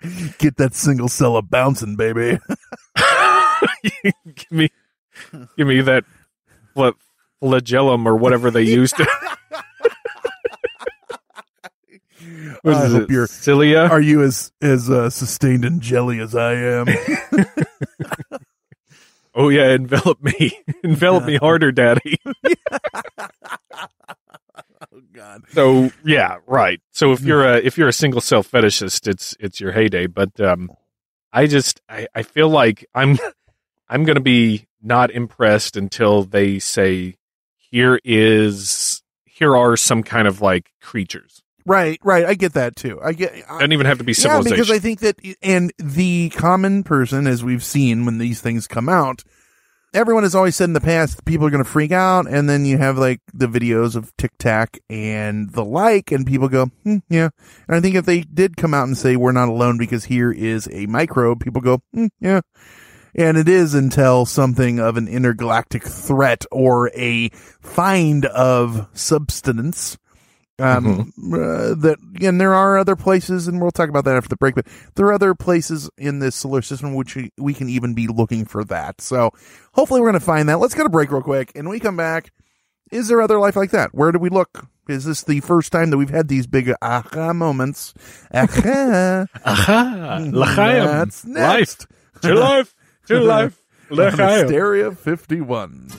Get 0.38 0.56
that 0.56 0.74
single 0.74 1.08
cell 1.08 1.36
a 1.36 1.42
bouncing, 1.42 1.96
baby. 1.96 2.38
give 4.04 4.50
me 4.50 4.68
give 5.56 5.66
me 5.66 5.80
that 5.80 6.04
flagellum 7.40 8.06
or 8.06 8.16
whatever 8.16 8.50
they 8.50 8.62
used. 8.62 8.96
What 12.62 12.74
I 12.74 12.84
is 12.86 12.92
hope 12.92 13.02
it, 13.02 13.10
you're. 13.10 13.26
cilia. 13.28 13.82
Are 13.84 14.00
you 14.00 14.22
as 14.22 14.50
as 14.60 14.90
uh, 14.90 15.10
sustained 15.10 15.64
in 15.64 15.78
jelly 15.80 16.18
as 16.18 16.34
I 16.34 16.54
am? 16.54 16.86
Oh 19.38 19.50
yeah, 19.50 19.66
envelop 19.74 20.22
me, 20.22 20.58
envelop 20.82 21.26
me 21.26 21.36
harder, 21.36 21.70
Daddy. 21.70 22.16
oh 22.24 22.32
God. 25.12 25.42
So 25.50 25.90
yeah, 26.06 26.38
right. 26.46 26.80
So 26.92 27.12
if 27.12 27.20
you're 27.20 27.44
a 27.44 27.58
if 27.58 27.76
you're 27.76 27.88
a 27.88 27.92
single 27.92 28.22
cell 28.22 28.42
fetishist, 28.42 29.06
it's 29.06 29.36
it's 29.38 29.60
your 29.60 29.72
heyday. 29.72 30.06
But 30.06 30.40
um, 30.40 30.70
I 31.34 31.48
just 31.48 31.82
I, 31.86 32.08
I 32.14 32.22
feel 32.22 32.48
like 32.48 32.86
I'm 32.94 33.18
I'm 33.90 34.04
gonna 34.04 34.20
be 34.20 34.68
not 34.82 35.10
impressed 35.10 35.76
until 35.76 36.22
they 36.24 36.58
say 36.58 37.16
here 37.70 38.00
is 38.04 39.02
here 39.24 39.56
are 39.56 39.76
some 39.76 40.02
kind 40.02 40.26
of 40.26 40.40
like 40.40 40.70
creatures. 40.80 41.42
Right, 41.66 41.98
right. 42.04 42.24
I 42.24 42.34
get 42.34 42.52
that 42.52 42.76
too. 42.76 43.00
I 43.02 43.12
get. 43.12 43.32
I, 43.48 43.54
Doesn't 43.54 43.72
even 43.72 43.86
have 43.86 43.98
to 43.98 44.04
be 44.04 44.14
civilization. 44.14 44.56
yeah, 44.56 44.62
because 44.62 44.70
I 44.70 44.78
think 44.78 45.00
that, 45.00 45.18
and 45.42 45.72
the 45.78 46.30
common 46.30 46.84
person, 46.84 47.26
as 47.26 47.42
we've 47.42 47.64
seen 47.64 48.06
when 48.06 48.18
these 48.18 48.40
things 48.40 48.68
come 48.68 48.88
out, 48.88 49.24
everyone 49.92 50.22
has 50.22 50.34
always 50.34 50.54
said 50.54 50.64
in 50.66 50.74
the 50.74 50.80
past 50.80 51.24
people 51.24 51.44
are 51.44 51.50
going 51.50 51.64
to 51.64 51.68
freak 51.68 51.90
out, 51.90 52.28
and 52.28 52.48
then 52.48 52.64
you 52.66 52.78
have 52.78 52.98
like 52.98 53.20
the 53.34 53.48
videos 53.48 53.96
of 53.96 54.16
Tic 54.16 54.30
Tac 54.38 54.78
and 54.88 55.52
the 55.52 55.64
like, 55.64 56.12
and 56.12 56.24
people 56.24 56.48
go, 56.48 56.66
hmm, 56.84 56.98
yeah. 57.08 57.30
And 57.66 57.76
I 57.76 57.80
think 57.80 57.96
if 57.96 58.06
they 58.06 58.20
did 58.20 58.56
come 58.56 58.72
out 58.72 58.86
and 58.86 58.96
say 58.96 59.16
we're 59.16 59.32
not 59.32 59.48
alone 59.48 59.76
because 59.76 60.04
here 60.04 60.30
is 60.30 60.68
a 60.70 60.86
microbe, 60.86 61.40
people 61.40 61.60
go, 61.60 61.82
hmm, 61.92 62.06
yeah. 62.20 62.42
And 63.16 63.36
it 63.36 63.48
is 63.48 63.74
until 63.74 64.26
something 64.26 64.78
of 64.78 64.96
an 64.96 65.08
intergalactic 65.08 65.82
threat 65.82 66.44
or 66.52 66.90
a 66.94 67.30
find 67.30 68.26
of 68.26 68.86
substance 68.92 69.98
um 70.58 71.12
uh, 71.34 71.74
that 71.74 71.98
and 72.22 72.40
there 72.40 72.54
are 72.54 72.78
other 72.78 72.96
places 72.96 73.46
and 73.46 73.60
we'll 73.60 73.70
talk 73.70 73.90
about 73.90 74.06
that 74.06 74.16
after 74.16 74.30
the 74.30 74.36
break 74.36 74.54
but 74.54 74.66
there 74.94 75.04
are 75.04 75.12
other 75.12 75.34
places 75.34 75.90
in 75.98 76.18
this 76.18 76.34
solar 76.34 76.62
system 76.62 76.94
which 76.94 77.14
we, 77.36 77.52
can 77.52 77.68
even 77.68 77.92
be 77.92 78.06
looking 78.06 78.46
for 78.46 78.64
that. 78.64 79.00
So 79.02 79.32
hopefully 79.74 80.00
we're 80.00 80.12
going 80.12 80.20
to 80.20 80.26
find 80.26 80.48
that. 80.48 80.58
Let's 80.58 80.74
get 80.74 80.86
a 80.86 80.90
break 80.90 81.10
real 81.10 81.20
quick. 81.20 81.52
And 81.54 81.66
when 81.66 81.74
we 81.74 81.80
come 81.80 81.96
back 81.96 82.32
is 82.90 83.08
there 83.08 83.20
other 83.20 83.38
life 83.38 83.56
like 83.56 83.70
that? 83.72 83.94
Where 83.94 84.12
do 84.12 84.18
we 84.18 84.28
look? 84.28 84.66
Is 84.88 85.04
this 85.04 85.24
the 85.24 85.40
first 85.40 85.72
time 85.72 85.90
that 85.90 85.98
we've 85.98 86.10
had 86.10 86.28
these 86.28 86.46
big 86.46 86.72
aha 86.80 87.32
moments? 87.32 87.92
Aha. 88.32 89.26
Aha, 89.44 90.18
that's 90.30 91.24
next. 91.24 91.86
Life, 91.90 92.22
to 92.22 92.34
life, 92.34 92.74
to 93.06 93.20
life, 93.20 93.62
On 93.90 93.96
L'chaim. 93.96 94.40
Hysteria 94.40 94.92
51 94.92 95.90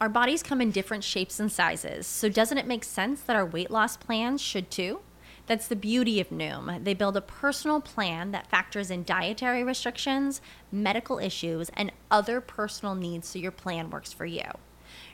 Our 0.00 0.08
bodies 0.08 0.42
come 0.42 0.60
in 0.60 0.72
different 0.72 1.04
shapes 1.04 1.38
and 1.38 1.50
sizes, 1.50 2.08
so 2.08 2.28
doesn't 2.28 2.58
it 2.58 2.66
make 2.66 2.82
sense 2.82 3.20
that 3.22 3.36
our 3.36 3.46
weight 3.46 3.70
loss 3.70 3.96
plans 3.96 4.40
should 4.40 4.68
too? 4.68 4.98
That's 5.46 5.68
the 5.68 5.76
beauty 5.76 6.20
of 6.20 6.30
Noom. 6.30 6.82
They 6.82 6.94
build 6.94 7.16
a 7.16 7.20
personal 7.20 7.80
plan 7.80 8.32
that 8.32 8.48
factors 8.50 8.90
in 8.90 9.04
dietary 9.04 9.62
restrictions, 9.62 10.40
medical 10.72 11.20
issues, 11.20 11.70
and 11.74 11.92
other 12.10 12.40
personal 12.40 12.96
needs 12.96 13.28
so 13.28 13.38
your 13.38 13.52
plan 13.52 13.90
works 13.90 14.12
for 14.12 14.26
you. 14.26 14.42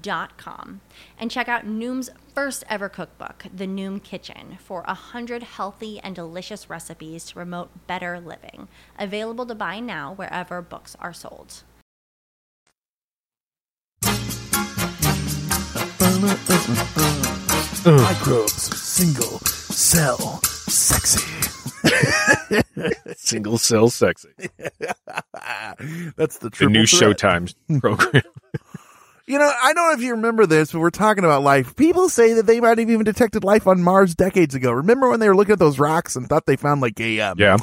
Dot 0.00 0.38
com 0.38 0.80
and 1.18 1.30
check 1.30 1.48
out 1.48 1.66
Noom's 1.66 2.08
first 2.34 2.64
ever 2.68 2.88
cookbook, 2.88 3.44
The 3.54 3.66
Noom 3.66 4.02
Kitchen, 4.02 4.56
for 4.58 4.82
a 4.86 4.94
hundred 4.94 5.42
healthy 5.42 5.98
and 6.00 6.14
delicious 6.14 6.70
recipes 6.70 7.24
to 7.26 7.34
promote 7.34 7.86
better 7.86 8.18
living. 8.18 8.68
Available 8.98 9.44
to 9.46 9.54
buy 9.54 9.80
now 9.80 10.14
wherever 10.14 10.62
books 10.62 10.96
are 10.98 11.12
sold. 11.12 11.62
Microbes, 17.84 18.78
single, 18.80 19.38
cell, 19.40 20.40
sexy. 20.42 21.20
Single 23.16 23.58
cell 23.58 23.90
sexy. 23.90 24.28
That's 26.16 26.38
the 26.38 26.50
The 26.50 26.66
new 26.68 26.86
threat. 26.86 27.16
Showtime 27.18 27.80
program. 27.80 28.22
You 29.26 29.38
know, 29.38 29.52
I 29.62 29.72
don't 29.72 29.88
know 29.88 29.92
if 29.92 30.02
you 30.02 30.12
remember 30.12 30.46
this, 30.46 30.72
but 30.72 30.80
we're 30.80 30.90
talking 30.90 31.24
about 31.24 31.42
life. 31.42 31.76
People 31.76 32.08
say 32.08 32.34
that 32.34 32.46
they 32.46 32.60
might 32.60 32.78
have 32.78 32.90
even 32.90 33.04
detected 33.04 33.44
life 33.44 33.66
on 33.68 33.82
Mars 33.82 34.14
decades 34.14 34.54
ago. 34.54 34.72
Remember 34.72 35.08
when 35.08 35.20
they 35.20 35.28
were 35.28 35.36
looking 35.36 35.52
at 35.52 35.58
those 35.58 35.78
rocks 35.78 36.16
and 36.16 36.28
thought 36.28 36.46
they 36.46 36.56
found 36.56 36.80
like 36.80 36.98
a 37.00 37.20
um, 37.20 37.38
yeah. 37.38 37.56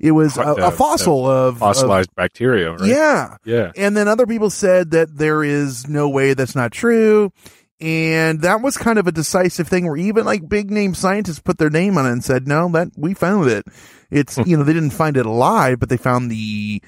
it 0.00 0.12
was 0.12 0.38
a, 0.38 0.42
a 0.42 0.70
fossil 0.70 1.24
the 1.24 1.30
of 1.30 1.58
fossilized 1.58 2.14
bacteria, 2.14 2.72
right? 2.72 2.88
yeah, 2.88 3.36
Yeah. 3.44 3.72
And 3.76 3.96
then 3.96 4.08
other 4.08 4.26
people 4.26 4.48
said 4.48 4.92
that 4.92 5.16
there 5.16 5.44
is 5.44 5.88
no 5.88 6.08
way 6.08 6.32
that's 6.34 6.54
not 6.54 6.72
true. 6.72 7.32
And 7.80 8.40
that 8.42 8.62
was 8.62 8.78
kind 8.78 8.98
of 8.98 9.06
a 9.06 9.12
decisive 9.12 9.68
thing 9.68 9.86
where 9.86 9.96
even 9.96 10.24
like 10.24 10.48
big 10.48 10.70
name 10.70 10.94
scientists 10.94 11.40
put 11.40 11.58
their 11.58 11.70
name 11.70 11.98
on 11.98 12.06
it 12.06 12.12
and 12.12 12.24
said, 12.24 12.48
no, 12.48 12.66
that 12.70 12.88
we 12.96 13.12
found 13.12 13.50
it. 13.50 13.66
It's, 14.10 14.38
you 14.38 14.56
know, 14.56 14.62
they 14.62 14.72
didn't 14.72 14.90
find 14.90 15.16
it 15.16 15.26
alive, 15.26 15.80
but 15.80 15.90
they 15.90 15.96
found 15.96 16.30
the 16.30 16.82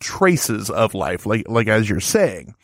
traces 0.00 0.70
of 0.70 0.94
life, 0.94 1.26
like, 1.26 1.48
like 1.48 1.68
as 1.68 1.90
you're 1.90 2.00
saying. 2.00 2.54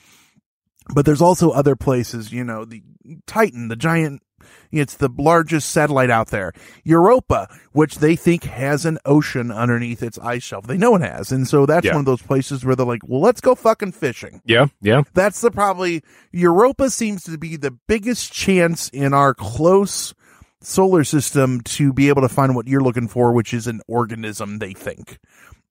But 0.92 1.06
there's 1.06 1.22
also 1.22 1.50
other 1.50 1.76
places, 1.76 2.32
you 2.32 2.44
know, 2.44 2.64
the 2.64 2.82
Titan, 3.26 3.68
the 3.68 3.76
giant, 3.76 4.22
it's 4.70 4.96
the 4.96 5.08
largest 5.16 5.70
satellite 5.70 6.10
out 6.10 6.28
there. 6.28 6.52
Europa, 6.82 7.48
which 7.72 7.96
they 7.96 8.16
think 8.16 8.44
has 8.44 8.84
an 8.84 8.98
ocean 9.06 9.50
underneath 9.50 10.02
its 10.02 10.18
ice 10.18 10.42
shelf. 10.42 10.66
They 10.66 10.76
know 10.76 10.94
it 10.96 11.02
has. 11.02 11.32
And 11.32 11.48
so 11.48 11.64
that's 11.64 11.86
Yeah. 11.86 11.92
one 11.92 12.00
of 12.00 12.06
those 12.06 12.20
places 12.22 12.64
where 12.64 12.76
they're 12.76 12.84
like, 12.84 13.00
well, 13.06 13.20
let's 13.22 13.40
go 13.40 13.54
fucking 13.54 13.92
fishing. 13.92 14.42
Yeah. 14.44 14.66
Yeah. 14.82 15.02
That's 15.14 15.40
the 15.40 15.50
probably 15.50 16.02
Europa 16.32 16.90
seems 16.90 17.24
to 17.24 17.38
be 17.38 17.56
the 17.56 17.70
biggest 17.70 18.32
chance 18.32 18.90
in 18.90 19.14
our 19.14 19.32
close 19.32 20.12
solar 20.60 21.04
system 21.04 21.60
to 21.62 21.92
be 21.92 22.08
able 22.08 22.22
to 22.22 22.28
find 22.28 22.54
what 22.54 22.66
you're 22.66 22.82
looking 22.82 23.08
for, 23.08 23.32
which 23.32 23.54
is 23.54 23.66
an 23.66 23.80
organism, 23.86 24.58
they 24.58 24.72
think. 24.72 25.18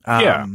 Yeah. 0.08 0.46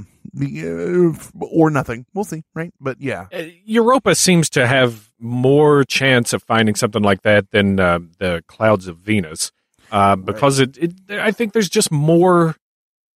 uh, 0.41 1.13
or 1.41 1.71
nothing. 1.71 2.07
We'll 2.15 2.25
see, 2.25 2.43
right? 2.55 2.73
But 2.81 3.01
yeah. 3.01 3.27
Uh, 3.33 3.45
Europa 3.65 4.15
seems 4.15 4.51
to 4.51 4.67
have 4.67 5.11
more 5.19 5.85
chance 5.85 6.33
of 6.33 6.43
finding 6.43 6.75
something 6.75 7.03
like 7.03 7.23
that 7.23 7.51
than 7.51 7.81
uh, 7.81 8.01
the 8.19 8.45
clouds 8.47 8.89
of 8.89 8.99
Venus, 8.99 9.51
uh, 9.91 10.17
because 10.17 10.61
it, 10.61 10.77
it. 10.77 10.93
I 11.11 11.33
think 11.33 11.53
there's 11.53 11.69
just 11.69 11.91
more. 11.91 12.57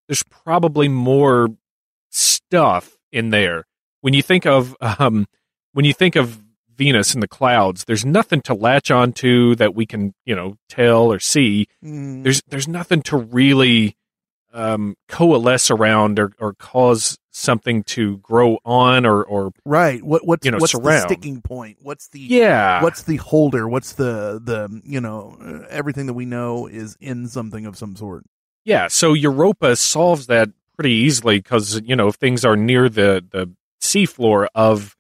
There's 0.09 0.25
probably 0.25 0.89
more 0.89 1.49
stuff 2.11 2.97
in 3.11 3.31
there. 3.31 3.65
When 4.01 4.15
you 4.15 4.23
think 4.23 4.47
of 4.47 4.77
um, 4.81 5.27
when 5.73 5.85
you 5.85 5.93
think 5.93 6.17
of 6.17 6.43
Venus 6.77 7.15
and 7.15 7.23
the 7.23 7.29
clouds, 7.29 7.85
there's 7.85 8.05
nothing 8.05 8.41
to 8.43 8.55
latch 8.55 8.91
onto 8.91 9.55
that 9.57 9.75
we 9.75 9.87
can 9.87 10.15
you 10.25 10.35
know 10.35 10.57
tell 10.69 11.13
or 11.13 11.21
see. 11.21 11.69
Mm. 11.85 12.25
There's 12.25 12.43
there's 12.49 12.69
nothing 12.69 13.03
to 13.03 13.17
really 13.17 13.97
um, 14.53 14.97
coalesce 15.09 15.71
around 15.71 16.19
or, 16.19 16.33
or 16.39 16.55
cause 16.55 17.19
something 17.31 17.83
to 17.85 18.19
grow 18.19 18.59
on 18.65 19.07
or 19.07 19.23
or 19.25 19.53
Right. 19.65 20.03
What 20.03 20.27
what's 20.27 20.45
you 20.45 20.51
know, 20.51 20.59
what's 20.59 20.73
the 20.73 21.01
sticking 21.01 21.41
point? 21.41 21.79
What's 21.81 22.09
the 22.09 22.21
Yeah. 22.21 22.83
What's 22.83 23.03
the 23.03 23.17
holder? 23.17 23.69
What's 23.69 23.95
the 23.95 24.41
the 24.43 24.81
you 24.85 25.01
know 25.01 25.65
everything 25.71 26.07
that 26.07 26.15
we 26.15 26.27
know 26.27 26.67
is 26.67 26.97
in 27.01 27.29
something 27.29 27.67
of 27.67 27.77
some 27.77 27.97
sort. 27.97 28.25
Yeah, 28.65 28.87
so 28.87 29.13
Europa 29.13 29.75
solves 29.75 30.29
that 30.29 30.51
pretty 30.77 30.93
easily 30.93 31.39
because 31.39 31.81
you 31.85 31.97
know 31.97 32.09
if 32.09 32.15
things 32.17 32.45
are 32.45 32.57
near 32.57 32.89
the 32.89 33.25
the 33.31 33.51
seafloor 33.81 34.47
of 34.55 34.97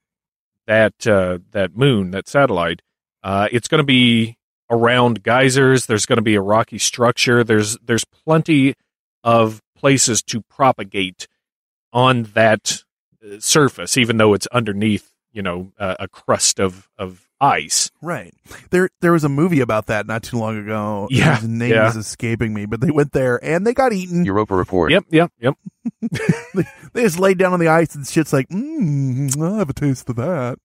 that 0.66 1.06
uh, 1.06 1.38
that 1.52 1.76
moon, 1.76 2.10
that 2.10 2.28
satellite, 2.28 2.82
uh, 3.22 3.48
it's 3.52 3.68
going 3.68 3.78
to 3.80 3.84
be 3.84 4.36
around 4.70 5.22
geysers. 5.22 5.86
There's 5.86 6.06
going 6.06 6.16
to 6.16 6.22
be 6.22 6.34
a 6.34 6.40
rocky 6.40 6.78
structure. 6.78 7.44
There's 7.44 7.76
there's 7.78 8.04
plenty 8.04 8.74
of 9.24 9.62
places 9.76 10.22
to 10.22 10.40
propagate 10.42 11.26
on 11.92 12.24
that 12.34 12.82
uh, 13.24 13.38
surface, 13.40 13.96
even 13.96 14.16
though 14.16 14.34
it's 14.34 14.46
underneath 14.48 15.12
you 15.32 15.42
know 15.42 15.72
uh, 15.78 15.96
a 15.98 16.08
crust 16.08 16.60
of 16.60 16.88
of 16.98 17.28
ice. 17.40 17.90
Right. 18.00 18.32
There 18.70 18.88
there 19.00 19.12
was 19.12 19.24
a 19.24 19.28
movie 19.28 19.60
about 19.60 19.86
that 19.86 20.06
not 20.06 20.22
too 20.22 20.38
long 20.38 20.56
ago. 20.56 21.08
Yeah, 21.10 21.36
His 21.36 21.48
name 21.48 21.72
yeah. 21.72 21.88
is 21.88 21.96
escaping 21.96 22.54
me, 22.54 22.66
but 22.66 22.80
they 22.80 22.90
went 22.90 23.12
there 23.12 23.44
and 23.44 23.66
they 23.66 23.74
got 23.74 23.92
eaten. 23.92 24.24
Europa 24.24 24.54
Report. 24.54 24.92
Yep, 24.92 25.04
yep, 25.10 25.32
yep. 25.40 25.54
they, 26.54 26.64
they 26.92 27.02
just 27.02 27.18
laid 27.18 27.38
down 27.38 27.52
on 27.52 27.60
the 27.60 27.68
ice 27.68 27.94
and 27.94 28.06
shit's 28.06 28.32
like, 28.32 28.48
mm, 28.48 29.36
I'll 29.42 29.56
have 29.56 29.68
a 29.68 29.74
taste 29.74 30.08
of 30.08 30.16
that. 30.16 30.58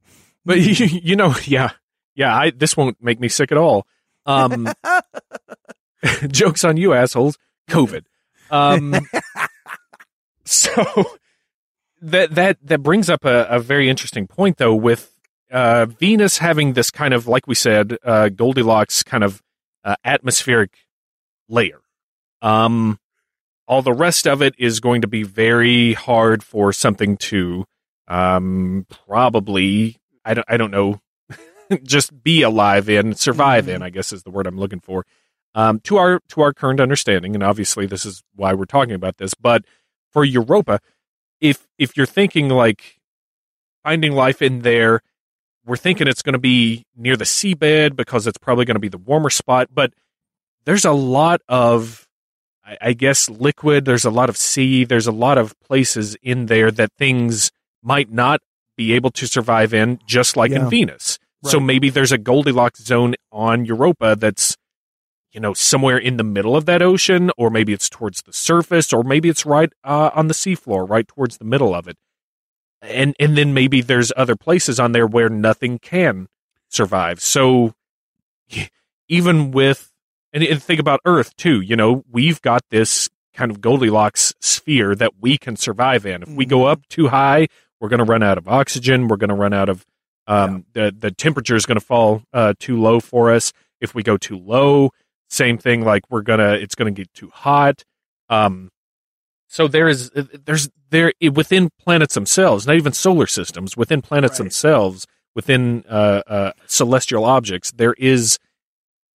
But 0.45 0.59
you, 0.61 0.85
you 0.85 1.15
know, 1.15 1.33
yeah, 1.45 1.71
yeah. 2.15 2.35
I 2.35 2.51
this 2.51 2.77
won't 2.77 3.01
make 3.01 3.19
me 3.19 3.27
sick 3.27 3.51
at 3.51 3.57
all. 3.57 3.87
Um, 4.25 4.71
jokes 6.27 6.63
on 6.63 6.77
you, 6.77 6.93
assholes. 6.93 7.37
COVID. 7.69 8.05
Um, 8.49 8.95
so 10.45 10.83
that 12.01 12.35
that 12.35 12.57
that 12.63 12.79
brings 12.79 13.09
up 13.09 13.25
a, 13.25 13.45
a 13.49 13.59
very 13.59 13.89
interesting 13.89 14.27
point, 14.27 14.57
though, 14.57 14.75
with 14.75 15.13
uh, 15.51 15.85
Venus 15.85 16.39
having 16.39 16.73
this 16.73 16.91
kind 16.91 17.13
of, 17.13 17.27
like 17.27 17.47
we 17.47 17.55
said, 17.55 17.97
uh, 18.03 18.29
Goldilocks 18.29 19.03
kind 19.03 19.23
of 19.23 19.41
uh, 19.83 19.95
atmospheric 20.03 20.77
layer. 21.49 21.81
Um, 22.41 22.99
all 23.67 23.81
the 23.81 23.93
rest 23.93 24.27
of 24.27 24.41
it 24.41 24.55
is 24.57 24.79
going 24.79 25.01
to 25.01 25.07
be 25.07 25.23
very 25.23 25.93
hard 25.93 26.43
for 26.43 26.71
something 26.71 27.17
to 27.17 27.65
um, 28.07 28.85
probably 29.05 29.97
I 30.23 30.33
don't 30.33 30.45
I 30.47 30.57
don't 30.57 30.71
know 30.71 31.01
just 31.83 32.23
be 32.23 32.41
alive 32.41 32.89
in 32.89 33.15
survive 33.15 33.67
in 33.67 33.81
I 33.81 33.89
guess 33.89 34.13
is 34.13 34.23
the 34.23 34.31
word 34.31 34.47
I'm 34.47 34.57
looking 34.57 34.79
for 34.79 35.05
um, 35.55 35.79
to 35.81 35.97
our 35.97 36.19
to 36.29 36.41
our 36.41 36.53
current 36.53 36.79
understanding 36.79 37.33
and 37.35 37.43
obviously 37.43 37.85
this 37.85 38.05
is 38.05 38.23
why 38.35 38.53
we're 38.53 38.65
talking 38.65 38.93
about 38.95 39.17
this 39.17 39.33
but 39.33 39.63
for 40.11 40.23
Europa 40.23 40.79
if 41.41 41.67
if 41.77 41.95
you're 41.97 42.05
thinking 42.05 42.49
like 42.49 42.99
finding 43.83 44.11
life 44.11 44.41
in 44.41 44.61
there 44.61 45.01
we're 45.65 45.77
thinking 45.77 46.07
it's 46.07 46.21
going 46.21 46.33
to 46.33 46.39
be 46.39 46.85
near 46.95 47.17
the 47.17 47.25
seabed 47.25 47.95
because 47.95 48.25
it's 48.27 48.37
probably 48.37 48.65
going 48.65 48.75
to 48.75 48.79
be 48.79 48.87
the 48.89 48.97
warmer 48.97 49.29
spot 49.29 49.67
but 49.73 49.93
there's 50.65 50.85
a 50.85 50.91
lot 50.91 51.41
of 51.47 52.07
I, 52.65 52.77
I 52.81 52.93
guess 52.93 53.29
liquid 53.29 53.85
there's 53.85 54.05
a 54.05 54.11
lot 54.11 54.29
of 54.29 54.37
sea 54.37 54.83
there's 54.83 55.07
a 55.07 55.11
lot 55.11 55.37
of 55.37 55.57
places 55.61 56.15
in 56.21 56.47
there 56.47 56.71
that 56.71 56.91
things 56.97 57.51
might 57.83 58.11
not 58.11 58.41
be 58.75 58.93
able 58.93 59.09
to 59.11 59.25
survive 59.27 59.73
in 59.73 59.99
just 60.05 60.37
like 60.37 60.51
Yeah. 60.51 60.63
in 60.63 60.69
Venus 60.69 61.17
so 61.43 61.59
maybe 61.59 61.89
there's 61.89 62.11
a 62.11 62.17
Goldilocks 62.17 62.83
zone 62.83 63.15
on 63.31 63.63
Europa 63.63 64.15
that's 64.19 64.57
you 65.31 65.39
know 65.39 65.53
somewhere 65.53 65.97
in 65.97 66.17
the 66.17 66.23
middle 66.23 66.55
of 66.55 66.65
that 66.65 66.81
ocean 66.81 67.31
or 67.37 67.49
maybe 67.49 67.73
it's 67.73 67.89
towards 67.89 68.21
the 68.23 68.33
surface 68.33 68.93
or 68.93 69.03
maybe 69.03 69.29
it's 69.29 69.45
right 69.45 69.71
uh, 69.83 70.11
on 70.13 70.27
the 70.27 70.33
seafloor 70.33 70.89
right 70.89 71.07
towards 71.07 71.37
the 71.37 71.45
middle 71.45 71.73
of 71.73 71.87
it. 71.87 71.97
And 72.81 73.15
and 73.19 73.37
then 73.37 73.53
maybe 73.53 73.81
there's 73.81 74.11
other 74.15 74.35
places 74.35 74.79
on 74.79 74.91
there 74.91 75.07
where 75.07 75.29
nothing 75.29 75.79
can 75.79 76.27
survive. 76.69 77.21
So 77.21 77.73
even 79.07 79.51
with 79.51 79.91
and, 80.33 80.43
and 80.43 80.61
think 80.61 80.79
about 80.79 81.01
earth 81.05 81.35
too 81.35 81.61
you 81.61 81.75
know 81.75 82.03
we've 82.09 82.41
got 82.41 82.61
this 82.69 83.09
kind 83.33 83.51
of 83.51 83.61
goldilocks 83.61 84.33
sphere 84.39 84.95
that 84.95 85.13
we 85.19 85.37
can 85.37 85.55
survive 85.55 86.05
in. 86.05 86.23
If 86.23 86.29
we 86.29 86.45
go 86.45 86.65
up 86.65 86.87
too 86.87 87.09
high 87.09 87.47
we're 87.79 87.89
going 87.89 87.99
to 87.99 88.05
run 88.05 88.23
out 88.23 88.37
of 88.37 88.47
oxygen 88.47 89.07
we're 89.07 89.17
going 89.17 89.29
to 89.29 89.35
run 89.35 89.53
out 89.53 89.69
of 89.69 89.85
um, 90.27 90.65
the 90.73 90.93
the 90.97 91.11
temperature 91.11 91.55
is 91.55 91.65
going 91.65 91.79
to 91.79 91.85
fall 91.85 92.21
uh, 92.33 92.53
too 92.59 92.79
low 92.79 92.99
for 92.99 93.31
us. 93.31 93.53
If 93.79 93.95
we 93.95 94.03
go 94.03 94.17
too 94.17 94.37
low 94.37 94.91
same 95.29 95.57
thing 95.57 95.83
like 95.83 96.03
we're 96.09 96.21
gonna 96.21 96.53
it's 96.53 96.75
gonna 96.75 96.91
get 96.91 97.13
too 97.13 97.29
hot. 97.33 97.83
Um 98.29 98.69
so 99.47 99.67
there 99.67 99.87
is 99.87 100.11
there's 100.45 100.69
there 100.89 101.13
within 101.33 101.69
planets 101.79 102.13
themselves 102.13 102.67
not 102.67 102.75
even 102.75 102.93
solar 102.93 103.27
systems 103.27 103.77
within 103.77 104.01
planets 104.01 104.37
themselves 104.37 105.05
within 105.35 105.85
uh, 105.89 106.21
uh 106.27 106.51
celestial 106.65 107.23
objects 107.23 107.71
there 107.71 107.93
is 107.93 108.37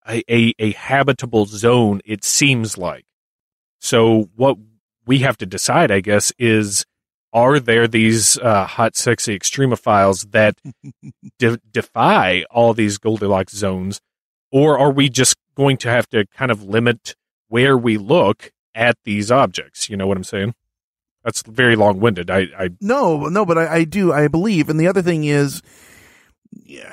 a, 0.07 0.23
a 0.29 0.53
a 0.59 0.71
habitable 0.73 1.45
zone 1.45 2.01
it 2.05 2.23
seems 2.23 2.77
like. 2.77 3.05
So 3.79 4.29
what 4.35 4.57
we 5.05 5.19
have 5.19 5.37
to 5.37 5.45
decide, 5.45 5.91
I 5.91 5.99
guess, 5.99 6.31
is 6.39 6.85
are 7.33 7.59
there 7.59 7.87
these 7.87 8.37
uh, 8.37 8.65
hot, 8.65 8.95
sexy 8.95 9.37
extremophiles 9.37 10.31
that 10.31 10.57
de- 11.39 11.59
defy 11.71 12.45
all 12.51 12.73
these 12.73 12.97
Goldilocks 12.97 13.55
zones, 13.55 13.99
or 14.51 14.77
are 14.77 14.91
we 14.91 15.09
just 15.09 15.35
going 15.55 15.77
to 15.77 15.89
have 15.89 16.07
to 16.09 16.25
kind 16.27 16.51
of 16.51 16.63
limit 16.63 17.15
where 17.47 17.77
we 17.77 17.97
look 17.97 18.51
at 18.75 18.97
these 19.03 19.31
objects? 19.31 19.89
You 19.89 19.97
know 19.97 20.07
what 20.07 20.17
I'm 20.17 20.23
saying? 20.23 20.55
That's 21.23 21.41
very 21.43 21.75
long 21.75 21.99
winded. 21.99 22.29
I, 22.29 22.47
I 22.57 22.69
No, 22.81 23.27
no, 23.27 23.45
but 23.45 23.57
I, 23.57 23.75
I 23.75 23.83
do. 23.85 24.11
I 24.11 24.27
believe. 24.27 24.69
And 24.69 24.79
the 24.79 24.87
other 24.87 25.01
thing 25.01 25.23
is, 25.23 25.61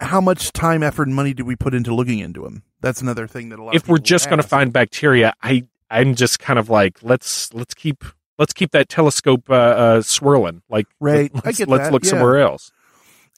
how 0.01 0.21
much 0.21 0.53
time, 0.53 0.83
effort, 0.83 1.09
and 1.09 1.17
money 1.17 1.35
do 1.35 1.45
we 1.45 1.57
put 1.57 1.75
into 1.75 1.95
looking 1.95 2.21
into 2.21 2.43
them? 2.43 2.63
That's 2.81 3.01
another 3.01 3.27
thing 3.27 3.49
that 3.51 3.59
a 3.59 3.63
lot. 3.63 3.75
if 3.75 3.89
we're 3.89 3.99
just 3.99 4.29
going 4.29 4.41
to 4.41 4.47
find 4.47 4.73
bacteria, 4.73 5.35
I 5.43 5.65
I'm 5.91 6.15
just 6.15 6.39
kind 6.39 6.59
of 6.59 6.71
like 6.71 7.03
let's 7.03 7.53
let's 7.53 7.75
keep 7.75 8.05
let's 8.39 8.53
keep 8.53 8.71
that 8.71 8.89
telescope 8.89 9.51
uh, 9.51 9.55
uh, 9.55 10.03
swirling. 10.03 10.63
Like 10.71 10.87
Right. 11.01 11.31
I 11.35 11.41
let's, 11.45 11.59
get 11.59 11.69
let's 11.69 11.85
that, 11.85 11.93
look 11.93 12.05
yeah. 12.05 12.11
somewhere 12.11 12.39
else. 12.41 12.71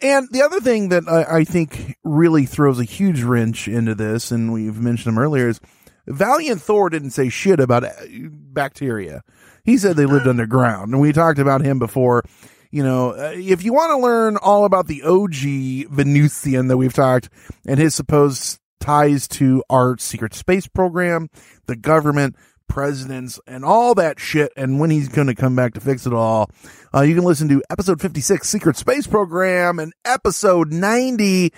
And 0.02 0.28
the 0.30 0.42
other 0.42 0.60
thing 0.60 0.88
that 0.88 1.08
I, 1.08 1.38
I 1.38 1.44
think 1.44 1.96
really 2.02 2.44
throws 2.44 2.80
a 2.80 2.84
huge 2.84 3.22
wrench 3.22 3.68
into 3.68 3.94
this, 3.94 4.30
and 4.32 4.52
we've 4.52 4.80
mentioned 4.80 5.16
them 5.16 5.22
earlier, 5.22 5.48
is 5.48 5.60
Valiant 6.06 6.60
Thor 6.60 6.90
didn't 6.90 7.10
say 7.10 7.28
shit 7.28 7.60
about 7.60 7.84
uh, 7.84 7.92
bacteria. 8.10 9.22
He 9.64 9.78
said 9.78 9.96
they 9.96 10.06
lived 10.06 10.26
underground, 10.26 10.92
and 10.92 11.00
we 11.00 11.12
talked 11.12 11.38
about 11.38 11.62
him 11.62 11.78
before. 11.78 12.24
You 12.72 12.82
know, 12.82 13.10
uh, 13.10 13.32
if 13.34 13.62
you 13.62 13.72
want 13.72 13.90
to 13.90 13.98
learn 13.98 14.36
all 14.38 14.64
about 14.64 14.88
the 14.88 15.02
OG 15.02 15.92
Venusian 15.94 16.68
that 16.68 16.76
we've 16.76 16.92
talked 16.92 17.28
and 17.66 17.78
his 17.78 17.94
supposed 17.94 18.58
ties 18.80 19.28
to 19.28 19.62
our 19.70 19.96
secret 19.98 20.34
space 20.34 20.66
program, 20.66 21.28
the 21.66 21.76
government, 21.76 22.34
presidents, 22.72 23.38
and 23.46 23.64
all 23.66 23.94
that 23.94 24.18
shit, 24.18 24.50
and 24.56 24.80
when 24.80 24.90
he's 24.90 25.08
going 25.08 25.26
to 25.26 25.34
come 25.34 25.54
back 25.54 25.74
to 25.74 25.80
fix 25.80 26.06
it 26.06 26.12
all, 26.14 26.50
uh, 26.94 27.02
you 27.02 27.14
can 27.14 27.22
listen 27.24 27.46
to 27.50 27.62
episode 27.68 28.00
56, 28.00 28.48
Secret 28.48 28.76
Space 28.78 29.06
Program, 29.06 29.78
and 29.78 29.92
episode 30.06 30.72
90, 30.72 31.52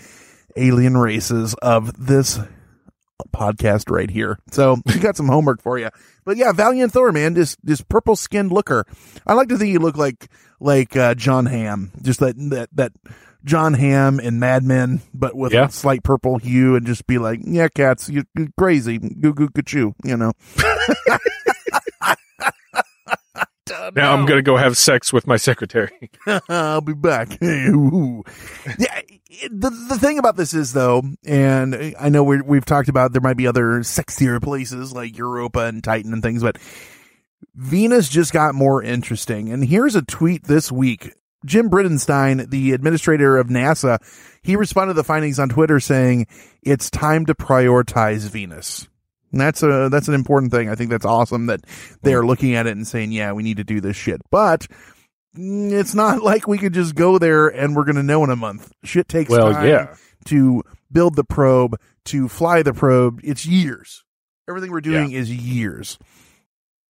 Alien 0.56 0.96
Races 0.96 1.54
of 1.62 2.06
this 2.06 2.40
podcast 3.32 3.90
right 3.90 4.10
here. 4.10 4.38
So 4.50 4.76
we 4.86 4.98
got 4.98 5.16
some 5.16 5.28
homework 5.28 5.62
for 5.62 5.78
you. 5.78 5.88
But 6.24 6.36
yeah, 6.36 6.50
Valiant 6.52 6.92
Thor, 6.92 7.12
man, 7.12 7.34
this 7.34 7.56
this 7.62 7.80
purple 7.80 8.16
skinned 8.16 8.50
looker. 8.52 8.84
I 9.26 9.34
like 9.34 9.48
to 9.50 9.56
think 9.56 9.72
you 9.72 9.78
look 9.78 9.96
like 9.96 10.28
like 10.58 10.96
uh, 10.96 11.14
Jon 11.14 11.46
Hamm, 11.46 11.92
just 12.02 12.18
that 12.20 12.34
that 12.50 12.70
that 12.72 12.92
Jon 13.44 13.74
Hamm 13.74 14.18
in 14.20 14.38
Mad 14.40 14.64
Men, 14.64 15.00
but 15.12 15.36
with 15.36 15.52
Yeah. 15.52 15.66
a 15.66 15.70
slight 15.70 16.02
purple 16.02 16.38
hue, 16.38 16.76
and 16.76 16.86
just 16.86 17.06
be 17.06 17.18
like, 17.18 17.40
yeah, 17.44 17.68
cats, 17.68 18.08
you, 18.08 18.24
you're 18.36 18.48
crazy, 18.58 18.98
goo 18.98 19.34
goo 19.34 19.48
goo 19.50 19.94
you 20.02 20.16
know. 20.16 20.32
Now 23.94 24.12
I'm 24.12 24.26
going 24.26 24.38
to 24.38 24.42
go 24.42 24.56
have 24.56 24.76
sex 24.76 25.12
with 25.12 25.26
my 25.26 25.36
secretary. 25.36 26.10
I'll 26.48 26.80
be 26.80 26.94
back. 26.94 27.42
Ooh. 27.44 28.24
yeah, 28.78 29.00
the 29.50 29.70
the 29.70 29.98
thing 29.98 30.18
about 30.18 30.36
this 30.36 30.54
is 30.54 30.72
though, 30.72 31.02
and 31.24 31.94
I 31.98 32.08
know 32.08 32.24
we 32.24 32.40
we've 32.40 32.64
talked 32.64 32.88
about 32.88 33.12
there 33.12 33.20
might 33.20 33.36
be 33.36 33.46
other 33.46 33.80
sexier 33.80 34.42
places 34.42 34.92
like 34.92 35.16
Europa 35.16 35.60
and 35.60 35.82
Titan 35.82 36.12
and 36.12 36.22
things, 36.22 36.42
but 36.42 36.58
Venus 37.54 38.08
just 38.08 38.32
got 38.32 38.54
more 38.54 38.82
interesting. 38.82 39.50
And 39.50 39.64
here's 39.64 39.94
a 39.94 40.02
tweet 40.02 40.44
this 40.44 40.72
week. 40.72 41.12
Jim 41.44 41.68
Bridenstine, 41.68 42.48
the 42.48 42.72
administrator 42.72 43.36
of 43.36 43.48
NASA, 43.48 43.98
he 44.42 44.56
responded 44.56 44.94
to 44.94 44.96
the 44.96 45.04
findings 45.04 45.38
on 45.38 45.50
Twitter 45.50 45.78
saying 45.78 46.26
it's 46.62 46.90
time 46.90 47.26
to 47.26 47.34
prioritize 47.34 48.28
Venus. 48.30 48.88
And 49.34 49.40
that's 49.40 49.64
a 49.64 49.88
that's 49.90 50.06
an 50.06 50.14
important 50.14 50.52
thing. 50.52 50.68
I 50.68 50.76
think 50.76 50.90
that's 50.90 51.04
awesome 51.04 51.46
that 51.46 51.64
they're 52.02 52.24
looking 52.24 52.54
at 52.54 52.68
it 52.68 52.76
and 52.76 52.86
saying, 52.86 53.10
"Yeah, 53.10 53.32
we 53.32 53.42
need 53.42 53.56
to 53.56 53.64
do 53.64 53.80
this 53.80 53.96
shit." 53.96 54.20
But 54.30 54.68
it's 55.34 55.92
not 55.92 56.22
like 56.22 56.46
we 56.46 56.56
could 56.56 56.72
just 56.72 56.94
go 56.94 57.18
there 57.18 57.48
and 57.48 57.74
we're 57.74 57.82
going 57.82 57.96
to 57.96 58.04
know 58.04 58.22
in 58.22 58.30
a 58.30 58.36
month. 58.36 58.70
Shit 58.84 59.08
takes 59.08 59.30
Well, 59.30 59.52
time 59.52 59.66
yeah. 59.68 59.96
to 60.26 60.62
build 60.92 61.16
the 61.16 61.24
probe, 61.24 61.80
to 62.04 62.28
fly 62.28 62.62
the 62.62 62.72
probe. 62.72 63.18
It's 63.24 63.44
years. 63.44 64.04
Everything 64.48 64.70
we're 64.70 64.80
doing 64.80 65.10
is 65.10 65.34
years. 65.34 65.98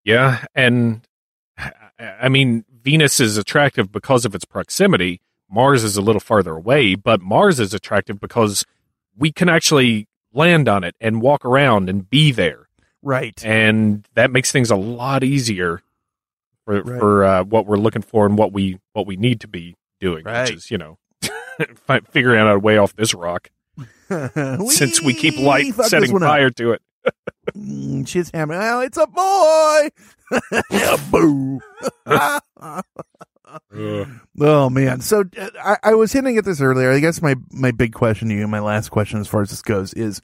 Yeah, 0.04 0.44
and 0.54 1.00
I 1.98 2.28
mean 2.28 2.66
Venus 2.82 3.20
is 3.20 3.38
attractive 3.38 3.90
because 3.90 4.26
of 4.26 4.34
its 4.34 4.44
proximity. 4.44 5.22
Mars 5.50 5.82
is 5.82 5.96
a 5.96 6.02
little 6.02 6.20
farther 6.20 6.52
away, 6.56 6.94
but 6.94 7.22
Mars 7.22 7.58
is 7.58 7.72
attractive 7.72 8.20
because 8.20 8.66
we 9.16 9.32
can 9.32 9.48
actually 9.48 10.08
land 10.34 10.68
on 10.68 10.84
it 10.84 10.94
and 11.00 11.22
walk 11.22 11.44
around 11.44 11.88
and 11.88 12.08
be 12.08 12.30
there. 12.32 12.68
Right. 13.02 13.40
And 13.44 14.06
that 14.14 14.30
makes 14.30 14.50
things 14.52 14.70
a 14.70 14.76
lot 14.76 15.22
easier 15.24 15.80
for 16.64 16.82
Right. 16.82 16.98
for 16.98 17.24
uh, 17.24 17.44
what 17.44 17.66
we're 17.66 17.76
looking 17.76 18.02
for 18.02 18.26
and 18.26 18.36
what 18.38 18.52
we 18.52 18.78
what 18.94 19.06
we 19.06 19.16
need 19.16 19.40
to 19.42 19.48
be 19.48 19.76
doing, 20.00 20.24
Right. 20.24 20.48
which 20.48 20.56
is, 20.58 20.70
you 20.70 20.78
know, 20.78 20.98
figuring 22.10 22.40
out 22.40 22.54
a 22.54 22.58
way 22.58 22.78
off 22.78 22.94
this 22.96 23.12
rock 23.14 23.50
since 24.68 25.02
we 25.02 25.14
keep 25.14 25.38
light 25.38 25.74
setting 25.74 26.12
one 26.12 26.22
up. 26.22 26.28
fire 26.30 26.50
to 26.50 26.72
it. 26.72 26.82
Mm, 27.54 28.08
shit's 28.08 28.30
happening. 28.32 28.58
Well, 28.60 28.80
it's 28.80 28.96
a 28.96 29.06
boy. 29.06 29.88
yeah, 30.70 30.96
boo. 31.10 31.60
Oh 34.40 34.70
man. 34.70 35.00
So 35.00 35.24
uh, 35.38 35.50
I, 35.62 35.76
I 35.82 35.94
was 35.94 36.12
hinting 36.12 36.38
at 36.38 36.44
this 36.44 36.60
earlier. 36.60 36.90
I 36.90 37.00
guess 37.00 37.22
my 37.22 37.34
my 37.50 37.70
big 37.70 37.92
question 37.92 38.28
to 38.28 38.34
you, 38.34 38.46
my 38.48 38.60
last 38.60 38.90
question 38.90 39.20
as 39.20 39.28
far 39.28 39.42
as 39.42 39.50
this 39.50 39.62
goes, 39.62 39.92
is 39.94 40.20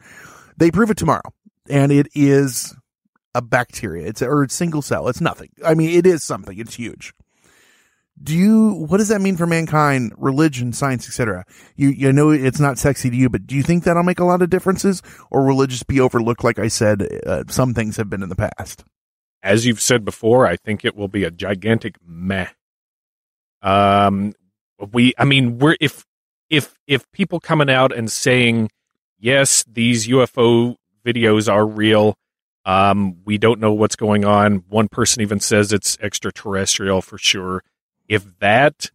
they 0.57 0.71
prove 0.71 0.91
it 0.91 0.97
tomorrow, 0.97 1.33
and 1.69 1.93
it 1.93 2.09
is 2.15 2.75
a 3.35 3.43
bacteria. 3.43 4.07
It's 4.09 4.23
a, 4.23 4.27
or 4.29 4.43
it's 4.43 4.55
single 4.55 4.83
cell. 4.83 5.09
It's 5.09 5.21
nothing. 5.21 5.51
I 5.65 5.75
mean, 5.75 5.91
it 5.91 6.07
is 6.07 6.23
something. 6.23 6.59
It's 6.59 6.75
huge. 6.75 7.13
Do 8.23 8.37
you? 8.37 8.73
What 8.87 8.99
does 8.99 9.09
that 9.09 9.23
mean 9.23 9.37
for 9.39 9.47
mankind, 9.47 10.13
religion, 10.19 10.73
science, 10.75 11.07
etc.? 11.07 11.45
You 11.77 11.89
you 11.89 12.13
know 12.13 12.31
it's 12.31 12.61
not 12.61 12.79
sexy 12.79 13.09
to 13.09 13.17
you, 13.17 13.31
but 13.31 13.47
do 13.47 13.57
you 13.57 13.63
think 13.63 13.85
that'll 13.85 14.03
make 14.03 14.21
a 14.21 14.25
lot 14.25 14.43
of 14.43 14.51
differences, 14.51 15.03
or 15.31 15.47
will 15.47 15.63
it 15.63 15.71
just 15.71 15.87
be 15.87 16.01
overlooked? 16.01 16.45
Like 16.45 16.59
I 16.59 16.69
said, 16.69 17.07
uh, 17.27 17.45
some 17.49 17.73
things 17.73 17.97
have 17.97 18.11
been 18.11 18.23
in 18.23 18.29
the 18.29 18.37
past. 18.37 18.85
as 19.43 19.65
you've 19.65 19.81
said 19.81 20.05
before, 20.05 20.47
I 20.47 20.57
think 20.57 20.85
it 20.85 20.95
will 20.97 21.09
be 21.09 21.25
a 21.25 21.31
gigantic 21.31 21.97
meh. 22.07 22.49
Um, 23.63 24.35
we, 24.93 25.15
I 25.19 25.25
mean, 25.25 25.59
we're 25.59 25.77
if 25.81 26.05
if 26.49 26.75
if 26.87 27.11
people 27.13 27.41
coming 27.41 27.71
out 27.71 27.97
and 27.97 28.11
saying 28.11 28.71
yes, 29.19 29.65
these 29.71 30.09
UFO 30.09 30.77
videos 31.05 31.53
are 31.53 31.67
real. 31.67 32.17
Um, 32.65 33.25
we 33.25 33.39
don't 33.39 33.61
know 33.61 33.73
what's 33.73 33.97
going 33.97 34.25
on. 34.25 34.65
One 34.69 34.89
person 34.89 35.23
even 35.23 35.41
says 35.41 35.73
it's 35.73 35.97
extraterrestrial 36.01 37.03
for 37.03 37.19
sure. 37.19 37.63
If 38.09 38.39
that 38.41 38.91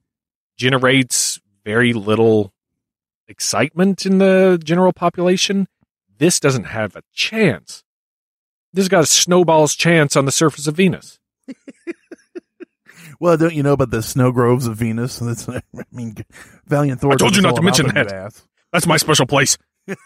generates 0.58 1.40
very 1.64 1.94
little 1.94 2.54
excitement 3.28 4.06
in 4.06 4.20
the 4.20 4.60
general 4.64 4.94
population, 4.94 5.68
this 6.18 6.40
doesn't 6.40 6.66
have 6.66 6.96
a 6.96 7.02
chance. 7.14 7.84
This 8.74 8.84
has 8.84 8.90
got 8.90 9.04
a 9.04 9.08
snowball's 9.08 9.76
chance 9.76 10.16
on 10.16 10.26
the 10.26 10.32
surface 10.32 10.68
of 10.68 10.76
Venus. 10.76 11.20
Well, 13.26 13.38
don't 13.38 13.56
you 13.56 13.64
know 13.64 13.74
about 13.74 13.90
the 13.90 14.04
snow 14.04 14.32
groves 14.32 14.68
of 14.68 14.78
Venus? 14.78 15.18
That's 15.22 15.50
I 15.50 15.60
mean, 15.92 16.14
Valiant 16.68 17.02
Thor. 17.02 17.14
I 17.14 17.16
told 17.16 17.36
you 17.36 17.42
not 17.42 17.56
to 17.56 17.64
mention 17.64 17.88
that. 17.88 18.14
ass. 18.14 18.48
That's 18.72 18.86
my 18.86 18.98
special 18.98 19.26
place. 19.26 19.58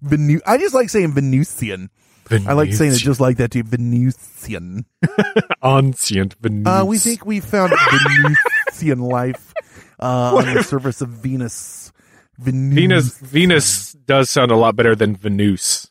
Venu- 0.00 0.40
I 0.46 0.56
just 0.56 0.74
like 0.74 0.88
saying 0.88 1.12
Venusian. 1.12 1.90
I 2.30 2.54
like 2.54 2.72
saying 2.72 2.92
it 2.92 2.96
just 2.96 3.20
like 3.20 3.36
that 3.36 3.50
too. 3.50 3.62
Venusian. 3.62 4.86
Ancient 5.62 6.34
Venus. 6.40 6.66
Uh, 6.66 6.84
we 6.86 6.96
think 6.96 7.26
we 7.26 7.40
found 7.40 7.74
Venusian 8.72 9.00
life 9.00 9.52
uh, 10.00 10.36
on 10.36 10.54
the 10.54 10.62
surface 10.62 11.02
of 11.02 11.10
Venus. 11.10 11.92
Venus. 12.38 12.74
Venus 12.74 13.18
Venus 13.18 13.92
does 13.92 14.30
sound 14.30 14.50
a 14.50 14.56
lot 14.56 14.76
better 14.76 14.96
than 14.96 15.14
Venus. 15.14 15.90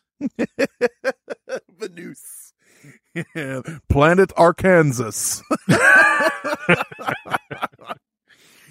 Venus. 1.78 2.43
Planet 3.90 4.32
Arkansas. 4.36 5.42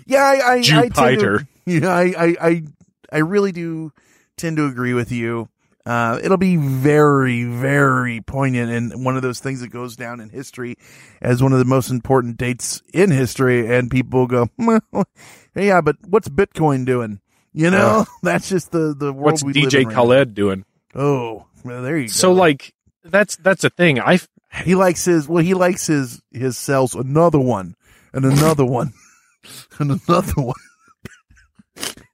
yeah, 0.07 0.19
I, 0.19 0.41
I, 0.45 0.53
I 0.55 0.63
tend 0.63 0.95
to, 0.95 1.11
Jupiter. 1.13 1.49
yeah, 1.67 1.89
I, 1.89 2.03
I, 2.17 2.37
I, 2.41 2.63
I 3.13 3.19
really 3.19 3.53
do 3.53 3.93
tend 4.37 4.57
to 4.57 4.67
agree 4.67 4.95
with 4.95 5.13
you. 5.13 5.49
Uh, 5.85 6.21
it'll 6.23 6.37
be 6.37 6.57
very, 6.57 7.43
very 7.43 8.21
poignant 8.21 8.71
and 8.71 9.05
one 9.05 9.17
of 9.17 9.23
those 9.23 9.41
things 9.41 9.61
that 9.61 9.69
goes 9.69 9.97
down 9.97 10.21
in 10.21 10.29
history 10.29 10.77
as 11.21 11.43
one 11.43 11.53
of 11.53 11.59
the 11.59 11.65
most 11.65 11.91
important 11.91 12.37
dates 12.37 12.83
in 12.95 13.11
history. 13.11 13.67
And 13.67 13.91
people 13.91 14.27
go, 14.27 14.49
well, 14.59 14.81
yeah, 15.57 15.81
but 15.81 15.97
what's 16.07 16.29
Bitcoin 16.29 16.87
doing? 16.87 17.21
You 17.53 17.71
know, 17.71 18.07
that's 18.23 18.49
just 18.49 18.71
the, 18.71 18.95
the 18.97 19.13
world 19.13 19.33
What's 19.33 19.45
we 19.45 19.53
live 19.53 19.71
DJ 19.71 19.83
in 19.83 19.89
right 19.89 19.95
Khaled 19.95 20.35
doing? 20.35 20.65
Oh, 20.95 21.47
well, 21.65 21.83
there 21.83 21.97
you 21.99 22.07
go. 22.07 22.13
So 22.13 22.33
like 22.33 22.75
that's 23.05 23.37
that's 23.37 23.65
a 23.65 23.71
thing. 23.71 24.01
I 24.01 24.21
he 24.65 24.75
likes 24.75 25.05
his 25.05 25.29
well 25.29 25.43
he 25.43 25.55
likes 25.55 25.87
his 25.87 26.23
his 26.31 26.57
cells. 26.59 26.95
Another 26.95 27.41
one. 27.41 27.75
And 28.13 28.25
another 28.25 28.65
one. 28.65 28.93
And 29.81 30.01
another 30.07 30.41
one. 30.41 30.55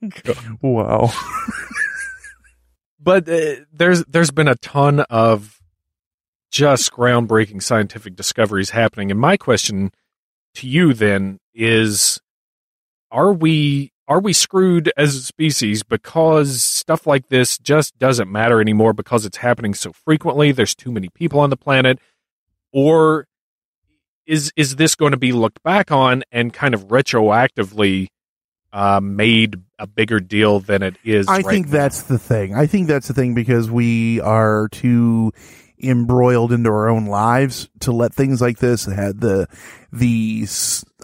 Wow. 0.62 1.12
But 2.98 3.28
uh, 3.28 3.56
there's 3.72 4.04
there's 4.04 4.30
been 4.30 4.48
a 4.48 4.54
ton 4.54 5.00
of 5.00 5.60
just 6.50 6.92
groundbreaking 6.92 7.62
scientific 7.62 8.16
discoveries 8.16 8.70
happening. 8.70 9.10
And 9.10 9.20
my 9.20 9.36
question 9.36 9.92
to 10.54 10.66
you 10.66 10.94
then 10.94 11.38
is 11.54 12.20
are 13.10 13.32
we 13.32 13.92
are 14.06 14.20
we 14.20 14.32
screwed 14.32 14.90
as 14.96 15.14
a 15.14 15.22
species 15.22 15.82
because 15.82 16.62
stuff 16.62 17.06
like 17.06 17.28
this 17.28 17.58
just 17.58 17.98
doesn't 17.98 18.30
matter 18.30 18.60
anymore 18.60 18.92
because 18.94 19.26
it's 19.26 19.38
happening 19.38 19.74
so 19.74 19.92
frequently? 19.92 20.52
There's 20.52 20.74
too 20.74 20.90
many 20.90 21.08
people 21.10 21.40
on 21.40 21.50
the 21.50 21.56
planet 21.56 21.98
or 22.72 23.26
is 24.26 24.52
is 24.56 24.76
this 24.76 24.94
going 24.94 25.12
to 25.12 25.18
be 25.18 25.32
looked 25.32 25.62
back 25.62 25.90
on 25.90 26.22
and 26.30 26.52
kind 26.52 26.74
of 26.74 26.88
retroactively 26.88 28.08
uh, 28.72 29.00
made 29.02 29.56
a 29.78 29.86
bigger 29.86 30.20
deal 30.20 30.60
than 30.60 30.82
it 30.82 30.96
is 31.02 31.26
I 31.28 31.36
right 31.36 31.46
think 31.46 31.66
now? 31.66 31.72
that's 31.72 32.02
the 32.02 32.18
thing. 32.18 32.54
I 32.54 32.66
think 32.66 32.88
that's 32.88 33.08
the 33.08 33.14
thing 33.14 33.34
because 33.34 33.70
we 33.70 34.20
are 34.20 34.68
too 34.68 35.32
embroiled 35.80 36.52
into 36.52 36.68
our 36.68 36.88
own 36.88 37.06
lives 37.06 37.68
to 37.80 37.92
let 37.92 38.12
things 38.12 38.40
like 38.40 38.58
this 38.58 38.84
had 38.84 39.20
the 39.20 39.46
the 39.92 40.46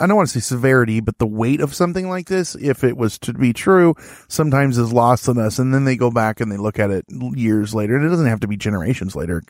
I 0.01 0.07
don't 0.07 0.17
want 0.17 0.29
to 0.29 0.41
say 0.41 0.41
severity, 0.41 1.01
but 1.01 1.19
the 1.19 1.27
weight 1.27 1.61
of 1.61 1.75
something 1.75 2.09
like 2.09 2.27
this, 2.27 2.57
if 2.57 2.83
it 2.85 2.97
was 2.97 3.19
to 3.21 3.33
be 3.33 3.53
true, 3.53 3.95
sometimes 4.29 4.77
is 4.77 4.93
lost 4.93 5.29
on 5.29 5.39
us, 5.39 5.59
and 5.59 5.73
then 5.73 5.85
they 5.85 5.97
go 5.97 6.11
back 6.11 6.41
and 6.41 6.51
they 6.51 6.57
look 6.57 6.79
at 6.79 6.91
it 6.91 7.05
years 7.09 7.75
later, 7.75 7.97
and 7.97 8.05
it 8.05 8.09
doesn't 8.09 8.27
have 8.27 8.41
to 8.41 8.49
be 8.49 8.57
generations 8.57 9.15
later. 9.15 9.41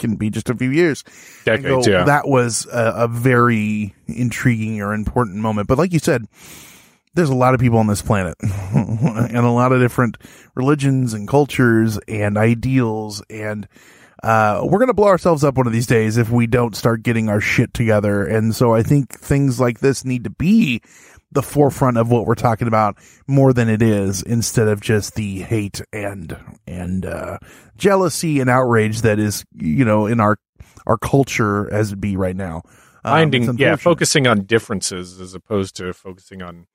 Can, 0.00 0.16
be 0.16 0.30
just 0.30 0.50
a 0.50 0.54
few 0.54 0.70
years. 0.70 1.04
Decades, 1.44 1.86
go, 1.86 1.92
yeah. 1.92 2.04
That 2.04 2.26
was 2.26 2.66
a, 2.66 3.04
a 3.04 3.08
very 3.08 3.94
intriguing 4.08 4.80
or 4.80 4.92
important 4.92 5.36
moment. 5.36 5.68
But 5.68 5.78
like 5.78 5.92
you 5.92 6.00
said, 6.00 6.26
there's 7.14 7.30
a 7.30 7.34
lot 7.34 7.54
of 7.54 7.60
people 7.60 7.78
on 7.78 7.86
this 7.86 8.02
planet 8.02 8.34
and 8.42 9.36
a 9.36 9.50
lot 9.50 9.72
of 9.72 9.80
different 9.80 10.18
religions 10.54 11.14
and 11.14 11.28
cultures 11.28 11.98
and 12.08 12.36
ideals 12.36 13.22
and 13.30 13.68
uh, 14.22 14.60
we're 14.64 14.78
going 14.78 14.88
to 14.88 14.94
blow 14.94 15.08
ourselves 15.08 15.44
up 15.44 15.56
one 15.56 15.66
of 15.66 15.72
these 15.72 15.86
days 15.86 16.16
if 16.18 16.30
we 16.30 16.46
don't 16.46 16.76
start 16.76 17.02
getting 17.02 17.28
our 17.28 17.40
shit 17.40 17.72
together. 17.72 18.26
And 18.26 18.54
so 18.54 18.74
I 18.74 18.82
think 18.82 19.18
things 19.18 19.58
like 19.58 19.80
this 19.80 20.04
need 20.04 20.24
to 20.24 20.30
be 20.30 20.82
the 21.32 21.42
forefront 21.42 21.96
of 21.96 22.10
what 22.10 22.26
we're 22.26 22.34
talking 22.34 22.68
about 22.68 22.96
more 23.26 23.52
than 23.52 23.68
it 23.68 23.82
is 23.82 24.22
instead 24.22 24.68
of 24.68 24.80
just 24.80 25.14
the 25.14 25.40
hate 25.40 25.80
and, 25.92 26.36
and, 26.66 27.06
uh, 27.06 27.38
jealousy 27.76 28.40
and 28.40 28.50
outrage 28.50 29.02
that 29.02 29.18
is, 29.18 29.44
you 29.54 29.84
know, 29.84 30.06
in 30.06 30.20
our, 30.20 30.38
our 30.86 30.98
culture 30.98 31.72
as 31.72 31.92
it 31.92 32.00
be 32.00 32.16
right 32.16 32.36
now. 32.36 32.62
Um, 33.02 33.12
finding 33.12 33.56
yeah 33.56 33.76
focusing 33.76 34.26
on 34.26 34.42
differences 34.42 35.22
as 35.22 35.34
opposed 35.34 35.74
to 35.76 35.94
focusing 35.94 36.42
on 36.42 36.66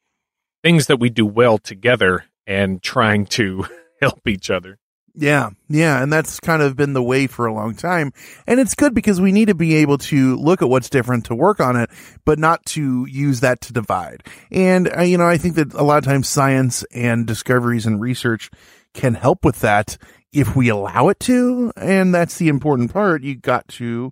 things 0.63 0.87
that 0.87 0.99
we 0.99 1.11
do 1.11 1.23
well 1.23 1.59
together 1.59 2.25
and 2.47 2.81
trying 2.81 3.27
to 3.27 3.67
help 4.01 4.27
each 4.27 4.49
other 4.49 4.79
Yeah, 5.17 5.51
yeah, 5.69 6.03
and 6.03 6.11
that's 6.11 6.39
kind 6.39 6.61
of 6.61 6.75
been 6.75 6.93
the 6.93 7.03
way 7.03 7.27
for 7.27 7.45
a 7.45 7.53
long 7.53 7.73
time. 7.73 8.11
And 8.47 8.59
it's 8.59 8.75
good 8.75 8.93
because 8.93 9.21
we 9.21 9.31
need 9.31 9.47
to 9.47 9.55
be 9.55 9.75
able 9.75 9.97
to 9.99 10.35
look 10.35 10.61
at 10.61 10.69
what's 10.69 10.89
different 10.89 11.25
to 11.25 11.35
work 11.35 11.59
on 11.59 11.77
it, 11.77 11.89
but 12.25 12.37
not 12.37 12.65
to 12.67 13.05
use 13.09 13.39
that 13.39 13.61
to 13.61 13.73
divide. 13.73 14.23
And, 14.51 14.91
uh, 14.95 15.01
you 15.01 15.17
know, 15.17 15.27
I 15.27 15.37
think 15.37 15.55
that 15.55 15.73
a 15.73 15.83
lot 15.83 15.97
of 15.99 16.03
times 16.03 16.27
science 16.27 16.83
and 16.93 17.25
discoveries 17.25 17.85
and 17.85 18.01
research 18.01 18.51
can 18.93 19.13
help 19.13 19.45
with 19.45 19.61
that 19.61 19.97
if 20.33 20.55
we 20.55 20.67
allow 20.69 21.07
it 21.09 21.19
to. 21.21 21.71
And 21.77 22.13
that's 22.13 22.37
the 22.37 22.49
important 22.49 22.91
part. 22.91 23.23
You 23.23 23.35
got 23.35 23.67
to 23.69 24.11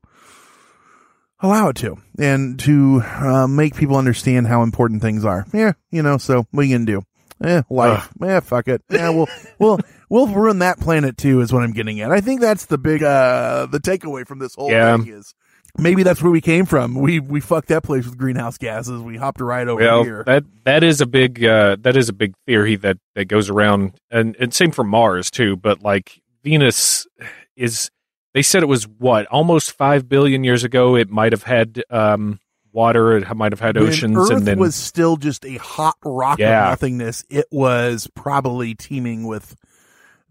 allow 1.41 1.67
it 1.67 1.75
to 1.77 1.97
and 2.17 2.57
to 2.59 3.01
uh, 3.03 3.47
make 3.47 3.75
people 3.75 3.97
understand 3.97 4.47
how 4.47 4.63
important 4.63 5.01
things 5.01 5.25
are. 5.25 5.45
Yeah, 5.53 5.73
you 5.91 6.01
know, 6.01 6.17
so 6.17 6.47
what 6.51 6.61
are 6.61 6.63
you 6.63 6.77
going 6.77 6.85
to 6.85 6.91
do? 6.93 7.05
Eh, 7.43 7.61
life. 7.69 8.09
Yeah, 8.21 8.39
fuck 8.39 8.69
it. 8.69 8.81
Yeah, 8.89 9.09
we'll, 9.09 9.27
we'll, 9.59 9.79
we'll 10.09 10.27
ruin 10.27 10.59
that 10.59 10.79
planet 10.79 11.17
too 11.17 11.41
is 11.41 11.51
what 11.53 11.63
I'm 11.63 11.73
getting 11.73 11.99
at. 12.01 12.11
I 12.11 12.21
think 12.21 12.41
that's 12.41 12.65
the 12.65 12.77
big, 12.77 13.03
uh, 13.03 13.65
the 13.67 13.79
takeaway 13.79 14.25
from 14.27 14.39
this 14.39 14.55
whole 14.55 14.71
Yeah. 14.71 14.97
thing 14.97 15.07
is 15.07 15.33
maybe 15.77 16.03
that's 16.03 16.21
where 16.21 16.31
we 16.31 16.41
came 16.41 16.65
from. 16.65 16.93
We, 16.95 17.19
we 17.19 17.39
fucked 17.39 17.69
that 17.69 17.83
place 17.83 18.05
with 18.05 18.17
greenhouse 18.17 18.57
gases. 18.57 19.01
We 19.01 19.17
hopped 19.17 19.41
right 19.41 19.67
over 19.67 19.81
well 19.81 20.03
here. 20.03 20.23
that 20.27 20.43
that 20.65 20.83
is 20.83 21.01
a 21.01 21.05
big 21.07 21.43
uh 21.43 21.77
that 21.81 21.97
is 21.97 22.09
a 22.09 22.13
big 22.13 22.33
theory 22.45 22.75
that 22.77 22.97
that 23.15 23.25
goes 23.25 23.49
around 23.49 23.93
and 24.11 24.35
and 24.39 24.53
same 24.53 24.71
for 24.71 24.83
mars 24.83 25.31
too 25.31 25.55
but 25.57 25.81
like 25.81 26.21
venus 26.43 27.07
is 27.55 27.89
they 28.33 28.41
said 28.41 28.63
it 28.63 28.67
was 28.67 28.87
what 28.87 29.25
almost 29.27 29.71
5 29.71 30.07
billion 30.09 30.43
years 30.43 30.63
ago 30.63 30.95
it 30.95 31.09
might 31.09 31.31
have 31.31 31.43
had 31.43 31.83
um 31.89 32.39
water 32.71 33.17
it 33.17 33.35
might 33.35 33.51
have 33.51 33.59
had 33.59 33.75
When 33.75 33.87
oceans 33.87 34.17
Earth 34.17 34.29
and 34.31 34.45
then 34.47 34.59
was 34.59 34.75
still 34.75 35.17
just 35.17 35.45
a 35.45 35.57
hot 35.57 35.95
rock 36.03 36.39
Yeah. 36.39 36.63
of 36.65 36.69
nothingness. 36.71 37.23
It 37.29 37.45
was 37.51 38.07
probably 38.15 38.73
teeming 38.75 39.25
with 39.27 39.55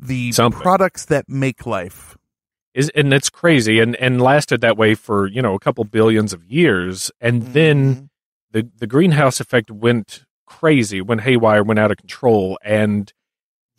the 0.02 0.32
Something. 0.32 0.60
products 0.60 1.04
that 1.06 1.28
make 1.28 1.64
life. 1.66 2.16
is 2.74 2.90
and 2.94 3.12
it's 3.12 3.30
crazy 3.30 3.78
and 3.80 3.94
and 3.96 4.20
lasted 4.20 4.60
that 4.62 4.76
way 4.76 4.94
for 4.94 5.26
you 5.26 5.40
know 5.42 5.54
a 5.54 5.58
couple 5.60 5.84
billions 5.84 6.32
of 6.32 6.44
years 6.44 7.10
and 7.20 7.42
Mm-hmm. 7.42 7.52
then 7.52 8.10
the 8.50 8.68
the 8.78 8.86
greenhouse 8.86 9.40
effect 9.40 9.70
went 9.70 10.24
crazy 10.46 11.00
went 11.00 11.20
haywire 11.22 11.62
went 11.62 11.78
out 11.78 11.90
of 11.90 11.96
control 11.98 12.58
and 12.64 13.12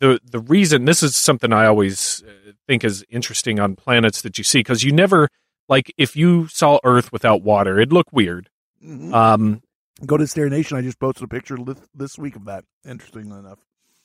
the 0.00 0.18
the 0.24 0.38
reason 0.40 0.84
this 0.86 1.02
is 1.02 1.14
something 1.14 1.52
i 1.52 1.66
always 1.66 2.22
uh, 2.26 2.52
think 2.66 2.82
is 2.84 3.04
interesting 3.10 3.60
on 3.60 3.76
planets 3.76 4.22
that 4.22 4.38
you 4.38 4.44
see 4.44 4.58
because 4.60 4.82
you 4.82 4.92
never 4.92 5.28
like 5.68 5.92
if 5.98 6.16
you 6.16 6.48
saw 6.48 6.78
earth 6.84 7.12
without 7.12 7.42
water 7.42 7.78
it'd 7.78 7.92
look 7.92 8.12
weird 8.12 8.48
Mhm. 8.84 9.12
um 9.14 9.60
Go 10.04 10.16
to 10.16 10.24
Hysteria 10.24 10.50
Nation. 10.50 10.76
I 10.76 10.82
just 10.82 10.98
posted 10.98 11.22
a 11.22 11.28
picture 11.28 11.56
this, 11.56 11.78
this 11.94 12.18
week 12.18 12.34
of 12.34 12.46
that. 12.46 12.64
Interestingly 12.84 13.38
enough. 13.38 13.60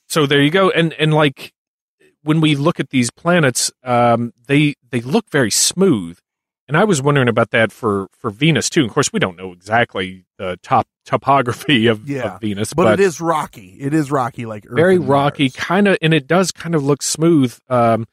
so 0.07 0.27
there 0.27 0.41
you 0.41 0.51
go 0.51 0.69
and 0.69 0.93
and 0.93 1.11
like 1.13 1.51
when 2.23 2.41
we 2.41 2.55
look 2.55 2.79
at 2.79 2.89
these 2.89 3.09
planets 3.11 3.71
um 3.83 4.33
they 4.47 4.75
they 4.91 5.01
look 5.01 5.29
very 5.29 5.51
smooth 5.51 6.17
and 6.67 6.75
i 6.77 6.83
was 6.83 7.01
wondering 7.01 7.27
about 7.29 7.51
that 7.51 7.71
for 7.71 8.07
for 8.17 8.29
venus 8.29 8.69
too 8.69 8.85
of 8.85 8.91
course 8.91 9.11
we 9.13 9.19
don't 9.19 9.37
know 9.37 9.51
exactly 9.51 10.25
the 10.37 10.57
top 10.63 10.87
topography 11.05 11.87
of, 11.87 12.07
Yeah, 12.07 12.35
of 12.35 12.41
venus 12.41 12.73
but, 12.73 12.99
it 12.99 13.03
is 13.03 13.19
rocky. 13.19 13.75
It 13.79 13.93
is 13.95 14.11
rocky, 14.11 14.45
like 14.45 14.65
Earth 14.67 14.75
very 14.75 14.97
rocky 14.99 15.49
kind 15.49 15.87
of 15.87 15.97
and 16.01 16.13
it 16.13 16.27
does 16.27 16.51
kind 16.51 16.75
of 16.75 16.83
look 16.83 17.01
smooth 17.01 17.57
um 17.69 18.05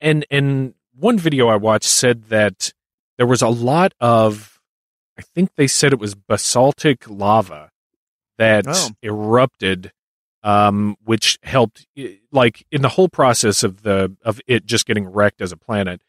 and 0.00 0.24
and 0.30 0.74
one 0.94 1.18
video 1.18 1.48
i 1.48 1.56
watched 1.56 1.88
said 1.88 2.24
that 2.24 2.72
there 3.16 3.26
was 3.26 3.40
a 3.42 3.48
lot 3.48 3.92
of 4.00 4.60
i 5.18 5.22
think 5.22 5.54
they 5.56 5.66
said 5.66 5.92
it 5.92 5.98
was 5.98 6.14
basaltic 6.14 7.08
lava 7.08 7.70
that 8.38 8.64
Oh. 8.68 8.90
erupted 9.02 9.92
um 10.42 10.96
which 11.04 11.38
helped 11.42 11.86
like 12.32 12.66
in 12.72 12.82
the 12.82 12.88
whole 12.88 13.08
process 13.08 13.62
of 13.62 13.82
the 13.82 14.14
of 14.24 14.40
it 14.46 14.66
just 14.66 14.86
getting 14.86 15.06
wrecked 15.06 15.40
as 15.40 15.52
a 15.52 15.56
planet 15.56 16.00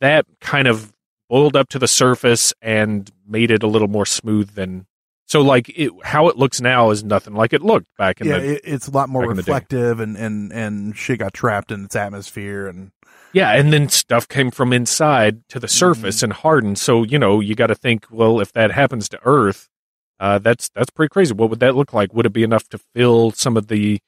that 0.00 0.26
kind 0.40 0.66
of 0.66 0.92
boiled 1.28 1.56
up 1.56 1.68
to 1.68 1.78
the 1.78 1.88
surface 1.88 2.52
and 2.60 3.10
made 3.26 3.50
it 3.50 3.62
a 3.62 3.66
little 3.66 3.88
more 3.88 4.06
smooth 4.06 4.50
than 4.54 4.86
so 5.26 5.40
like 5.40 5.68
it, 5.78 5.90
how 6.04 6.28
it 6.28 6.36
looks 6.36 6.60
now 6.60 6.90
is 6.90 7.04
nothing 7.04 7.34
like 7.34 7.52
it 7.52 7.62
looked 7.62 7.86
back 7.96 8.20
in 8.20 8.26
yeah, 8.26 8.38
the 8.38 8.54
it, 8.54 8.60
it's 8.64 8.88
a 8.88 8.90
lot 8.90 9.08
more 9.08 9.22
back 9.22 9.30
in 9.30 9.36
the 9.36 9.42
day. 9.42 9.52
reflective, 9.52 10.00
and 10.00 10.16
and 10.16 10.52
and 10.52 10.96
shit 10.96 11.20
got 11.20 11.32
trapped 11.32 11.70
in 11.72 11.84
its 11.84 11.96
atmosphere, 11.96 12.66
and 12.66 12.90
Yeah, 13.32 13.52
and 13.52 13.72
then 13.72 13.88
stuff 13.88 14.28
came 14.28 14.50
from 14.50 14.74
inside 14.74 15.48
to 15.48 15.58
the 15.60 15.68
surface 15.68 16.16
Mm-hmm. 16.16 16.24
and 16.24 16.32
hardened. 16.34 16.78
So 16.78 17.04
you 17.04 17.18
know, 17.18 17.40
you 17.40 17.54
got 17.54 17.68
to 17.68 17.74
think, 17.74 18.06
well, 18.10 18.40
if 18.40 18.52
that 18.52 18.72
happens 18.72 19.08
to 19.10 19.20
Earth, 19.24 19.70
uh, 20.22 20.38
that's 20.38 20.70
that's 20.70 20.88
pretty 20.90 21.10
crazy. 21.10 21.34
What 21.34 21.50
would 21.50 21.60
that 21.60 21.74
look 21.76 21.92
like? 21.92 22.14
Would 22.14 22.24
it 22.26 22.32
be 22.32 22.44
enough 22.44 22.68
to 22.70 22.78
fill 22.78 23.32
some 23.32 23.56
of 23.58 23.66
the 23.66 24.00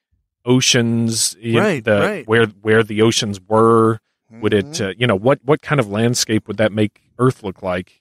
oceans, 0.45 1.37
you 1.41 1.55
know, 1.55 1.61
Right, 1.61 1.85
the, 1.85 2.01
right. 2.01 2.27
where 2.29 2.47
where 2.47 2.83
the 2.83 3.03
oceans 3.03 3.41
were? 3.41 3.99
Would 4.41 4.53
it, 4.55 4.65
Mm-hmm. 4.67 4.85
uh, 4.85 4.93
you 4.99 5.07
know, 5.07 5.15
what 5.17 5.41
what 5.45 5.63
kind 5.63 5.81
of 5.81 5.89
landscape 5.89 6.49
would 6.49 6.57
that 6.57 6.73
make 6.73 7.03
Earth 7.19 7.43
look 7.43 7.63
like? 7.63 8.01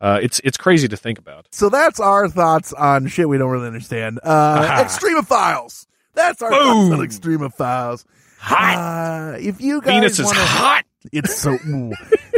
Uh, 0.00 0.18
it's 0.22 0.40
it's 0.44 0.56
crazy 0.56 0.88
to 0.88 0.96
think 0.96 1.18
about. 1.18 1.46
So 1.52 1.68
that's 1.68 1.98
our 2.00 2.28
thoughts 2.28 2.72
on 2.72 3.08
shit 3.08 3.28
we 3.28 3.36
don't 3.38 3.50
really 3.50 3.66
understand. 3.66 4.20
Uh. 4.22 4.82
Extremophiles. 4.84 5.86
That's 6.14 6.40
our 6.42 6.50
Boom. 6.50 6.90
thoughts 6.90 7.00
on 7.00 7.06
Extremophiles. 7.06 8.04
Hot. 8.38 9.34
Uh, 9.34 9.38
if 9.38 9.60
you 9.60 9.80
guys 9.80 9.90
Venus 9.94 10.18
is 10.18 10.26
wanna, 10.26 10.40
hot. 10.40 10.84
It's 11.12 11.36
so 11.36 11.52
ooh, 11.52 11.92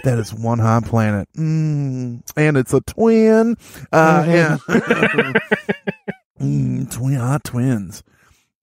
that 0.05 0.19
is 0.19 0.33
one 0.33 0.59
hot 0.59 0.85
planet, 0.85 1.29
mm, 1.37 2.23
and 2.37 2.57
it's 2.57 2.73
a 2.73 2.81
twin. 2.81 3.57
Uh, 3.93 4.25
yeah, 4.27 4.57
mm, 6.41 6.91
twin 6.91 7.14
hot 7.14 7.45
twins. 7.45 8.03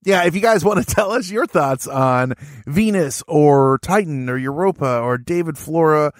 Yeah, 0.04 0.24
if 0.24 0.34
you 0.36 0.40
guys 0.40 0.64
want 0.64 0.86
to 0.86 0.94
tell 0.94 1.10
us 1.12 1.30
your 1.30 1.46
thoughts 1.46 1.88
on 1.88 2.34
Venus 2.66 3.24
or 3.26 3.78
Titan 3.82 4.30
or 4.30 4.36
Europa 4.36 5.00
or 5.00 5.18
David 5.18 5.58
Flora 5.58 6.12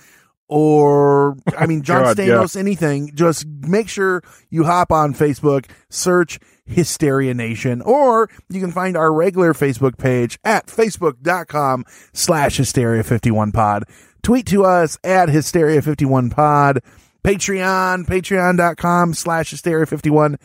or 0.48 1.36
I 1.56 1.66
mean 1.66 1.82
John 1.82 2.02
God, 2.16 2.18
yeah. 2.18 2.46
Anything, 2.56 3.12
just 3.14 3.46
make 3.46 3.88
sure 3.88 4.22
you 4.50 4.64
hop 4.64 4.90
on 4.90 5.14
Facebook, 5.14 5.66
search 5.88 6.38
Hysteria 6.66 7.34
Nation, 7.34 7.80
or 7.80 8.28
you 8.48 8.60
can 8.60 8.72
find 8.72 8.96
our 8.96 9.12
regular 9.12 9.54
Facebook 9.54 9.98
page 9.98 10.38
at 10.44 10.66
facebook.com 10.66 11.84
slash 12.12 12.58
hysteria51pod. 12.58 13.82
Tweet 14.22 14.46
to 14.46 14.64
us 14.64 14.98
at 15.04 15.28
hysteria51pod. 15.28 16.78
Patreon, 17.24 18.06
patreon.com 18.06 19.14
slash 19.14 19.52
hysteria51. 19.52 20.36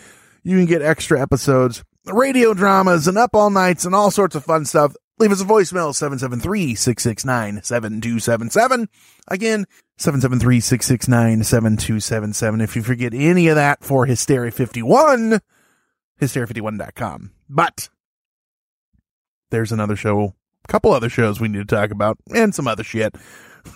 You 0.44 0.58
can 0.58 0.66
get 0.66 0.82
extra 0.82 1.22
episodes, 1.22 1.84
radio 2.06 2.54
dramas, 2.54 3.08
and 3.08 3.18
up 3.18 3.36
all 3.36 3.50
nights, 3.50 3.86
and 3.86 3.94
all 3.94 4.12
sorts 4.12 4.36
of 4.36 4.44
fun 4.44 4.66
stuff. 4.66 4.96
Leave 5.20 5.32
us 5.32 5.42
a 5.42 5.46
voicemail, 5.46 5.94
773-669-7277. 5.94 8.88
Again, 9.28 9.66
773-669-7277. 10.00 12.64
If 12.64 12.76
you 12.76 12.82
forget 12.82 13.14
any 13.14 13.48
of 13.48 13.56
that 13.56 13.84
for 13.84 14.08
Hysteria 14.08 14.50
51, 14.52 15.40
hysteria51.com. 16.22 17.32
But 17.50 17.90
there's 19.50 19.72
another 19.72 19.96
show, 19.96 20.36
a 20.64 20.68
couple 20.68 20.94
other 20.94 21.10
shows 21.10 21.40
we 21.40 21.48
need 21.48 21.68
to 21.68 21.76
talk 21.76 21.92
about, 21.92 22.18
and 22.34 22.56
some 22.56 22.68
other 22.68 22.84
shit. 22.84 23.16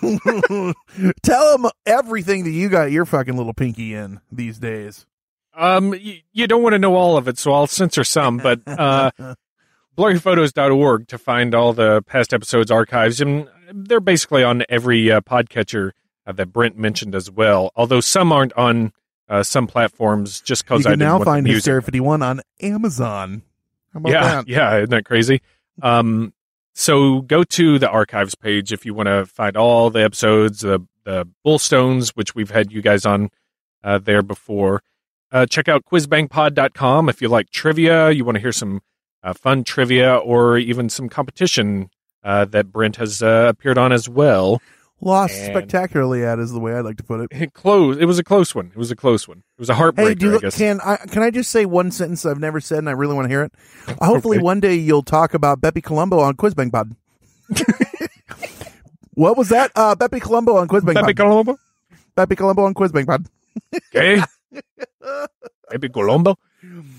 Tell 1.22 1.58
them 1.58 1.70
everything 1.84 2.44
that 2.44 2.50
you 2.50 2.68
got 2.68 2.90
your 2.90 3.04
fucking 3.04 3.36
little 3.36 3.54
pinky 3.54 3.94
in 3.94 4.20
these 4.32 4.58
days. 4.58 5.06
Um, 5.54 5.94
you, 5.94 6.18
you 6.32 6.46
don't 6.46 6.62
want 6.62 6.74
to 6.74 6.78
know 6.78 6.94
all 6.94 7.16
of 7.16 7.28
it, 7.28 7.38
so 7.38 7.52
I'll 7.52 7.66
censor 7.66 8.04
some, 8.04 8.38
but 8.38 8.60
uh, 8.66 9.10
blurryphotos.org 9.96 11.08
to 11.08 11.18
find 11.18 11.54
all 11.54 11.72
the 11.72 12.02
past 12.02 12.34
episodes 12.34 12.70
archives, 12.70 13.20
and 13.20 13.48
they're 13.72 14.00
basically 14.00 14.44
on 14.44 14.64
every 14.68 15.10
uh, 15.10 15.20
podcatcher 15.20 15.92
uh, 16.26 16.32
that 16.32 16.52
Brent 16.52 16.76
mentioned 16.76 17.14
as 17.14 17.30
well. 17.30 17.70
Although 17.74 18.00
some 18.00 18.32
aren't 18.32 18.52
on 18.54 18.92
uh, 19.28 19.42
some 19.42 19.66
platforms, 19.66 20.40
just 20.40 20.64
because 20.64 20.86
I 20.86 20.90
didn't 20.90 21.00
now 21.00 21.22
find. 21.22 21.46
Hysteria 21.46 21.82
51 21.82 22.22
on 22.22 22.40
Amazon. 22.60 23.42
How 23.92 23.98
about 23.98 24.12
yeah, 24.12 24.22
that? 24.22 24.48
yeah, 24.48 24.76
isn't 24.76 24.90
that 24.90 25.04
crazy? 25.04 25.42
Um, 25.82 26.32
so 26.74 27.22
go 27.22 27.42
to 27.42 27.78
the 27.78 27.88
archives 27.88 28.34
page 28.34 28.72
if 28.72 28.84
you 28.84 28.94
want 28.94 29.06
to 29.06 29.26
find 29.26 29.56
all 29.56 29.90
the 29.90 30.02
episodes, 30.02 30.60
the 30.60 30.80
the 31.04 31.26
Bullstones, 31.44 32.10
which 32.10 32.34
we've 32.34 32.50
had 32.50 32.72
you 32.72 32.82
guys 32.82 33.06
on 33.06 33.30
uh, 33.84 33.98
there 33.98 34.22
before. 34.22 34.82
Uh, 35.32 35.46
check 35.46 35.68
out 35.68 35.84
quizbangpod.com 35.84 37.08
if 37.08 37.22
you 37.22 37.28
like 37.28 37.50
trivia, 37.50 38.10
you 38.10 38.24
want 38.24 38.34
to 38.34 38.40
hear 38.40 38.52
some 38.52 38.82
uh, 39.22 39.32
fun 39.32 39.64
trivia, 39.64 40.16
or 40.16 40.58
even 40.58 40.88
some 40.88 41.08
competition 41.08 41.90
uh, 42.22 42.44
that 42.44 42.72
Brent 42.72 42.96
has 42.96 43.22
uh, 43.22 43.46
appeared 43.48 43.78
on 43.78 43.92
as 43.92 44.08
well. 44.08 44.60
Lost 45.00 45.34
And- 45.34 45.52
spectacularly 45.52 46.24
at 46.24 46.38
is 46.38 46.52
the 46.52 46.58
way 46.60 46.72
I 46.74 46.80
like 46.80 46.96
to 46.96 47.04
put 47.04 47.20
it. 47.20 47.28
It 47.30 47.52
close. 47.54 47.98
It 47.98 48.06
was 48.06 48.18
a 48.18 48.24
close 48.24 48.54
one. 48.54 48.68
It 48.68 48.76
was 48.76 48.90
a 48.90 48.96
close 48.96 49.28
one. 49.28 49.38
It 49.38 49.60
was 49.60 49.68
a 49.68 49.74
heartbreaker. 49.74 50.08
Hey, 50.08 50.14
do 50.14 50.26
you, 50.30 50.36
I 50.36 50.38
guess. 50.40 50.56
can 50.56 50.80
I 50.80 50.96
can 50.96 51.22
I 51.22 51.30
just 51.30 51.50
say 51.50 51.66
one 51.66 51.90
sentence 51.90 52.24
I've 52.24 52.38
never 52.40 52.60
said 52.60 52.78
and 52.78 52.88
I 52.88 52.92
really 52.92 53.14
want 53.14 53.26
to 53.26 53.28
hear 53.28 53.42
it? 53.42 53.52
Hopefully 54.00 54.38
Okay. 54.38 54.44
one 54.44 54.60
day 54.60 54.74
you'll 54.74 55.02
talk 55.02 55.34
about 55.34 55.60
Bepi 55.60 55.82
Colombo 55.82 56.18
on 56.20 56.34
Quizbang 56.34 56.72
Pod. 56.72 56.96
what 59.14 59.36
was 59.36 59.48
that? 59.50 59.70
Uh, 59.74 59.94
Bepi 59.94 60.20
Colombo 60.20 60.56
on 60.56 60.68
Quizbang 60.68 60.94
Pod. 60.94 61.16
Colombo. 61.16 61.56
Bepi 62.16 62.36
Colombo 62.36 62.64
on 62.64 62.74
Quizbang 62.74 63.06
Pod. 63.06 63.26
Okay. 63.94 64.22
Pepe 65.70 65.88
Colombo. 65.88 66.38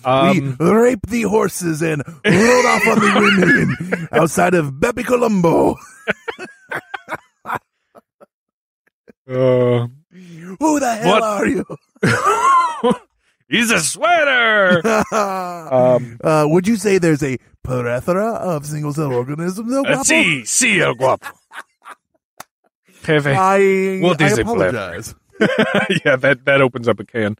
Um, 0.05 0.55
we 0.59 0.69
raped 0.69 1.09
the 1.09 1.23
horses 1.23 1.81
and 1.81 2.03
rode 2.25 2.65
off 2.65 2.87
on 2.87 2.99
the 2.99 3.75
women 3.79 4.07
outside 4.11 4.53
of 4.53 4.79
Bepi 4.79 5.03
Colombo. 5.05 5.75
Uh, 9.27 9.87
Who 10.59 10.79
the 10.79 10.95
hell 11.01 11.11
What? 11.19 11.23
are 11.23 11.47
you? 11.47 11.65
He's 13.49 13.71
a 13.71 13.79
sweater. 13.79 14.81
Um, 15.11 16.17
uh, 16.23 16.45
would 16.47 16.65
you 16.67 16.75
say 16.77 16.97
there's 16.97 17.23
a 17.23 17.37
plethora 17.63 18.33
of 18.35 18.65
single 18.65 18.93
cell 18.93 19.13
organisms? 19.13 19.71
Uh, 19.73 19.81
guapo? 19.83 20.03
sí, 20.03 20.41
sí, 20.43 20.79
el 20.81 20.95
guapo. 20.95 21.27
Pepe. 23.03 23.31
I, 23.31 23.99
Walt 24.01 24.21
I 24.21 24.27
Disney 24.29 24.43
apologize. 24.43 25.13
yeah, 26.05 26.15
that 26.15 26.45
that 26.45 26.61
opens 26.61 26.87
up 26.87 26.99
a 26.99 27.05
can. 27.05 27.37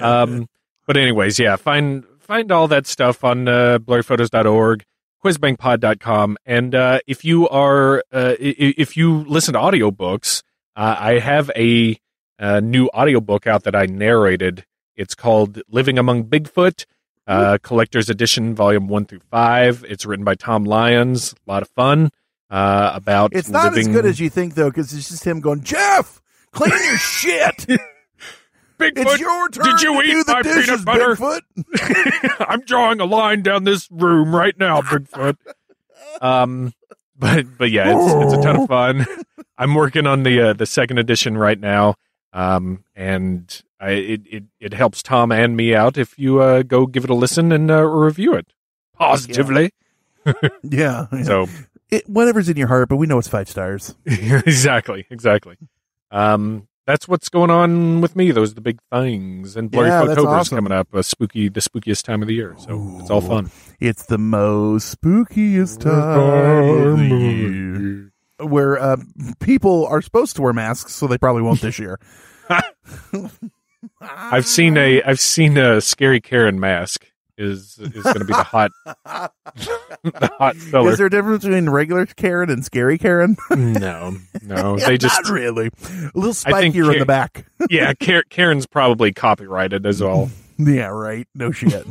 Um, 0.00 0.48
but 0.86 0.96
anyways, 0.96 1.38
yeah, 1.38 1.56
find 1.56 2.04
find 2.18 2.52
all 2.52 2.68
that 2.68 2.86
stuff 2.86 3.24
on 3.24 3.48
uh, 3.48 3.78
blurryphotos.org, 3.78 4.84
quizbangpod.com, 5.24 6.36
and 6.46 6.74
uh, 6.74 6.98
if 7.06 7.24
you 7.24 7.48
are 7.48 8.02
uh, 8.12 8.34
i- 8.40 8.56
i- 8.58 8.74
if 8.76 8.96
you 8.96 9.24
listen 9.24 9.54
to 9.54 9.60
audiobooks, 9.60 10.42
uh, 10.76 10.96
I 10.98 11.18
have 11.18 11.50
a, 11.56 11.98
uh 12.38 12.60
new 12.60 12.88
audiobook 12.88 13.46
out 13.46 13.64
that 13.64 13.74
I 13.76 13.86
narrated. 13.86 14.64
It's 14.96 15.14
called 15.14 15.60
Living 15.68 15.98
Among 15.98 16.24
Bigfoot, 16.24 16.86
uh, 17.26 17.58
Collector's 17.62 18.10
Edition, 18.10 18.54
Volume 18.54 18.88
One 18.88 19.04
through 19.04 19.20
Five. 19.30 19.84
It's 19.88 20.04
written 20.04 20.24
by 20.24 20.34
Tom 20.34 20.64
Lyons. 20.64 21.34
A 21.46 21.50
lot 21.50 21.62
of 21.62 21.68
fun 21.70 22.10
uh, 22.50 22.92
about 22.94 23.32
It's 23.34 23.48
not 23.48 23.72
living. 23.72 23.88
as 23.88 23.94
good 23.94 24.06
as 24.06 24.20
you 24.20 24.28
think, 24.28 24.54
though, 24.54 24.70
because 24.70 24.92
it's 24.92 25.08
just 25.08 25.24
him 25.24 25.40
going, 25.40 25.62
Jeff, 25.62 26.20
clean 26.52 26.70
your 26.70 26.98
shit. 26.98 27.66
Bigfoot, 28.78 28.92
it's 28.96 29.18
your 29.20 29.48
turn 29.50 29.64
did 29.64 29.82
you 29.82 30.02
eat 30.02 30.24
my 30.26 30.42
dishes, 30.42 30.64
peanut 30.66 30.84
butter? 30.84 31.14
Bigfoot. 31.16 31.40
I'm 32.48 32.60
drawing 32.62 33.00
a 33.00 33.04
line 33.04 33.42
down 33.42 33.64
this 33.64 33.88
room 33.90 34.34
right 34.34 34.58
now, 34.58 34.80
Bigfoot. 34.82 35.36
Um, 36.20 36.74
but 37.22 37.46
but 37.56 37.70
yeah, 37.70 37.94
it's 37.96 38.12
it's 38.24 38.32
a 38.34 38.42
ton 38.42 38.56
of 38.60 38.68
fun. 38.68 39.06
I'm 39.58 39.74
working 39.74 40.06
on 40.06 40.24
the 40.24 40.40
uh, 40.48 40.52
the 40.52 40.66
second 40.66 40.98
edition 40.98 41.38
right 41.38 41.58
now. 41.58 41.94
Um, 42.34 42.84
and 42.94 43.62
I 43.80 43.90
it, 43.90 44.20
it 44.30 44.44
it 44.60 44.74
helps 44.74 45.02
Tom 45.02 45.30
and 45.32 45.56
me 45.56 45.74
out 45.74 45.96
if 45.96 46.18
you 46.18 46.40
uh 46.40 46.62
go 46.62 46.86
give 46.86 47.04
it 47.04 47.10
a 47.10 47.14
listen 47.14 47.52
and 47.52 47.70
uh, 47.70 47.82
review 47.84 48.34
it 48.34 48.52
positively. 48.98 49.70
Yeah. 50.62 51.06
yeah. 51.12 51.22
So 51.24 51.46
It, 51.90 52.08
whatever's 52.08 52.48
in 52.48 52.56
your 52.56 52.68
heart, 52.68 52.88
but 52.88 52.96
we 52.96 53.06
know 53.06 53.18
it's 53.18 53.26
five 53.28 53.48
stars. 53.48 53.94
exactly, 54.06 55.04
exactly. 55.10 55.56
Um, 56.12 56.68
that's 56.86 57.06
what's 57.08 57.28
going 57.28 57.50
on 57.50 58.00
with 58.00 58.16
me. 58.16 58.30
Those 58.30 58.52
are 58.52 58.54
the 58.54 58.60
big 58.60 58.78
things, 58.92 59.56
and 59.56 59.70
Blurry 59.70 59.88
Yeah, 59.88 60.02
October 60.02 60.20
is 60.20 60.26
awesome. 60.26 60.56
coming 60.58 60.72
up. 60.72 60.92
A 60.94 61.02
spooky, 61.02 61.48
the 61.48 61.60
spookiest 61.60 62.02
time 62.04 62.22
of 62.22 62.28
the 62.28 62.34
year. 62.34 62.54
So 62.58 62.98
it's 63.00 63.10
all 63.10 63.20
fun. 63.20 63.50
It's 63.80 64.06
the 64.06 64.18
most 64.18 65.00
spookiest 65.00 65.80
time 65.80 66.92
of 66.92 66.98
the 66.98 67.04
year. 67.04 68.12
Where 68.46 68.78
uh, 68.78 68.96
people 69.40 69.86
are 69.86 70.02
supposed 70.02 70.34
to 70.36 70.42
wear 70.42 70.52
masks, 70.52 70.92
so 70.94 71.06
they 71.06 71.18
probably 71.18 71.42
won't 71.42 71.60
this 71.60 71.78
year. 71.78 72.00
I've 74.00 74.46
seen 74.46 74.76
a 74.76 75.02
I've 75.02 75.20
seen 75.20 75.56
a 75.56 75.80
scary 75.80 76.20
Karen 76.20 76.58
mask 76.58 77.06
is 77.42 77.78
is 77.78 78.02
going 78.02 78.18
to 78.18 78.24
be 78.24 78.32
the 78.32 78.42
hot 78.42 78.70
the 78.84 80.30
hot 80.38 80.56
seller. 80.56 80.90
Is 80.90 80.98
there 80.98 81.06
a 81.06 81.10
difference 81.10 81.44
between 81.44 81.68
regular 81.68 82.06
Karen 82.06 82.50
and 82.50 82.64
scary 82.64 82.98
Karen? 82.98 83.36
no, 83.50 84.16
no, 84.42 84.76
Yeah, 84.78 84.86
they 84.86 84.98
just 84.98 85.24
not 85.24 85.32
really. 85.32 85.68
A 85.68 86.10
little 86.14 86.32
think 86.32 86.74
here 86.74 86.90
in 86.92 86.98
the 86.98 87.06
back. 87.06 87.46
yeah, 87.70 87.92
Karen, 87.94 88.24
Karen's 88.30 88.66
probably 88.66 89.12
copyrighted 89.12 89.84
as 89.86 90.02
well. 90.02 90.30
Yeah, 90.58 90.86
right. 90.86 91.26
No 91.34 91.50
shit. 91.50 91.86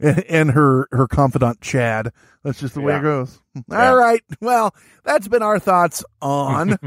and, 0.00 0.50
her 0.50 0.88
her 0.92 1.06
confidant 1.08 1.60
Chad. 1.60 2.12
That's 2.42 2.60
just 2.60 2.74
the 2.74 2.80
way 2.80 2.96
it 2.96 3.02
goes. 3.02 3.40
Yeah. 3.68 3.90
All 3.90 3.96
right. 3.96 4.22
Well, 4.40 4.74
that's 5.04 5.28
been 5.28 5.42
our 5.42 5.58
thoughts 5.58 6.04
on 6.20 6.78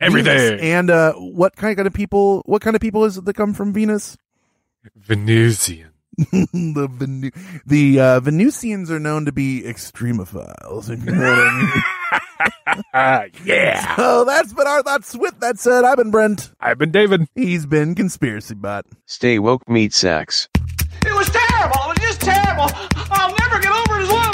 Everything. 0.00 0.36
Venus. 0.36 0.62
And 0.62 0.90
uh, 0.90 1.12
what 1.14 1.56
kind 1.56 1.78
of 1.78 1.94
people? 1.94 2.42
What 2.46 2.62
kind 2.62 2.76
of 2.76 2.82
people 2.82 3.04
is 3.04 3.16
it 3.16 3.24
that 3.24 3.34
come 3.34 3.54
from 3.54 3.72
Venus? 3.72 4.16
Venusian. 4.96 5.90
the 6.42 6.88
Venu- 6.90 7.30
the 7.66 8.00
uh, 8.00 8.20
Venusians 8.20 8.90
are 8.90 9.00
known 9.00 9.24
to 9.24 9.32
be 9.32 9.62
extremophiles. 9.62 10.88
you 10.88 10.96
know 11.12 11.12
what 11.12 11.38
I 11.38 11.62
mean. 11.62 13.32
yeah. 13.44 13.96
So 13.96 14.24
that's 14.24 14.52
been 14.52 14.66
our 14.66 14.82
thoughts. 14.82 15.16
With 15.16 15.38
that 15.40 15.58
said, 15.58 15.84
I've 15.84 15.96
been 15.96 16.10
Brent. 16.10 16.52
I've 16.60 16.78
been 16.78 16.90
David. 16.90 17.26
He's 17.34 17.66
been 17.66 17.94
Conspiracy 17.94 18.54
Bot. 18.54 18.86
Stay 19.06 19.38
woke, 19.38 19.68
meat 19.68 19.92
sacks. 19.92 20.48
It 21.04 21.12
was 21.14 21.28
terrible. 21.30 21.76
It 21.90 21.98
was 21.98 21.98
just 22.00 22.20
terrible. 22.20 22.70
I'll 23.10 23.34
never 23.40 23.60
get 23.60 23.72
over 23.72 24.00
it 24.00 24.04
as 24.04 24.10
long 24.10 24.20
as 24.20 24.26
I 24.26 24.28
live. 24.30 24.33